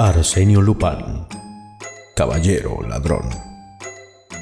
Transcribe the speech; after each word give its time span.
Arsenio 0.00 0.62
Lupin, 0.62 1.26
Caballero 2.14 2.78
Ladrón, 2.86 3.30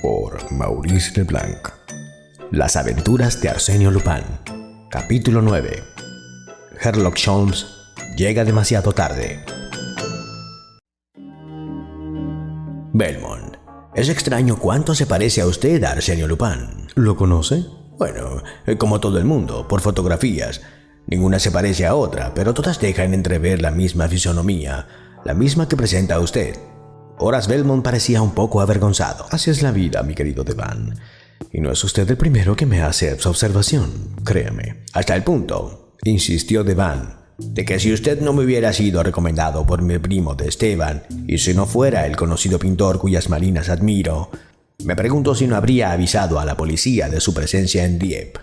por 0.03 0.53
Maurice 0.53 1.13
Leblanc. 1.17 1.71
Las 2.51 2.77
aventuras 2.77 3.41
de 3.41 3.49
Arsenio 3.49 3.91
Lupin, 3.91 4.23
capítulo 4.91 5.41
9. 5.41 5.83
Sherlock 6.85 7.17
Holmes 7.27 7.65
llega 8.19 8.45
demasiado 8.45 8.93
tarde. 8.93 9.43
Belmont, 12.93 13.57
es 13.95 14.11
extraño 14.11 14.59
cuánto 14.59 14.95
se 14.95 15.07
parece 15.07 15.41
a 15.41 15.47
usted 15.47 15.83
a 15.85 15.93
Arsenio 15.93 16.29
Lupin. 16.29 16.87
¿Lo 16.97 17.17
conoce? 17.17 17.65
Bueno, 17.97 18.43
como 18.77 19.01
todo 19.01 19.17
el 19.17 19.25
mundo, 19.25 19.67
por 19.67 19.81
fotografías. 19.81 20.61
Ninguna 21.07 21.39
se 21.39 21.51
parece 21.51 21.87
a 21.87 21.95
otra, 21.95 22.35
pero 22.35 22.53
todas 22.53 22.79
dejan 22.79 23.15
entrever 23.15 23.63
la 23.63 23.71
misma 23.71 24.07
fisonomía, 24.07 24.87
la 25.27 25.35
misma 25.35 25.69
que 25.69 25.77
presenta 25.77 26.21
usted. 26.21 26.57
Horace 27.19 27.51
Belmont 27.51 27.83
parecía 27.83 28.23
un 28.23 28.31
poco 28.31 28.61
avergonzado. 28.61 29.27
Así 29.31 29.51
es 29.51 29.61
la 29.61 29.73
vida, 29.73 30.05
mi 30.05 30.15
querido 30.15 30.45
Devan. 30.45 30.95
Y 31.53 31.61
no 31.61 31.73
es 31.73 31.83
usted 31.83 32.09
el 32.09 32.17
primero 32.17 32.55
que 32.55 32.65
me 32.65 32.81
hace 32.81 33.11
esa 33.11 33.29
observación, 33.29 33.91
créame. 34.25 34.85
Hasta 34.93 35.17
el 35.17 35.25
punto, 35.25 35.95
insistió 36.05 36.63
Devan, 36.63 37.17
de 37.39 37.65
que 37.65 37.81
si 37.81 37.93
usted 37.93 38.21
no 38.21 38.33
me 38.33 38.45
hubiera 38.45 38.73
sido 38.73 39.03
recomendado 39.03 39.67
por 39.67 39.83
mi 39.83 39.99
primo 39.99 40.37
de 40.37 40.47
Esteban, 40.47 41.03
y 41.27 41.39
si 41.39 41.55
no 41.55 41.67
fuera 41.67 42.07
el 42.07 42.17
conocido 42.17 42.61
pintor 42.61 43.01
cuyas 43.01 43.29
marinas 43.29 43.69
admiro, 43.69 44.31
me 44.85 44.95
pregunto 44.95 45.35
si 45.35 45.49
no 45.49 45.57
habría 45.57 45.91
avisado 45.91 46.39
a 46.39 46.45
la 46.45 46.57
policía 46.57 47.09
de 47.09 47.21
su 47.21 47.35
presencia 47.35 47.85
en 47.85 47.99
Dieppe. 47.99 48.41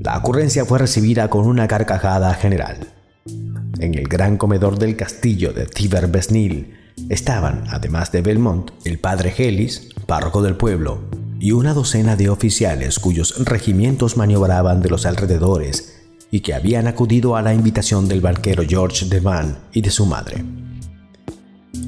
La 0.00 0.18
ocurrencia 0.18 0.66
fue 0.66 0.80
recibida 0.80 1.30
con 1.30 1.46
una 1.46 1.66
carcajada 1.66 2.34
general. 2.34 2.95
En 3.78 3.94
el 3.94 4.08
gran 4.08 4.36
comedor 4.36 4.78
del 4.78 4.96
castillo 4.96 5.52
de 5.52 5.66
Tiber-Besnil 5.66 6.74
estaban, 7.08 7.64
además 7.68 8.10
de 8.12 8.22
Belmont, 8.22 8.70
el 8.84 8.98
padre 8.98 9.30
Gelis, 9.30 9.90
párroco 10.06 10.42
del 10.42 10.56
pueblo, 10.56 11.00
y 11.38 11.52
una 11.52 11.74
docena 11.74 12.16
de 12.16 12.30
oficiales 12.30 12.98
cuyos 12.98 13.44
regimientos 13.44 14.16
maniobraban 14.16 14.80
de 14.80 14.88
los 14.88 15.04
alrededores 15.04 16.02
y 16.30 16.40
que 16.40 16.54
habían 16.54 16.86
acudido 16.86 17.36
a 17.36 17.42
la 17.42 17.54
invitación 17.54 18.08
del 18.08 18.20
banquero 18.20 18.62
George 18.66 19.06
Devan 19.06 19.58
y 19.72 19.82
de 19.82 19.90
su 19.90 20.06
madre. 20.06 20.44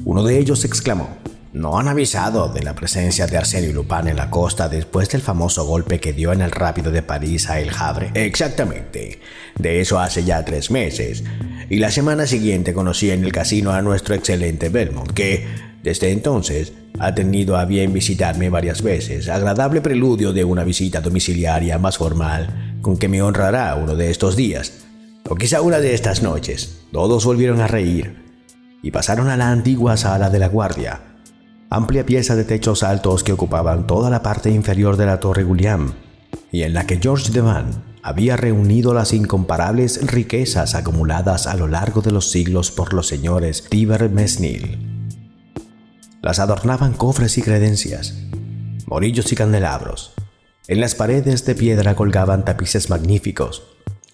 Uno 0.05 0.23
de 0.23 0.37
ellos 0.39 0.65
exclamó, 0.65 1.09
¿No 1.51 1.79
han 1.79 1.87
avisado 1.87 2.49
de 2.49 2.61
la 2.61 2.75
presencia 2.75 3.25
de 3.25 3.35
Arsenio 3.35 3.73
Lupin 3.73 4.07
en 4.07 4.17
la 4.17 4.29
costa 4.29 4.69
después 4.69 5.09
del 5.09 5.21
famoso 5.21 5.65
golpe 5.65 5.99
que 5.99 6.13
dio 6.13 6.31
en 6.31 6.41
el 6.41 6.51
rápido 6.51 6.91
de 6.91 7.01
París 7.01 7.49
a 7.49 7.59
El 7.59 7.71
Havre? 7.75 8.11
Exactamente. 8.13 9.19
De 9.57 9.81
eso 9.81 9.99
hace 9.99 10.23
ya 10.23 10.45
tres 10.45 10.69
meses. 10.69 11.23
Y 11.67 11.77
la 11.77 11.89
semana 11.89 12.27
siguiente 12.27 12.71
conocí 12.71 13.09
en 13.09 13.23
el 13.23 13.31
casino 13.31 13.71
a 13.71 13.81
nuestro 13.81 14.13
excelente 14.13 14.69
Belmont, 14.69 15.11
que, 15.11 15.47
desde 15.81 16.11
entonces, 16.11 16.73
ha 16.99 17.15
tenido 17.15 17.57
a 17.57 17.65
bien 17.65 17.93
visitarme 17.93 18.51
varias 18.51 18.83
veces. 18.83 19.27
Agradable 19.27 19.81
preludio 19.81 20.33
de 20.33 20.43
una 20.43 20.63
visita 20.63 21.01
domiciliaria 21.01 21.79
más 21.79 21.97
formal, 21.97 22.77
con 22.83 22.95
que 22.95 23.07
me 23.07 23.23
honrará 23.23 23.73
uno 23.73 23.95
de 23.95 24.11
estos 24.11 24.35
días. 24.35 24.85
O 25.27 25.33
quizá 25.33 25.61
una 25.61 25.79
de 25.79 25.95
estas 25.95 26.21
noches. 26.21 26.81
Todos 26.91 27.25
volvieron 27.25 27.59
a 27.59 27.67
reír 27.67 28.23
y 28.83 28.91
pasaron 28.91 29.29
a 29.29 29.37
la 29.37 29.49
antigua 29.49 29.97
sala 29.97 30.29
de 30.29 30.37
la 30.37 30.47
guardia 30.47 31.08
amplia 31.69 32.05
pieza 32.05 32.35
de 32.35 32.45
techos 32.45 32.81
altos 32.81 33.23
que 33.23 33.31
ocupaban 33.31 33.85
toda 33.85 34.09
la 34.09 34.23
parte 34.23 34.49
inferior 34.49 34.97
de 34.97 35.05
la 35.05 35.19
Torre 35.19 35.43
William, 35.43 35.93
y 36.51 36.63
en 36.63 36.73
la 36.73 36.87
que 36.87 36.97
George 36.97 37.31
Devan 37.31 37.83
había 38.01 38.37
reunido 38.37 38.93
las 38.93 39.13
incomparables 39.13 40.05
riquezas 40.07 40.73
acumuladas 40.73 41.45
a 41.45 41.55
lo 41.55 41.67
largo 41.67 42.01
de 42.01 42.11
los 42.11 42.31
siglos 42.31 42.71
por 42.71 42.93
los 42.93 43.07
señores 43.07 43.65
Tiber 43.69 44.09
Mesnil. 44.09 44.79
Las 46.21 46.39
adornaban 46.39 46.93
cofres 46.93 47.37
y 47.37 47.43
credencias, 47.43 48.15
morillos 48.87 49.31
y 49.31 49.35
candelabros. 49.35 50.13
En 50.67 50.81
las 50.81 50.95
paredes 50.95 51.45
de 51.45 51.55
piedra 51.55 51.95
colgaban 51.95 52.45
tapices 52.45 52.89
magníficos. 52.89 53.63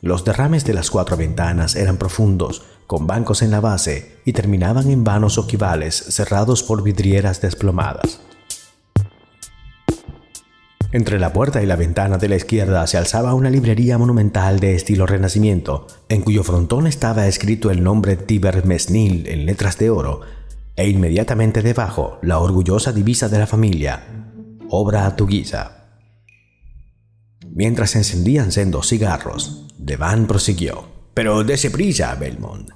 Los 0.01 0.25
derrames 0.25 0.65
de 0.65 0.73
las 0.73 0.91
cuatro 0.91 1.17
ventanas 1.17 1.75
eran 1.75 1.97
profundos, 1.97 2.63
con 2.87 3.07
bancos 3.07 3.41
en 3.41 3.51
la 3.51 3.59
base 3.59 4.17
y 4.25 4.33
terminaban 4.33 4.89
en 4.91 5.03
vanos 5.03 5.37
ojivales 5.37 5.95
cerrados 5.95 6.63
por 6.63 6.83
vidrieras 6.83 7.41
desplomadas. 7.41 8.19
Entre 10.91 11.19
la 11.19 11.33
puerta 11.33 11.61
y 11.61 11.65
la 11.65 11.75
ventana 11.75 12.17
de 12.17 12.29
la 12.29 12.37
izquierda 12.37 12.87
se 12.87 12.97
alzaba 12.97 13.33
una 13.33 13.49
librería 13.49 13.97
monumental 13.97 14.61
de 14.61 14.75
estilo 14.75 15.05
renacimiento, 15.05 15.87
en 16.07 16.21
cuyo 16.21 16.41
frontón 16.43 16.87
estaba 16.87 17.27
escrito 17.27 17.69
el 17.69 17.83
nombre 17.83 18.15
Tiber 18.15 18.65
Mesnil 18.65 19.27
en 19.27 19.45
letras 19.45 19.77
de 19.77 19.89
oro, 19.89 20.21
e 20.77 20.87
inmediatamente 20.87 21.61
debajo 21.61 22.17
la 22.21 22.39
orgullosa 22.39 22.93
divisa 22.93 23.27
de 23.27 23.39
la 23.39 23.47
familia, 23.47 24.03
obra 24.69 25.05
a 25.05 25.17
tu 25.17 25.27
guisa. 25.27 25.74
Mientras 27.55 27.95
encendían 27.95 28.51
sendos 28.51 28.89
cigarros, 28.89 29.65
Devan 29.77 30.27
prosiguió. 30.27 30.89
Pero 31.13 31.45
dése 31.45 31.71
prisa, 31.71 32.13
Belmont. 32.15 32.69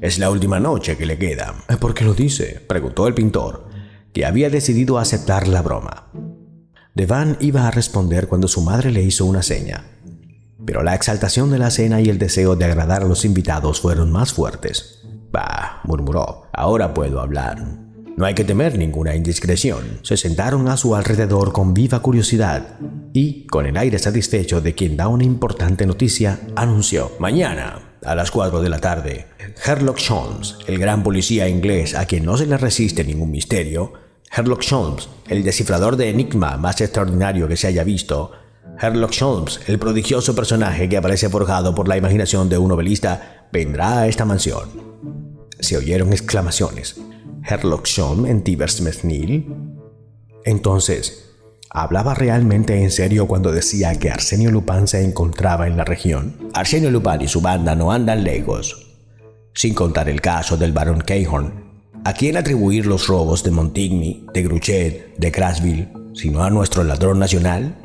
Es 0.00 0.18
la 0.18 0.28
última 0.28 0.58
noche 0.58 0.96
que 0.96 1.06
le 1.06 1.16
queda. 1.16 1.54
Eh, 1.68 1.76
¿Por 1.76 1.94
qué 1.94 2.04
lo 2.04 2.14
dice? 2.14 2.60
preguntó 2.66 3.06
el 3.06 3.14
pintor, 3.14 3.68
que 4.12 4.26
había 4.26 4.50
decidido 4.50 4.98
aceptar 4.98 5.46
la 5.46 5.62
broma. 5.62 6.10
Devan 6.96 7.36
iba 7.38 7.68
a 7.68 7.70
responder 7.70 8.26
cuando 8.26 8.48
su 8.48 8.60
madre 8.60 8.90
le 8.90 9.04
hizo 9.04 9.24
una 9.24 9.44
seña. 9.44 9.84
Pero 10.66 10.82
la 10.82 10.96
exaltación 10.96 11.52
de 11.52 11.58
la 11.60 11.70
cena 11.70 12.00
y 12.00 12.08
el 12.08 12.18
deseo 12.18 12.56
de 12.56 12.64
agradar 12.64 13.02
a 13.02 13.08
los 13.08 13.24
invitados 13.24 13.80
fueron 13.80 14.10
más 14.10 14.32
fuertes. 14.32 14.98
Bah, 15.30 15.80
murmuró, 15.84 16.48
ahora 16.52 16.92
puedo 16.92 17.20
hablar. 17.20 17.83
No 18.16 18.26
hay 18.26 18.34
que 18.34 18.44
temer 18.44 18.78
ninguna 18.78 19.16
indiscreción. 19.16 19.98
Se 20.02 20.16
sentaron 20.16 20.68
a 20.68 20.76
su 20.76 20.94
alrededor 20.94 21.52
con 21.52 21.74
viva 21.74 22.00
curiosidad 22.00 22.78
y, 23.12 23.46
con 23.46 23.66
el 23.66 23.76
aire 23.76 23.98
satisfecho 23.98 24.60
de 24.60 24.74
quien 24.74 24.96
da 24.96 25.08
una 25.08 25.24
importante 25.24 25.84
noticia, 25.84 26.38
anunció, 26.54 27.10
mañana, 27.18 27.96
a 28.04 28.14
las 28.14 28.30
4 28.30 28.62
de 28.62 28.68
la 28.68 28.78
tarde, 28.78 29.26
Sherlock 29.64 29.98
Holmes, 30.08 30.58
el 30.68 30.78
gran 30.78 31.02
policía 31.02 31.48
inglés 31.48 31.96
a 31.96 32.06
quien 32.06 32.24
no 32.24 32.36
se 32.36 32.46
le 32.46 32.56
resiste 32.56 33.02
ningún 33.02 33.32
misterio, 33.32 33.94
Sherlock 34.34 34.62
Holmes, 34.70 35.08
el 35.28 35.42
descifrador 35.42 35.96
de 35.96 36.10
enigma 36.10 36.56
más 36.56 36.80
extraordinario 36.80 37.48
que 37.48 37.56
se 37.56 37.66
haya 37.66 37.82
visto, 37.82 38.30
Sherlock 38.80 39.14
Holmes, 39.20 39.60
el 39.66 39.80
prodigioso 39.80 40.36
personaje 40.36 40.88
que 40.88 40.96
aparece 40.96 41.28
forjado 41.28 41.74
por 41.74 41.88
la 41.88 41.96
imaginación 41.96 42.48
de 42.48 42.58
un 42.58 42.68
novelista, 42.68 43.46
vendrá 43.52 44.00
a 44.00 44.06
esta 44.06 44.24
mansión. 44.24 44.68
Se 45.58 45.76
oyeron 45.76 46.12
exclamaciones. 46.12 47.00
Herlock 47.46 47.86
Holmes 47.98 48.30
en 48.30 48.42
Tibersmith 48.42 49.04
Entonces, 50.44 51.30
¿hablaba 51.70 52.14
realmente 52.14 52.82
en 52.82 52.90
serio 52.90 53.26
cuando 53.26 53.52
decía 53.52 53.98
que 53.98 54.10
Arsenio 54.10 54.50
Lupin 54.50 54.88
se 54.88 55.04
encontraba 55.04 55.66
en 55.66 55.76
la 55.76 55.84
región? 55.84 56.50
Arsenio 56.54 56.90
Lupin 56.90 57.20
y 57.20 57.28
su 57.28 57.42
banda 57.42 57.74
no 57.74 57.92
andan 57.92 58.24
lejos, 58.24 58.96
sin 59.54 59.74
contar 59.74 60.08
el 60.08 60.20
caso 60.20 60.56
del 60.56 60.72
barón 60.72 61.02
Cahorn. 61.02 61.64
¿A 62.06 62.14
quién 62.14 62.36
atribuir 62.36 62.86
los 62.86 63.06
robos 63.06 63.42
de 63.44 63.50
Montigny, 63.50 64.26
de 64.32 64.42
Gruchet, 64.42 65.16
de 65.16 65.32
Crasville, 65.32 65.88
sino 66.14 66.42
a 66.44 66.50
nuestro 66.50 66.82
ladrón 66.82 67.18
nacional? 67.18 67.76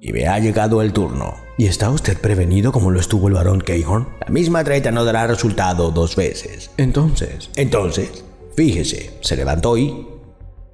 Y 0.00 0.12
me 0.12 0.26
ha 0.26 0.38
llegado 0.38 0.82
el 0.82 0.92
turno. 0.92 1.34
¿Y 1.58 1.66
está 1.66 1.90
usted 1.90 2.16
prevenido 2.18 2.72
como 2.72 2.90
lo 2.90 2.98
estuvo 2.98 3.28
el 3.28 3.34
barón 3.34 3.60
Cahorn? 3.60 4.08
La 4.20 4.32
misma 4.32 4.64
treta 4.64 4.90
no 4.90 5.04
dará 5.04 5.26
resultado 5.26 5.90
dos 5.90 6.16
veces. 6.16 6.70
Entonces. 6.76 7.50
Entonces, 7.56 8.24
Fíjese, 8.60 9.12
se 9.22 9.36
levantó 9.36 9.78
y, 9.78 10.06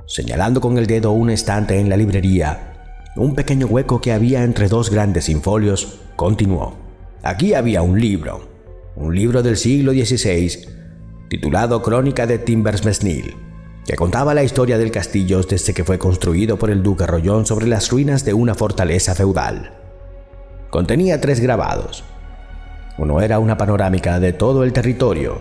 señalando 0.06 0.60
con 0.60 0.76
el 0.76 0.88
dedo 0.88 1.12
un 1.12 1.30
estante 1.30 1.78
en 1.78 1.88
la 1.88 1.96
librería, 1.96 3.12
un 3.14 3.36
pequeño 3.36 3.68
hueco 3.68 4.00
que 4.00 4.10
había 4.10 4.42
entre 4.42 4.66
dos 4.66 4.90
grandes 4.90 5.28
infolios, 5.28 6.00
continuó. 6.16 6.74
Aquí 7.22 7.54
había 7.54 7.82
un 7.82 8.00
libro, 8.00 8.48
un 8.96 9.14
libro 9.14 9.40
del 9.40 9.56
siglo 9.56 9.92
XVI, 9.92 10.66
titulado 11.28 11.80
Crónica 11.80 12.26
de 12.26 12.40
Timbersmesnil, 12.40 13.36
que 13.86 13.94
contaba 13.94 14.34
la 14.34 14.42
historia 14.42 14.78
del 14.78 14.90
castillo 14.90 15.40
desde 15.42 15.72
que 15.72 15.84
fue 15.84 15.96
construido 15.96 16.58
por 16.58 16.70
el 16.70 16.82
duque 16.82 17.06
Rollón 17.06 17.46
sobre 17.46 17.68
las 17.68 17.88
ruinas 17.88 18.24
de 18.24 18.34
una 18.34 18.56
fortaleza 18.56 19.14
feudal. 19.14 19.76
Contenía 20.70 21.20
tres 21.20 21.38
grabados. 21.38 22.02
Uno 22.98 23.20
era 23.20 23.38
una 23.38 23.56
panorámica 23.56 24.18
de 24.18 24.32
todo 24.32 24.64
el 24.64 24.72
territorio, 24.72 25.40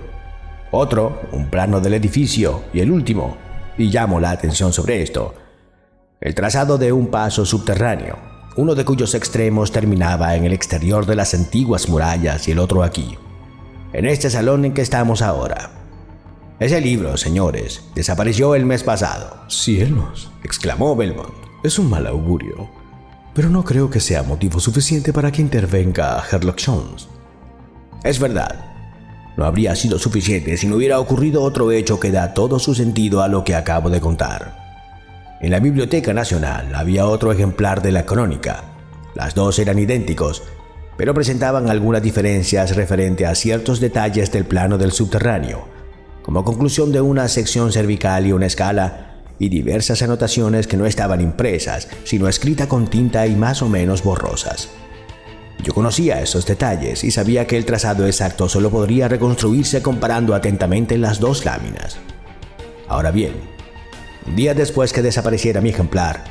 otro, 0.72 1.22
un 1.32 1.50
plano 1.50 1.80
del 1.80 1.94
edificio, 1.94 2.64
y 2.74 2.80
el 2.80 2.92
último, 2.92 3.38
y 3.78 3.86
llamo 3.86 4.20
la 4.20 4.32
atención 4.32 4.74
sobre 4.74 5.02
esto, 5.02 5.34
el 6.22 6.34
trazado 6.34 6.78
de 6.78 6.92
un 6.92 7.08
paso 7.08 7.46
subterráneo, 7.46 8.18
uno 8.58 8.74
de 8.74 8.86
cuyos 8.86 9.16
extremos 9.16 9.72
terminaba 9.72 10.36
en 10.36 10.46
el 10.46 10.54
exterior 10.54 11.06
de 11.06 11.16
las 11.16 11.34
antiguas 11.34 11.90
murallas 11.90 12.48
y 12.48 12.52
el 12.52 12.60
otro 12.60 12.84
aquí, 12.84 13.18
en 13.94 14.06
este 14.06 14.30
salón 14.30 14.66
en 14.66 14.74
que 14.74 14.82
estamos 14.82 15.22
ahora. 15.22 15.72
Ese 16.58 16.80
libro, 16.80 17.18
señores, 17.18 17.84
desapareció 17.96 18.56
el 18.56 18.66
mes 18.66 18.82
pasado. 18.82 19.44
Cielos, 19.50 20.32
exclamó 20.42 20.96
Belmont. 20.96 21.34
Es 21.64 21.78
un 21.80 21.90
mal 21.90 22.08
augurio, 22.08 22.70
pero 23.34 23.50
no 23.50 23.64
creo 23.66 23.90
que 23.90 24.00
sea 24.00 24.24
motivo 24.24 24.62
suficiente 24.62 25.12
para 25.12 25.32
que 25.32 25.42
intervenga 25.42 26.24
Sherlock 26.32 26.62
Holmes. 26.66 27.10
Es 28.06 28.20
verdad, 28.20 28.75
no 29.38 29.46
habría 29.46 29.76
sido 29.76 30.00
suficiente 30.00 30.58
si 30.58 30.68
no 30.68 30.76
hubiera 30.76 31.00
ocurrido 31.00 31.44
otro 31.44 31.72
hecho 31.72 32.00
que 32.00 32.12
da 32.12 32.34
todo 32.34 32.60
su 32.60 32.74
sentido 32.74 33.22
a 33.22 33.28
lo 33.28 33.44
que 33.44 33.56
acabo 33.56 33.90
de 33.90 34.02
contar. 34.02 34.66
En 35.42 35.52
la 35.52 35.60
Biblioteca 35.60 36.14
Nacional 36.14 36.74
había 36.74 37.08
otro 37.08 37.32
ejemplar 37.32 37.82
de 37.82 37.92
la 37.92 38.06
crónica. 38.06 38.64
Las 39.14 39.36
dos 39.36 39.60
eran 39.60 39.80
idénticos, 39.80 40.44
pero 40.98 41.14
presentaban 41.14 41.70
algunas 41.70 42.02
diferencias 42.02 42.76
referente 42.76 43.26
a 43.26 43.36
ciertos 43.36 43.80
detalles 43.80 44.32
del 44.32 44.46
plano 44.46 44.78
del 44.78 44.92
subterráneo, 44.92 45.68
como 46.22 46.44
conclusión 46.44 46.92
de 46.92 47.02
una 47.02 47.28
sección 47.28 47.72
cervical 47.72 48.26
y 48.26 48.32
una 48.32 48.46
escala, 48.46 49.12
y 49.38 49.50
diversas 49.50 50.02
anotaciones 50.02 50.66
que 50.66 50.78
no 50.78 50.86
estaban 50.86 51.20
impresas, 51.20 51.90
sino 52.06 52.30
escritas 52.30 52.68
con 52.68 52.88
tinta 52.88 53.28
y 53.28 53.36
más 53.36 53.62
o 53.62 53.68
menos 53.68 54.02
borrosas. 54.02 54.70
Yo 55.64 55.74
conocía 55.74 56.22
esos 56.22 56.46
detalles 56.46 57.04
y 57.04 57.12
sabía 57.12 57.48
que 57.48 57.58
el 57.58 57.66
trazado 57.66 58.06
exacto 58.06 58.50
solo 58.50 58.70
podría 58.70 59.08
reconstruirse 59.08 59.82
comparando 59.82 60.36
atentamente 60.36 60.98
las 60.98 61.20
dos 61.20 61.46
láminas. 61.46 61.98
Ahora 62.88 63.12
bien, 63.12 63.34
un 64.28 64.36
día 64.36 64.54
después 64.54 64.94
que 64.94 65.02
desapareciera 65.02 65.62
mi 65.62 65.70
ejemplar, 65.70 66.24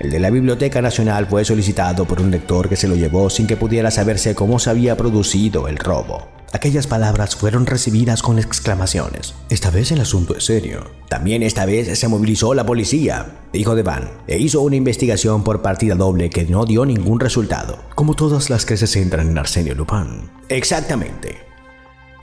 el 0.00 0.10
de 0.10 0.20
la 0.20 0.30
Biblioteca 0.30 0.80
Nacional 0.80 1.26
fue 1.26 1.44
solicitado 1.44 2.04
por 2.04 2.20
un 2.20 2.30
lector 2.30 2.68
que 2.68 2.76
se 2.76 2.86
lo 2.86 2.94
llevó 2.94 3.30
sin 3.30 3.46
que 3.46 3.56
pudiera 3.56 3.90
saberse 3.90 4.34
cómo 4.34 4.58
se 4.58 4.70
había 4.70 4.96
producido 4.96 5.66
el 5.66 5.76
robo. 5.76 6.37
Aquellas 6.52 6.86
palabras 6.86 7.36
fueron 7.36 7.66
recibidas 7.66 8.22
con 8.22 8.38
exclamaciones. 8.38 9.34
Esta 9.50 9.70
vez 9.70 9.92
el 9.92 10.00
asunto 10.00 10.36
es 10.36 10.44
serio. 10.44 10.90
También 11.08 11.42
esta 11.42 11.66
vez 11.66 11.98
se 11.98 12.08
movilizó 12.08 12.54
la 12.54 12.64
policía, 12.64 13.40
dijo 13.52 13.74
Devan, 13.74 14.10
e 14.26 14.38
hizo 14.38 14.62
una 14.62 14.76
investigación 14.76 15.44
por 15.44 15.60
partida 15.60 15.94
doble 15.94 16.30
que 16.30 16.44
no 16.44 16.64
dio 16.64 16.86
ningún 16.86 17.20
resultado. 17.20 17.78
Como 17.94 18.14
todas 18.14 18.48
las 18.48 18.64
que 18.64 18.76
se 18.76 18.86
centran 18.86 19.28
en 19.28 19.38
Arsenio 19.38 19.74
Lupin. 19.74 20.30
Exactamente. 20.48 21.36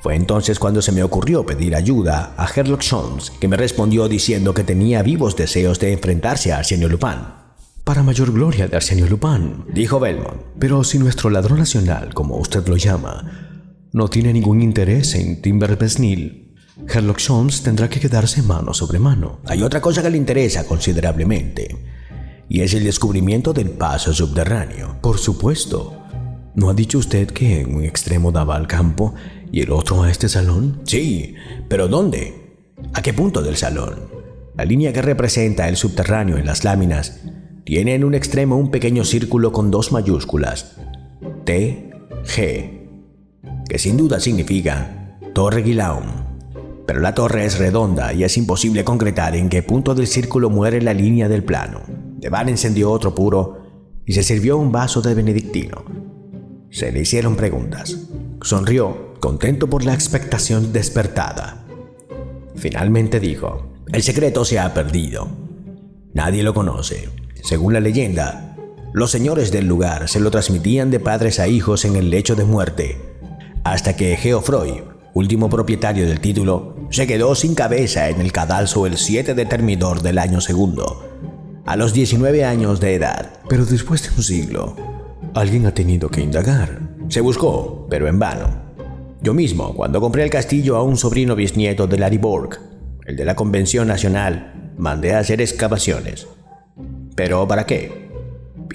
Fue 0.01 0.15
entonces 0.15 0.59
cuando 0.59 0.81
se 0.81 0.91
me 0.91 1.03
ocurrió 1.03 1.45
pedir 1.45 1.75
ayuda 1.75 2.33
a 2.37 2.47
Sherlock 2.47 2.83
Holmes, 2.91 3.31
que 3.31 3.47
me 3.47 3.57
respondió 3.57 4.07
diciendo 4.07 4.53
que 4.53 4.63
tenía 4.63 5.03
vivos 5.03 5.35
deseos 5.35 5.79
de 5.79 5.93
enfrentarse 5.93 6.51
a 6.51 6.57
Arsenio 6.57 6.89
Lupin 6.89 7.45
para 7.85 8.01
mayor 8.01 8.31
gloria 8.31 8.67
de 8.67 8.75
Arsenio 8.75 9.05
Lupin, 9.05 9.63
dijo 9.71 9.99
Belmont. 9.99 10.41
Pero 10.59 10.83
si 10.83 10.97
nuestro 10.97 11.29
ladrón 11.29 11.59
nacional, 11.59 12.15
como 12.15 12.35
usted 12.37 12.67
lo 12.67 12.77
llama, 12.77 13.53
no 13.95 14.09
tiene 14.09 14.33
ningún 14.33 14.61
interés 14.61 15.15
en 15.15 15.41
Timber 15.41 15.77
Besnil, 15.77 16.53
Sherlock 16.85 17.21
Holmes 17.29 17.63
tendrá 17.63 17.89
que 17.89 18.01
quedarse 18.01 18.41
mano 18.41 18.73
sobre 18.73 18.99
mano. 18.99 19.39
Hay 19.45 19.63
otra 19.63 19.79
cosa 19.79 20.03
que 20.03 20.09
le 20.09 20.17
interesa 20.17 20.65
considerablemente, 20.65 21.77
y 22.49 22.59
es 22.59 22.73
el 22.73 22.83
descubrimiento 22.83 23.53
del 23.53 23.69
paso 23.69 24.13
subterráneo. 24.13 24.97
Por 25.01 25.17
supuesto. 25.17 25.93
¿No 26.55 26.69
ha 26.69 26.73
dicho 26.73 26.97
usted 26.97 27.27
que 27.31 27.61
en 27.61 27.73
un 27.73 27.83
extremo 27.85 28.33
daba 28.33 28.57
al 28.57 28.67
campo 28.67 29.13
y 29.49 29.61
el 29.61 29.71
otro 29.71 30.03
a 30.03 30.11
este 30.11 30.27
salón? 30.27 30.81
Sí, 30.83 31.35
pero 31.69 31.87
¿dónde? 31.87 32.57
¿A 32.93 33.01
qué 33.01 33.13
punto 33.13 33.41
del 33.41 33.55
salón? 33.55 34.09
La 34.57 34.65
línea 34.65 34.91
que 34.91 35.03
representa 35.03 35.69
el 35.69 35.77
subterráneo 35.77 36.35
en 36.37 36.45
las 36.45 36.65
láminas 36.65 37.21
tiene 37.63 37.95
en 37.95 38.03
un 38.03 38.13
extremo 38.13 38.57
un 38.57 38.71
pequeño 38.71 39.05
círculo 39.05 39.53
con 39.53 39.71
dos 39.71 39.93
mayúsculas, 39.93 40.75
T, 41.45 41.91
G, 42.25 42.84
que 43.67 43.79
sin 43.79 43.97
duda 43.97 44.19
significa 44.19 45.17
Torre 45.33 45.63
Guillaume. 45.63 46.25
Pero 46.85 46.99
la 46.99 47.15
torre 47.15 47.45
es 47.45 47.57
redonda 47.57 48.13
y 48.13 48.23
es 48.23 48.37
imposible 48.37 48.83
concretar 48.83 49.35
en 49.35 49.49
qué 49.49 49.63
punto 49.63 49.95
del 49.95 50.07
círculo 50.07 50.49
muere 50.49 50.81
la 50.81 50.93
línea 50.93 51.27
del 51.27 51.43
plano. 51.43 51.81
Devan 52.17 52.49
encendió 52.49 52.91
otro 52.91 53.15
puro 53.15 53.65
y 54.05 54.13
se 54.13 54.23
sirvió 54.23 54.57
un 54.57 54.71
vaso 54.71 55.01
de 55.01 55.15
benedictino. 55.15 55.83
Se 56.69 56.91
le 56.91 57.01
hicieron 57.01 57.35
preguntas. 57.35 57.97
Sonrió, 58.41 59.15
contento 59.19 59.67
por 59.67 59.83
la 59.83 59.93
expectación 59.93 60.71
despertada. 60.71 61.65
Finalmente 62.55 63.19
dijo, 63.19 63.73
el 63.91 64.03
secreto 64.03 64.45
se 64.45 64.59
ha 64.59 64.73
perdido. 64.73 65.27
Nadie 66.13 66.43
lo 66.43 66.53
conoce. 66.53 67.09
Según 67.41 67.73
la 67.73 67.79
leyenda, 67.79 68.55
los 68.93 69.11
señores 69.11 69.51
del 69.51 69.67
lugar 69.67 70.07
se 70.07 70.19
lo 70.19 70.31
transmitían 70.31 70.91
de 70.91 70.99
padres 70.99 71.39
a 71.39 71.47
hijos 71.47 71.85
en 71.85 71.95
el 71.95 72.09
lecho 72.09 72.35
de 72.35 72.45
muerte, 72.45 73.14
hasta 73.65 73.95
que 73.95 74.15
Geoffroy, 74.15 74.83
último 75.15 75.49
propietario 75.49 76.07
del 76.07 76.19
título, 76.19 76.75
se 76.91 77.07
quedó 77.07 77.33
sin 77.33 77.55
cabeza 77.55 78.09
en 78.09 78.21
el 78.21 78.31
cadalso 78.31 78.85
el 78.85 78.95
7 78.95 79.33
de 79.33 79.45
Termidor 79.47 80.03
del 80.03 80.19
año 80.19 80.39
segundo, 80.39 81.03
a 81.65 81.75
los 81.75 81.91
19 81.91 82.45
años 82.45 82.79
de 82.79 82.93
edad. 82.93 83.39
Pero 83.49 83.65
después 83.65 84.03
de 84.03 84.15
un 84.15 84.21
siglo, 84.21 84.75
alguien 85.33 85.65
ha 85.65 85.73
tenido 85.73 86.09
que 86.09 86.21
indagar. 86.21 86.79
Se 87.09 87.21
buscó, 87.21 87.87
pero 87.89 88.07
en 88.07 88.19
vano. 88.19 88.49
Yo 89.23 89.33
mismo, 89.33 89.73
cuando 89.73 89.99
compré 89.99 90.23
el 90.23 90.29
castillo 90.29 90.75
a 90.75 90.83
un 90.83 90.95
sobrino 90.95 91.35
bisnieto 91.35 91.87
de 91.87 91.97
Larry 91.97 92.19
Borg, 92.19 92.59
el 93.07 93.15
de 93.15 93.25
la 93.25 93.35
Convención 93.35 93.87
Nacional, 93.87 94.73
mandé 94.77 95.15
a 95.15 95.19
hacer 95.19 95.41
excavaciones. 95.41 96.27
¿Pero 97.15 97.47
para 97.47 97.65
qué? 97.65 98.04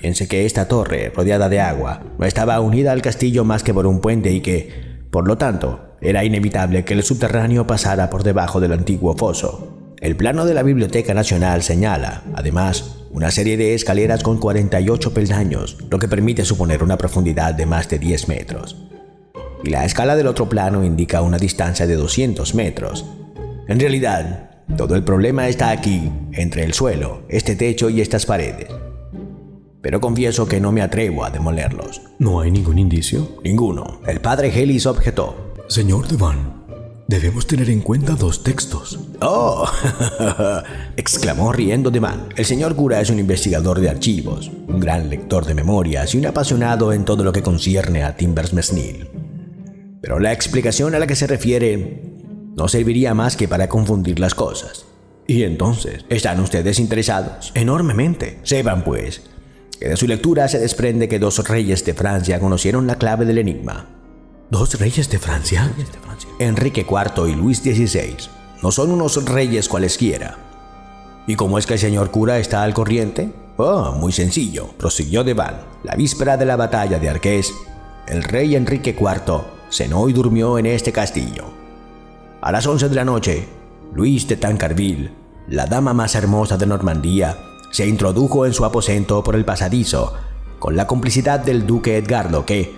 Piense 0.01 0.29
que 0.29 0.47
esta 0.47 0.67
torre, 0.67 1.13
rodeada 1.15 1.51
de 1.51 1.61
agua, 1.61 2.03
no 2.19 2.25
estaba 2.25 2.59
unida 2.61 2.93
al 2.93 3.03
castillo 3.03 3.45
más 3.45 3.63
que 3.63 3.75
por 3.75 3.87
un 3.87 4.01
puente 4.01 4.33
y 4.33 4.41
que, 4.41 4.71
por 5.11 5.29
lo 5.29 5.37
tanto, 5.37 5.97
era 6.01 6.25
inevitable 6.25 6.87
que 6.87 6.95
el 6.95 7.03
subterráneo 7.03 7.67
pasara 7.67 8.09
por 8.09 8.23
debajo 8.23 8.61
del 8.61 8.73
antiguo 8.73 9.15
foso. 9.15 9.77
El 10.01 10.17
plano 10.17 10.47
de 10.47 10.55
la 10.55 10.63
Biblioteca 10.63 11.13
Nacional 11.13 11.63
señala, 11.63 12.23
además, 12.35 12.97
una 13.11 13.31
serie 13.31 13.59
de 13.59 13.75
escaleras 13.75 14.23
con 14.23 14.39
48 14.39 15.13
peldaños, 15.13 15.77
lo 15.91 15.99
que 15.99 16.09
permite 16.09 16.47
suponer 16.47 16.83
una 16.83 16.97
profundidad 16.97 17.53
de 17.53 17.67
más 17.67 17.87
de 17.91 17.99
10 17.99 18.29
metros. 18.29 18.79
Y 19.63 19.69
la 19.69 19.85
escala 19.85 20.17
del 20.17 20.29
otro 20.29 20.49
plano 20.49 20.83
indica 20.83 21.21
una 21.21 21.37
distancia 21.37 21.87
de 21.87 21.97
200 21.97 22.55
metros. 22.55 23.05
En 23.69 23.79
realidad, 23.79 24.65
todo 24.79 24.95
el 24.95 25.05
problema 25.05 25.49
está 25.49 25.69
aquí, 25.69 26.11
entre 26.33 26.65
el 26.65 26.73
suelo, 26.73 27.25
este 27.29 27.55
techo 27.55 27.91
y 27.91 28.01
estas 28.01 28.25
paredes. 28.25 28.69
Pero 29.83 30.01
confieso 30.01 30.47
que 30.47 30.61
no 30.61 30.73
me 30.73 30.83
atrevo 30.83 31.25
a 31.25 31.31
demolerlos. 31.31 32.03
¿No 32.19 32.41
hay 32.41 32.51
ningún 32.51 32.79
indicio? 32.79 33.39
Ninguno. 33.43 34.01
El 34.07 34.21
padre 34.21 34.53
Helis 34.55 34.87
objetó. 34.87 35.55
Señor 35.69 36.07
Devan, 36.07 36.65
debemos 37.09 37.47
tener 37.47 37.71
en 37.71 37.81
cuenta 37.81 38.15
dos 38.15 38.43
textos. 38.45 38.99
¡Oh! 39.23 39.67
exclamó 40.97 41.53
riendo 41.53 41.91
Devan. 41.91 42.29
El 42.37 42.45
señor 42.45 42.77
cura 42.77 43.01
es 43.01 43.09
un 43.09 43.19
investigador 43.19 43.81
de 43.81 43.89
archivos, 43.89 44.51
un 44.69 44.81
gran 44.81 45.09
lector 45.09 45.47
de 45.47 45.55
memorias 45.55 46.15
y 46.15 46.19
un 46.19 46.27
apasionado 46.27 46.93
en 46.93 47.05
todo 47.05 47.25
lo 47.25 47.33
que 47.33 47.43
concierne 47.43 48.05
a 48.05 48.17
Timbers 48.17 48.53
Mesnil. 48.53 49.09
Pero 50.03 50.19
la 50.19 50.33
explicación 50.33 50.95
a 50.95 50.99
la 50.99 51.07
que 51.07 51.17
se 51.17 51.27
refiere 51.27 52.03
no 52.55 52.69
serviría 52.69 53.15
más 53.15 53.37
que 53.37 53.49
para 53.49 53.69
confundir 53.69 54.19
las 54.19 54.35
cosas. 54.35 54.85
Y 55.27 55.45
entonces, 55.45 56.05
¿están 56.09 56.41
ustedes 56.41 56.79
interesados? 56.79 57.53
Enormemente. 57.55 58.41
Sepan 58.43 58.83
pues, 58.83 59.23
de 59.89 59.97
su 59.97 60.07
lectura 60.07 60.47
se 60.49 60.59
desprende 60.59 61.09
que 61.09 61.19
dos 61.19 61.47
reyes 61.49 61.85
de 61.85 61.95
Francia 61.95 62.39
conocieron 62.39 62.87
la 62.87 62.97
clave 62.97 63.25
del 63.25 63.39
enigma. 63.39 63.87
¿Dos 64.51 64.79
reyes 64.79 65.09
de 65.09 65.19
Francia? 65.19 65.73
Enrique 66.39 66.87
IV 66.89 67.29
y 67.29 67.35
Luis 67.35 67.59
XVI. 67.59 68.17
No 68.63 68.73
son 68.73 68.91
unos 68.91 69.25
reyes 69.25 69.69
cualesquiera. 69.69 70.37
¿Y 71.27 71.37
cómo 71.37 71.59
es 71.59 71.67
que 71.67 71.75
el 71.75 71.79
señor 71.79 72.11
cura 72.11 72.39
está 72.39 72.63
al 72.63 72.75
corriente? 72.75 73.33
Oh, 73.57 73.93
muy 73.93 74.13
sencillo, 74.13 74.69
prosiguió 74.77 75.23
Devan. 75.25 75.61
La 75.85 75.95
víspera 75.95 76.37
de 76.37 76.47
la 76.47 76.57
batalla 76.57 76.99
de 76.99 77.09
Arqués, 77.09 77.53
el 78.07 78.23
rey 78.23 78.57
Enrique 78.57 78.97
IV 78.99 79.43
cenó 79.71 80.09
y 80.09 80.13
durmió 80.13 80.59
en 80.59 80.67
este 80.67 80.93
castillo. 80.93 81.45
A 82.41 82.51
las 82.53 82.67
11 82.67 82.89
de 82.89 82.95
la 82.95 83.05
noche, 83.05 83.49
Luis 83.95 84.27
de 84.27 84.37
Tancarville, 84.37 85.13
la 85.49 85.67
dama 85.67 85.95
más 85.95 86.15
hermosa 86.15 86.57
de 86.57 86.67
Normandía, 86.67 87.37
se 87.71 87.87
introdujo 87.87 88.47
en 88.47 88.53
su 88.53 88.65
aposento 88.65 89.23
por 89.23 89.37
el 89.37 89.45
pasadizo, 89.45 90.15
con 90.59 90.77
la 90.77 90.87
complicidad 90.87 91.41
del 91.41 91.67
duque 91.67 91.97
Edgardo 91.97 92.45
que, 92.45 92.75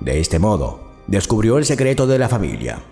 de 0.00 0.20
este 0.20 0.38
modo, 0.38 0.80
descubrió 1.06 1.58
el 1.58 1.64
secreto 1.64 2.06
de 2.06 2.18
la 2.18 2.28
familia. 2.28 2.82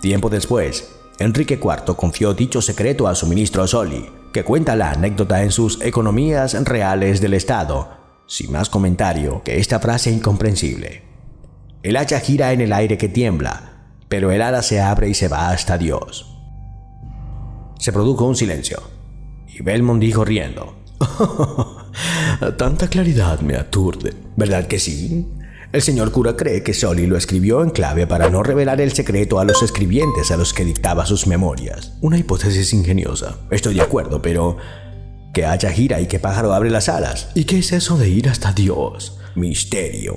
Tiempo 0.00 0.30
después, 0.30 0.94
Enrique 1.18 1.60
IV 1.62 1.96
confió 1.96 2.34
dicho 2.34 2.62
secreto 2.62 3.08
a 3.08 3.14
su 3.14 3.26
ministro 3.26 3.66
Soli, 3.66 4.08
que 4.32 4.44
cuenta 4.44 4.76
la 4.76 4.92
anécdota 4.92 5.42
en 5.42 5.50
sus 5.50 5.80
Economías 5.80 6.54
Reales 6.64 7.20
del 7.20 7.34
Estado, 7.34 7.88
sin 8.26 8.52
más 8.52 8.68
comentario 8.68 9.42
que 9.42 9.58
esta 9.58 9.80
frase 9.80 10.10
incomprensible. 10.10 11.02
El 11.82 11.96
hacha 11.96 12.20
gira 12.20 12.52
en 12.52 12.60
el 12.60 12.72
aire 12.72 12.98
que 12.98 13.08
tiembla, 13.08 13.72
pero 14.08 14.30
el 14.30 14.42
ala 14.42 14.62
se 14.62 14.80
abre 14.80 15.08
y 15.08 15.14
se 15.14 15.28
va 15.28 15.50
hasta 15.50 15.78
Dios. 15.78 16.36
Se 17.78 17.92
produjo 17.92 18.24
un 18.24 18.36
silencio, 18.36 18.82
y 19.58 19.62
Belmont 19.62 20.00
dijo 20.00 20.24
riendo. 20.24 20.74
Tanta 22.56 22.88
claridad 22.88 23.40
me 23.40 23.56
aturde. 23.56 24.14
¿Verdad 24.36 24.66
que 24.66 24.78
sí? 24.78 25.26
El 25.70 25.82
señor 25.82 26.12
cura 26.12 26.34
cree 26.34 26.62
que 26.62 26.72
Soli 26.72 27.06
lo 27.06 27.16
escribió 27.16 27.62
en 27.62 27.70
clave 27.70 28.06
para 28.06 28.30
no 28.30 28.42
revelar 28.42 28.80
el 28.80 28.92
secreto 28.92 29.38
a 29.38 29.44
los 29.44 29.62
escribientes 29.62 30.30
a 30.30 30.36
los 30.36 30.54
que 30.54 30.64
dictaba 30.64 31.04
sus 31.04 31.26
memorias. 31.26 31.92
Una 32.00 32.16
hipótesis 32.16 32.72
ingeniosa. 32.72 33.36
Estoy 33.50 33.74
de 33.74 33.82
acuerdo, 33.82 34.22
pero 34.22 34.56
que 35.34 35.44
haya 35.44 35.70
gira 35.70 36.00
y 36.00 36.06
que 36.06 36.18
pájaro 36.18 36.54
abre 36.54 36.70
las 36.70 36.88
alas. 36.88 37.30
¿Y 37.34 37.44
qué 37.44 37.58
es 37.58 37.72
eso 37.72 37.98
de 37.98 38.08
ir 38.08 38.28
hasta 38.30 38.52
Dios? 38.52 39.18
Misterio. 39.34 40.16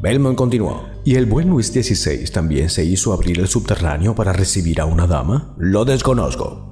Belmont 0.00 0.36
continuó. 0.36 0.84
¿Y 1.04 1.16
el 1.16 1.26
buen 1.26 1.48
Luis 1.48 1.68
XVI 1.68 2.24
también 2.26 2.70
se 2.70 2.84
hizo 2.84 3.12
abrir 3.12 3.40
el 3.40 3.48
subterráneo 3.48 4.14
para 4.14 4.32
recibir 4.32 4.80
a 4.80 4.84
una 4.84 5.06
dama? 5.08 5.54
Lo 5.58 5.84
desconozco. 5.84 6.71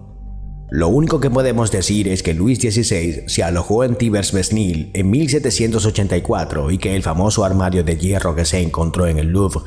Lo 0.71 0.87
único 0.87 1.19
que 1.19 1.31
podemos 1.31 1.73
decir 1.73 2.07
es 2.07 2.23
que 2.23 2.33
Luis 2.33 2.61
XVI 2.61 3.25
se 3.27 3.43
alojó 3.43 3.83
en 3.83 3.97
Tibers-Mesnil 3.97 4.93
en 4.95 5.11
1784 5.11 6.71
y 6.71 6.79
que 6.79 6.95
el 6.95 7.03
famoso 7.03 7.45
armario 7.45 7.83
de 7.83 7.97
hierro 7.97 8.37
que 8.37 8.45
se 8.45 8.61
encontró 8.61 9.09
en 9.09 9.19
el 9.19 9.33
Louvre 9.33 9.63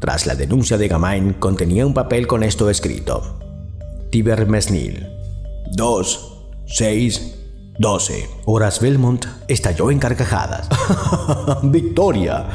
tras 0.00 0.26
la 0.26 0.34
denuncia 0.34 0.78
de 0.78 0.88
Gamain 0.88 1.34
contenía 1.34 1.86
un 1.86 1.92
papel 1.92 2.26
con 2.26 2.42
esto 2.42 2.70
escrito. 2.70 3.38
Tibers-Mesnil 4.10 5.06
2, 5.76 6.38
6, 6.66 7.34
12. 7.78 8.30
Horas 8.46 8.80
Belmont 8.80 9.26
estalló 9.48 9.90
en 9.90 9.98
carcajadas. 9.98 10.66
¡Victoria! 11.62 12.46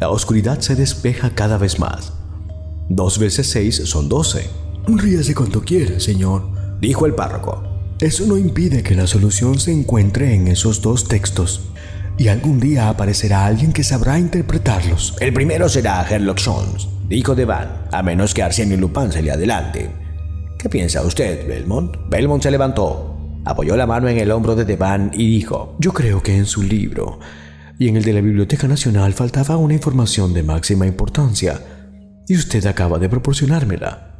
La 0.00 0.10
oscuridad 0.10 0.58
se 0.58 0.74
despeja 0.74 1.30
cada 1.30 1.58
vez 1.58 1.78
más. 1.78 2.12
Dos 2.88 3.20
veces 3.20 3.48
seis 3.48 3.76
son 3.84 4.08
doce. 4.08 4.50
Ríase 4.88 5.34
cuanto 5.34 5.62
quiera, 5.62 6.00
señor 6.00 6.56
dijo 6.80 7.06
el 7.06 7.14
párroco. 7.14 7.62
Eso 8.00 8.26
no 8.26 8.36
impide 8.36 8.82
que 8.82 8.94
la 8.94 9.06
solución 9.06 9.58
se 9.58 9.72
encuentre 9.72 10.34
en 10.34 10.48
esos 10.48 10.82
dos 10.82 11.08
textos, 11.08 11.70
y 12.18 12.28
algún 12.28 12.60
día 12.60 12.88
aparecerá 12.88 13.46
alguien 13.46 13.72
que 13.72 13.84
sabrá 13.84 14.18
interpretarlos. 14.18 15.16
El 15.20 15.32
primero 15.32 15.68
será 15.68 16.06
Herlock 16.08 16.40
Jones, 16.44 16.88
dijo 17.08 17.34
Devan, 17.34 17.86
a 17.90 18.02
menos 18.02 18.34
que 18.34 18.42
Arsenio 18.42 18.76
Lupin 18.76 19.12
se 19.12 19.22
le 19.22 19.30
adelante. 19.30 19.90
¿Qué 20.58 20.68
piensa 20.68 21.02
usted, 21.02 21.46
Belmont? 21.48 21.96
Belmont 22.10 22.42
se 22.42 22.50
levantó, 22.50 23.16
apoyó 23.44 23.76
la 23.76 23.86
mano 23.86 24.08
en 24.08 24.18
el 24.18 24.30
hombro 24.30 24.54
de 24.54 24.64
Devan 24.64 25.10
y 25.14 25.30
dijo: 25.30 25.76
Yo 25.78 25.92
creo 25.92 26.22
que 26.22 26.36
en 26.36 26.46
su 26.46 26.62
libro 26.62 27.18
y 27.78 27.88
en 27.88 27.96
el 27.96 28.04
de 28.04 28.12
la 28.12 28.20
Biblioteca 28.20 28.68
Nacional 28.68 29.12
faltaba 29.12 29.56
una 29.56 29.74
información 29.74 30.34
de 30.34 30.42
máxima 30.42 30.86
importancia, 30.86 31.60
y 32.26 32.36
usted 32.36 32.66
acaba 32.66 32.98
de 32.98 33.08
proporcionármela 33.08 34.15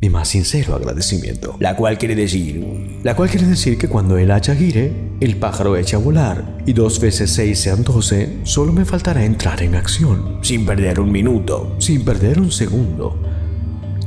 mi 0.00 0.10
más 0.10 0.28
sincero 0.28 0.74
agradecimiento. 0.74 1.56
La 1.60 1.76
cual 1.76 1.98
quiere 1.98 2.14
decir... 2.14 3.00
La 3.02 3.16
cual 3.16 3.30
quiere 3.30 3.46
decir 3.46 3.78
que 3.78 3.88
cuando 3.88 4.18
el 4.18 4.30
hacha 4.30 4.54
gire, 4.54 4.92
el 5.20 5.36
pájaro 5.36 5.76
echa 5.76 5.96
a 5.96 6.00
volar, 6.00 6.58
y 6.66 6.72
dos 6.72 7.00
veces 7.00 7.30
seis 7.30 7.60
sean 7.60 7.84
doce, 7.84 8.38
solo 8.44 8.72
me 8.72 8.84
faltará 8.84 9.24
entrar 9.24 9.62
en 9.62 9.74
acción. 9.74 10.38
Sin 10.42 10.66
perder 10.66 11.00
un 11.00 11.10
minuto. 11.10 11.74
Sin 11.78 12.04
perder 12.04 12.40
un 12.40 12.52
segundo. 12.52 13.18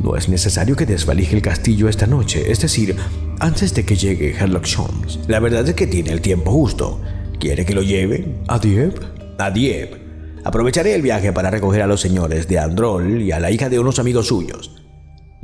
No 0.03 0.15
es 0.15 0.29
necesario 0.29 0.75
que 0.75 0.85
desvalije 0.85 1.35
el 1.35 1.41
castillo 1.41 1.89
esta 1.89 2.05
noche, 2.05 2.51
es 2.51 2.61
decir, 2.61 2.95
antes 3.39 3.73
de 3.73 3.83
que 3.83 3.95
llegue 3.95 4.35
Herlock 4.37 4.67
Holmes. 4.77 5.19
La 5.27 5.39
verdad 5.39 5.67
es 5.67 5.73
que 5.73 5.87
tiene 5.87 6.11
el 6.11 6.21
tiempo 6.21 6.51
justo. 6.51 7.01
¿Quiere 7.39 7.65
que 7.65 7.73
lo 7.73 7.81
lleve? 7.81 8.35
¿A 8.47 8.59
Dieppe? 8.59 9.05
A 9.39 9.49
Dieppe. 9.49 9.97
Aprovecharé 10.43 10.95
el 10.95 11.01
viaje 11.01 11.33
para 11.33 11.51
recoger 11.51 11.81
a 11.81 11.87
los 11.87 12.01
señores 12.01 12.47
de 12.47 12.59
Androl 12.59 13.21
y 13.21 13.31
a 13.31 13.39
la 13.39 13.51
hija 13.51 13.69
de 13.69 13.79
unos 13.79 13.99
amigos 13.99 14.27
suyos. 14.27 14.76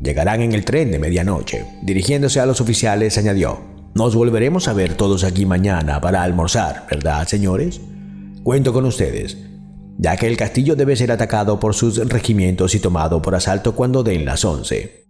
Llegarán 0.03 0.41
en 0.41 0.51
el 0.51 0.65
tren 0.65 0.91
de 0.91 0.99
medianoche. 0.99 1.65
Dirigiéndose 1.81 2.41
a 2.41 2.45
los 2.45 2.59
oficiales, 2.59 3.17
añadió, 3.17 3.61
Nos 3.93 4.15
volveremos 4.15 4.67
a 4.67 4.73
ver 4.73 4.95
todos 4.95 5.23
aquí 5.23 5.45
mañana 5.45 6.01
para 6.01 6.23
almorzar, 6.23 6.85
¿verdad, 6.91 7.25
señores? 7.25 7.79
Cuento 8.43 8.73
con 8.73 8.83
ustedes, 8.83 9.37
ya 9.97 10.17
que 10.17 10.27
el 10.27 10.35
castillo 10.35 10.75
debe 10.75 10.97
ser 10.97 11.13
atacado 11.13 11.57
por 11.57 11.73
sus 11.73 12.09
regimientos 12.09 12.75
y 12.75 12.79
tomado 12.79 13.21
por 13.21 13.33
asalto 13.33 13.75
cuando 13.75 14.03
den 14.03 14.25
las 14.25 14.43
once. 14.43 15.05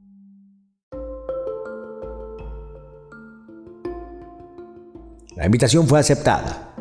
La 5.36 5.48
invitación 5.48 5.88
fue 5.88 6.00
aceptada. 6.00 6.76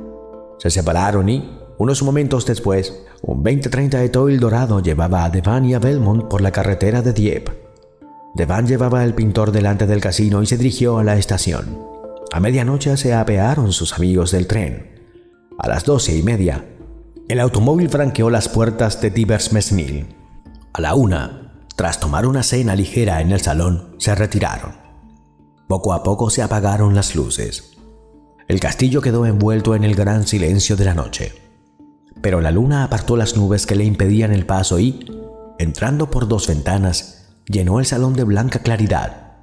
Se 0.59 0.69
separaron 0.69 1.31
y, 1.31 1.59
unos 1.79 2.03
momentos 2.03 2.45
después, 2.45 3.07
un 3.23 3.43
2030 3.43 3.99
de 4.01 4.09
Toil 4.11 4.39
Dorado 4.39 4.81
llevaba 4.81 5.25
a 5.25 5.31
Devan 5.31 5.65
y 5.65 5.73
a 5.73 5.79
Belmont 5.79 6.29
por 6.29 6.43
la 6.43 6.51
carretera 6.51 7.01
de 7.01 7.15
Dieppe. 7.15 7.72
Devan 8.35 8.67
llevaba 8.67 9.03
al 9.03 9.15
pintor 9.15 9.53
delante 9.53 9.87
del 9.87 10.01
casino 10.01 10.43
y 10.43 10.47
se 10.47 10.57
dirigió 10.57 10.99
a 10.99 11.05
la 11.05 11.17
estación. 11.17 11.79
A 12.33 12.41
medianoche 12.41 12.97
se 12.97 13.13
apearon 13.13 13.73
sus 13.73 13.93
amigos 13.93 14.31
del 14.31 14.47
tren. 14.47 15.03
A 15.59 15.69
las 15.69 15.85
doce 15.85 16.17
y 16.17 16.23
media, 16.23 16.65
el 17.29 17.41
automóvil 17.41 17.91
franqueó 17.91 18.31
las 18.31 18.49
puertas 18.49 19.03
de 19.03 19.11
Tibers 19.11 19.53
Mesnil. 19.53 20.17
A 20.73 20.81
la 20.81 20.95
una, 20.95 21.67
tras 21.77 22.01
tomar 22.01 22.27
una 22.27 22.43
cena 22.43 22.75
ligera 22.75 23.21
en 23.21 23.33
el 23.33 23.41
salón, 23.43 23.97
se 23.99 24.15
retiraron. 24.15 24.73
Poco 25.69 25.93
a 25.93 26.03
poco 26.03 26.31
se 26.31 26.43
apagaron 26.43 26.95
las 26.95 27.15
luces. 27.15 27.77
El 28.49 28.61
castillo 28.61 29.03
quedó 29.03 29.27
envuelto 29.27 29.75
en 29.75 29.85
el 29.85 29.95
gran 29.95 30.27
silencio 30.27 30.77
de 30.77 30.85
la 30.87 30.95
noche. 30.95 31.35
Pero 32.23 32.41
la 32.41 32.51
luna 32.51 32.85
apartó 32.85 33.17
las 33.17 33.37
nubes 33.37 33.67
que 33.67 33.75
le 33.75 33.85
impedían 33.85 34.33
el 34.33 34.47
paso 34.47 34.79
y, 34.79 35.07
entrando 35.59 36.11
por 36.11 36.29
dos 36.29 36.49
ventanas, 36.49 37.22
llenó 37.47 37.81
el 37.81 37.87
salón 37.87 38.15
de 38.15 38.25
blanca 38.25 38.61
claridad. 38.61 39.37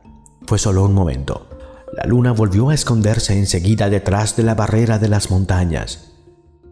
Fue 0.45 0.57
solo 0.57 0.85
un 0.85 0.93
momento. 0.93 1.47
La 1.93 2.05
luna 2.05 2.31
volvió 2.31 2.69
a 2.69 2.73
esconderse 2.73 3.37
enseguida 3.37 3.89
detrás 3.89 4.35
de 4.35 4.43
la 4.43 4.55
barrera 4.55 4.99
de 4.99 5.09
las 5.09 5.31
montañas, 5.31 6.13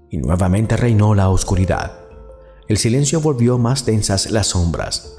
y 0.10 0.18
nuevamente 0.18 0.78
reinó 0.78 1.16
la 1.16 1.30
oscuridad. 1.30 2.00
El 2.68 2.78
silencio 2.78 3.22
volvió 3.22 3.58
más 3.58 3.86
densas 3.86 4.32
las 4.32 4.48
sombras. 4.48 5.14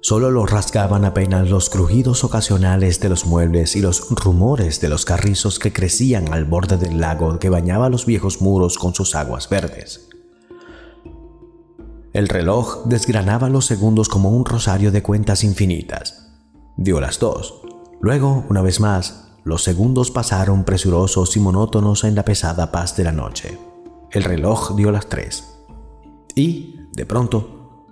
Solo 0.00 0.30
lo 0.30 0.46
rasgaban 0.46 1.04
apenas 1.04 1.48
los 1.50 1.70
crujidos 1.70 2.22
ocasionales 2.22 3.00
de 3.00 3.08
los 3.08 3.26
muebles 3.26 3.74
y 3.74 3.80
los 3.80 4.08
rumores 4.10 4.80
de 4.80 4.88
los 4.88 5.04
carrizos 5.04 5.58
que 5.58 5.72
crecían 5.72 6.32
al 6.32 6.44
borde 6.44 6.76
del 6.76 7.00
lago 7.00 7.38
que 7.38 7.50
bañaba 7.50 7.88
los 7.88 8.06
viejos 8.06 8.40
muros 8.40 8.78
con 8.78 8.94
sus 8.94 9.16
aguas 9.16 9.48
verdes. 9.48 10.08
El 12.12 12.28
reloj 12.28 12.86
desgranaba 12.86 13.50
los 13.50 13.66
segundos 13.66 14.08
como 14.08 14.30
un 14.30 14.46
rosario 14.46 14.90
de 14.90 15.02
cuentas 15.02 15.44
infinitas. 15.44 16.32
Dio 16.76 17.00
las 17.00 17.18
dos. 17.18 17.60
Luego, 18.00 18.46
una 18.48 18.62
vez 18.62 18.80
más, 18.80 19.28
los 19.44 19.62
segundos 19.62 20.10
pasaron 20.10 20.64
presurosos 20.64 21.36
y 21.36 21.40
monótonos 21.40 22.04
en 22.04 22.14
la 22.14 22.24
pesada 22.24 22.72
paz 22.72 22.96
de 22.96 23.04
la 23.04 23.12
noche. 23.12 23.58
El 24.10 24.24
reloj 24.24 24.74
dio 24.74 24.90
las 24.90 25.08
tres. 25.08 25.58
Y, 26.34 26.76
de 26.94 27.04
pronto, 27.04 27.86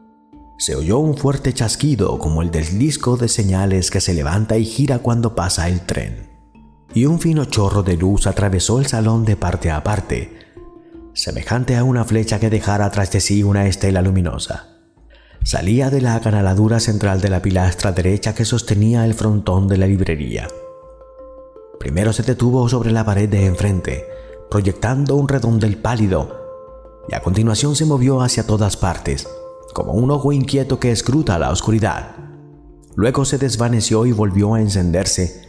se 0.58 0.75
oyó 0.75 0.99
un 0.99 1.16
fuerte 1.16 1.52
chasquido 1.52 2.18
como 2.18 2.40
el 2.40 2.50
del 2.50 2.78
disco 2.78 3.18
de 3.18 3.28
señales 3.28 3.90
que 3.90 4.00
se 4.00 4.14
levanta 4.14 4.56
y 4.56 4.64
gira 4.64 5.00
cuando 5.00 5.35
pasa 5.35 5.68
el 5.68 5.80
tren. 5.82 6.30
Y 6.94 7.04
un 7.04 7.20
fino 7.20 7.44
chorro 7.44 7.82
de 7.82 7.99
luz 7.99 8.26
atravesó 8.26 8.78
el 8.78 8.87
salón 8.87 9.26
de 9.26 9.37
parte 9.37 9.70
a 9.70 9.85
parte, 9.85 10.45
semejante 11.16 11.76
a 11.76 11.82
una 11.82 12.04
flecha 12.04 12.38
que 12.38 12.50
dejara 12.50 12.90
tras 12.90 13.11
de 13.11 13.20
sí 13.20 13.42
una 13.42 13.66
estela 13.66 14.02
luminosa. 14.02 14.76
Salía 15.42 15.88
de 15.88 16.02
la 16.02 16.14
acanaladura 16.14 16.78
central 16.78 17.23
de 17.23 17.30
la 17.30 17.40
pilastra 17.40 17.90
derecha 17.90 18.35
que 18.35 18.44
sostenía 18.44 19.06
el 19.06 19.14
frontón 19.14 19.66
de 19.66 19.78
la 19.78 19.87
librería. 19.87 20.46
Primero 21.80 22.12
se 22.12 22.23
detuvo 22.23 22.68
sobre 22.68 22.92
la 22.92 23.04
pared 23.04 23.30
de 23.30 23.46
enfrente, 23.46 24.04
proyectando 24.50 25.16
un 25.16 25.26
redondel 25.26 25.78
pálido, 25.78 26.37
y 27.08 27.14
a 27.14 27.23
continuación 27.23 27.76
se 27.76 27.87
movió 27.87 28.20
hacia 28.20 28.46
todas 28.46 28.76
partes, 28.76 29.26
como 29.73 29.92
un 29.92 30.11
ojo 30.11 30.32
inquieto 30.32 30.78
que 30.78 30.92
escruta 30.92 31.38
la 31.38 31.50
oscuridad. 31.50 32.16
Luego 32.94 33.25
se 33.25 33.38
desvaneció 33.38 34.04
y 34.04 34.12
volvió 34.12 34.54
a 34.54 34.61
encenderse, 34.61 35.49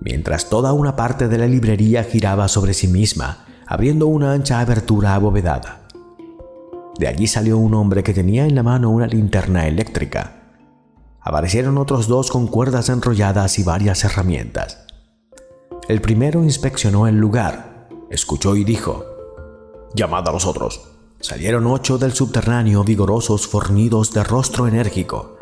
mientras 0.00 0.48
toda 0.48 0.72
una 0.72 0.96
parte 0.96 1.28
de 1.28 1.36
la 1.36 1.46
librería 1.46 2.02
giraba 2.04 2.48
sobre 2.48 2.72
sí 2.72 2.88
misma, 2.88 3.45
abriendo 3.66 4.06
una 4.06 4.32
ancha 4.32 4.60
abertura 4.60 5.14
abovedada. 5.14 5.88
De 6.98 7.08
allí 7.08 7.26
salió 7.26 7.58
un 7.58 7.74
hombre 7.74 8.02
que 8.02 8.14
tenía 8.14 8.46
en 8.46 8.54
la 8.54 8.62
mano 8.62 8.90
una 8.90 9.06
linterna 9.06 9.66
eléctrica. 9.66 10.42
Aparecieron 11.20 11.76
otros 11.76 12.06
dos 12.06 12.30
con 12.30 12.46
cuerdas 12.46 12.88
enrolladas 12.88 13.58
y 13.58 13.64
varias 13.64 14.04
herramientas. 14.04 14.86
El 15.88 16.00
primero 16.00 16.42
inspeccionó 16.42 17.06
el 17.06 17.16
lugar, 17.16 17.88
escuchó 18.10 18.56
y 18.56 18.64
dijo, 18.64 19.04
Llamad 19.94 20.28
a 20.28 20.32
los 20.32 20.46
otros. 20.46 20.88
Salieron 21.20 21.66
ocho 21.66 21.98
del 21.98 22.12
subterráneo 22.12 22.84
vigorosos 22.84 23.46
fornidos 23.46 24.12
de 24.12 24.22
rostro 24.22 24.68
enérgico, 24.68 25.36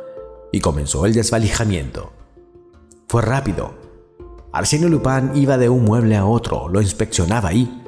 y 0.53 0.61
comenzó 0.61 1.05
el 1.05 1.13
desvalijamiento. 1.13 2.13
Fue 3.09 3.23
rápido. 3.23 3.75
Arsenio 4.53 4.89
Lupin 4.89 5.33
iba 5.35 5.59
de 5.59 5.69
un 5.69 5.85
mueble 5.85 6.17
a 6.17 6.25
otro, 6.25 6.69
lo 6.69 6.81
inspeccionaba 6.81 7.53
y, 7.53 7.84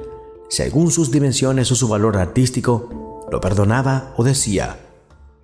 según 0.49 0.91
sus 0.91 1.11
dimensiones 1.11 1.71
o 1.71 1.75
su 1.75 1.87
valor 1.87 2.17
artístico, 2.17 3.25
lo 3.31 3.41
perdonaba 3.41 4.13
o 4.17 4.23
decía, 4.23 4.79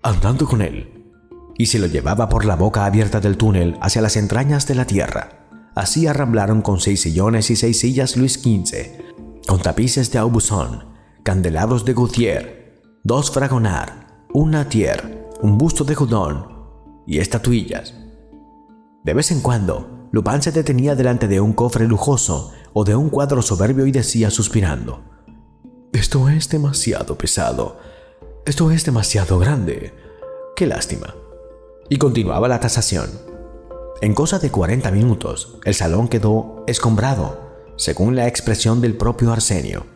andando 0.01 0.47
con 0.47 0.61
él, 0.61 1.11
y 1.57 1.65
se 1.65 1.79
lo 1.79 1.87
llevaba 1.87 2.29
por 2.29 2.45
la 2.45 2.55
boca 2.55 2.85
abierta 2.85 3.19
del 3.19 3.37
túnel 3.37 3.77
hacia 3.81 4.01
las 4.01 4.15
entrañas 4.15 4.67
de 4.67 4.75
la 4.75 4.85
tierra. 4.85 5.47
Así 5.75 6.07
arramblaron 6.07 6.61
con 6.61 6.79
seis 6.79 7.01
sillones 7.01 7.49
y 7.49 7.55
seis 7.55 7.79
sillas 7.79 8.15
Luis 8.15 8.33
XV, 8.33 9.45
con 9.47 9.61
tapices 9.61 10.11
de 10.11 10.19
Aubusson, 10.19 10.85
candelabros 11.23 11.83
de 11.85 11.93
Gautier, 11.93 12.81
dos 13.03 13.31
Fragonard, 13.31 13.91
un 14.33 14.51
Natier, 14.51 15.29
un 15.41 15.57
busto 15.57 15.83
de 15.83 15.95
Houdon 15.95 16.47
y 17.05 17.19
estatuillas. 17.19 17.93
De 19.03 19.13
vez 19.13 19.31
en 19.31 19.41
cuando, 19.41 20.02
Lupin 20.13 20.43
se 20.43 20.51
detenía 20.51 20.93
delante 20.93 21.27
de 21.27 21.41
un 21.41 21.53
cofre 21.53 21.87
lujoso 21.87 22.51
o 22.71 22.83
de 22.83 22.95
un 22.95 23.09
cuadro 23.09 23.41
soberbio 23.41 23.87
y 23.87 23.91
decía 23.91 24.29
suspirando, 24.29 25.01
Esto 25.91 26.29
es 26.29 26.49
demasiado 26.49 27.17
pesado. 27.17 27.79
Esto 28.45 28.69
es 28.69 28.85
demasiado 28.85 29.39
grande. 29.39 29.91
Qué 30.55 30.67
lástima. 30.67 31.15
Y 31.89 31.97
continuaba 31.97 32.47
la 32.47 32.59
tasación. 32.59 33.09
En 34.01 34.13
cosa 34.13 34.37
de 34.37 34.51
40 34.51 34.91
minutos, 34.91 35.57
el 35.65 35.73
salón 35.73 36.07
quedó 36.07 36.63
escombrado, 36.67 37.55
según 37.75 38.15
la 38.15 38.27
expresión 38.27 38.81
del 38.81 38.95
propio 38.95 39.33
Arsenio, 39.33 39.87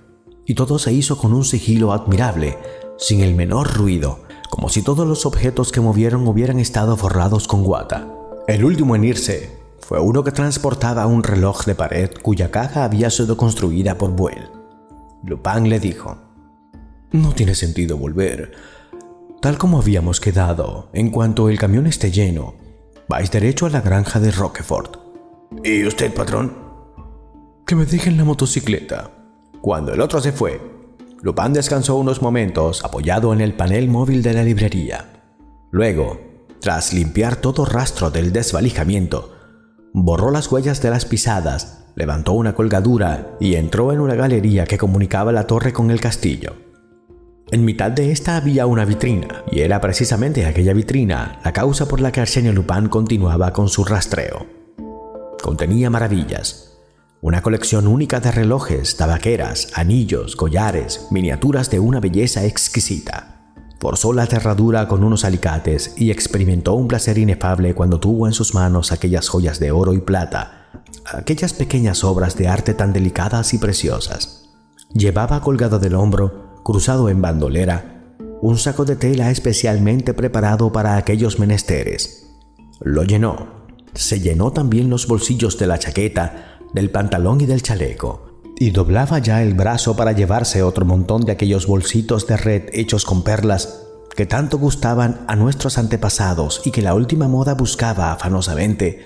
y 0.48 0.56
todo 0.56 0.80
se 0.80 0.94
hizo 0.94 1.20
con 1.20 1.32
un 1.32 1.46
sigilo 1.46 1.94
admirable, 1.94 2.58
sin 2.98 3.22
el 3.22 3.36
menor 3.36 3.72
ruido, 3.78 4.22
como 4.50 4.70
si 4.70 4.82
todos 4.82 5.08
los 5.08 5.28
objetos 5.28 5.72
que 5.72 5.80
movieron 5.80 6.28
hubieran 6.28 6.58
estado 6.58 6.98
forrados 6.98 7.48
con 7.48 7.64
guata. 7.64 8.08
El 8.48 8.66
último 8.66 8.96
en 8.96 9.04
irse 9.04 9.57
fue 9.88 10.02
uno 10.02 10.22
que 10.22 10.34
transportaba 10.34 11.08
un 11.08 11.24
reloj 11.24 11.64
de 11.64 11.74
pared 11.74 12.10
cuya 12.22 12.52
caja 12.52 12.84
había 12.84 13.10
sido 13.10 13.38
construida 13.38 13.98
por 13.98 14.12
Buell. 14.12 14.50
Lupin 15.24 15.70
le 15.70 15.80
dijo, 15.80 16.18
No 17.14 17.32
tiene 17.32 17.56
sentido 17.56 17.96
volver. 17.96 18.52
Tal 19.42 19.58
como 19.58 19.80
habíamos 19.80 20.20
quedado, 20.20 20.90
en 20.92 21.10
cuanto 21.10 21.48
el 21.48 21.58
camión 21.58 21.88
esté 21.88 22.12
lleno, 22.12 22.56
vais 23.08 23.32
derecho 23.32 23.66
a 23.66 23.70
la 23.70 23.80
granja 23.80 24.20
de 24.20 24.32
Roquefort. 24.32 24.98
¿Y 25.64 25.86
usted, 25.86 26.14
patrón? 26.14 26.54
Que 27.66 27.76
me 27.76 27.86
dejen 27.86 28.18
la 28.18 28.26
motocicleta. 28.26 29.10
Cuando 29.62 29.94
el 29.94 30.02
otro 30.02 30.20
se 30.20 30.34
fue, 30.34 30.60
Lupin 31.22 31.54
descansó 31.54 31.96
unos 31.96 32.22
momentos 32.22 32.84
apoyado 32.84 33.32
en 33.32 33.40
el 33.40 33.54
panel 33.54 33.88
móvil 33.88 34.22
de 34.22 34.34
la 34.34 34.44
librería. 34.44 35.24
Luego, 35.72 36.20
tras 36.60 36.92
limpiar 36.92 37.38
todo 37.38 37.64
rastro 37.64 38.12
del 38.12 38.34
desvalijamiento, 38.34 39.37
borró 39.94 40.32
las 40.32 40.52
huellas 40.52 40.82
de 40.82 40.90
las 40.90 41.06
pisadas, 41.06 41.86
levantó 41.96 42.34
una 42.34 42.54
colgadura 42.54 43.36
y 43.40 43.56
entró 43.56 43.92
en 43.92 44.00
una 44.00 44.16
galería 44.16 44.66
que 44.66 44.78
comunicaba 44.78 45.32
la 45.32 45.48
torre 45.48 45.74
con 45.74 45.92
el 45.92 46.00
castillo. 46.00 46.56
En 47.50 47.64
mitad 47.64 47.92
de 47.92 48.12
esta 48.12 48.36
había 48.36 48.66
una 48.66 48.84
vitrina, 48.84 49.44
y 49.52 49.62
era 49.62 49.80
precisamente 49.80 50.46
aquella 50.46 50.74
vitrina 50.74 51.40
la 51.46 51.54
causa 51.54 51.88
por 51.88 52.02
la 52.02 52.12
que 52.12 52.20
Arsenio 52.20 52.52
Lupin 52.52 52.90
continuaba 52.90 53.54
con 53.54 53.70
su 53.70 53.86
rastreo. 53.86 54.46
Contenía 55.42 55.90
maravillas, 55.90 56.78
una 57.22 57.42
colección 57.42 57.88
única 57.88 58.20
de 58.20 58.32
relojes, 58.32 58.98
tabaqueras, 58.98 59.70
anillos, 59.74 60.36
collares, 60.36 61.08
miniaturas 61.10 61.72
de 61.72 61.80
una 61.80 62.00
belleza 62.00 62.46
exquisita. 62.46 63.37
Forzó 63.80 64.12
la 64.12 64.26
cerradura 64.26 64.88
con 64.88 65.04
unos 65.04 65.24
alicates 65.24 65.94
y 65.98 66.10
experimentó 66.10 66.74
un 66.74 66.88
placer 66.88 67.18
inefable 67.18 67.76
cuando 67.76 68.00
tuvo 68.00 68.26
en 68.26 68.34
sus 68.34 68.56
manos 68.56 68.92
aquellas 68.92 69.30
joyas 69.30 69.60
de 69.60 69.72
oro 69.72 69.94
y 69.94 70.00
plata, 70.00 70.68
aquellas 71.06 71.54
pequeñas 71.54 72.04
obras 72.04 72.36
de 72.38 72.48
arte 72.48 72.74
tan 72.74 72.92
delicadas 72.92 73.54
y 73.54 73.60
preciosas. 73.60 74.50
Llevaba 74.94 75.42
colgado 75.42 75.78
del 75.78 75.94
hombro, 75.94 76.62
cruzado 76.64 77.10
en 77.10 77.22
bandolera, 77.22 78.16
un 78.42 78.58
saco 78.58 78.84
de 78.84 78.96
tela 78.96 79.30
especialmente 79.30 80.14
preparado 80.14 80.72
para 80.72 80.98
aquellos 80.98 81.38
menesteres. 81.38 82.32
Lo 82.80 83.04
llenó. 83.04 83.68
Se 83.94 84.20
llenó 84.20 84.52
también 84.52 84.90
los 84.90 85.08
bolsillos 85.08 85.58
de 85.58 85.68
la 85.68 85.80
chaqueta, 85.80 86.60
del 86.74 86.90
pantalón 86.90 87.42
y 87.42 87.46
del 87.46 87.64
chaleco 87.64 88.27
y 88.60 88.72
doblaba 88.72 89.20
ya 89.20 89.44
el 89.44 89.54
brazo 89.54 89.96
para 89.96 90.14
llevarse 90.14 90.64
otro 90.64 90.86
montón 90.86 91.26
de 91.26 91.32
aquellos 91.32 91.68
bolsitos 91.68 92.26
de 92.28 92.38
red 92.38 92.64
hechos 92.74 93.06
con 93.06 93.24
perlas 93.24 93.84
que 94.16 94.26
tanto 94.26 94.58
gustaban 94.58 95.26
a 95.28 95.36
nuestros 95.36 95.78
antepasados 95.78 96.62
y 96.66 96.72
que 96.72 96.82
la 96.82 96.96
última 96.96 97.28
moda 97.28 97.54
buscaba 97.54 98.12
afanosamente, 98.12 99.06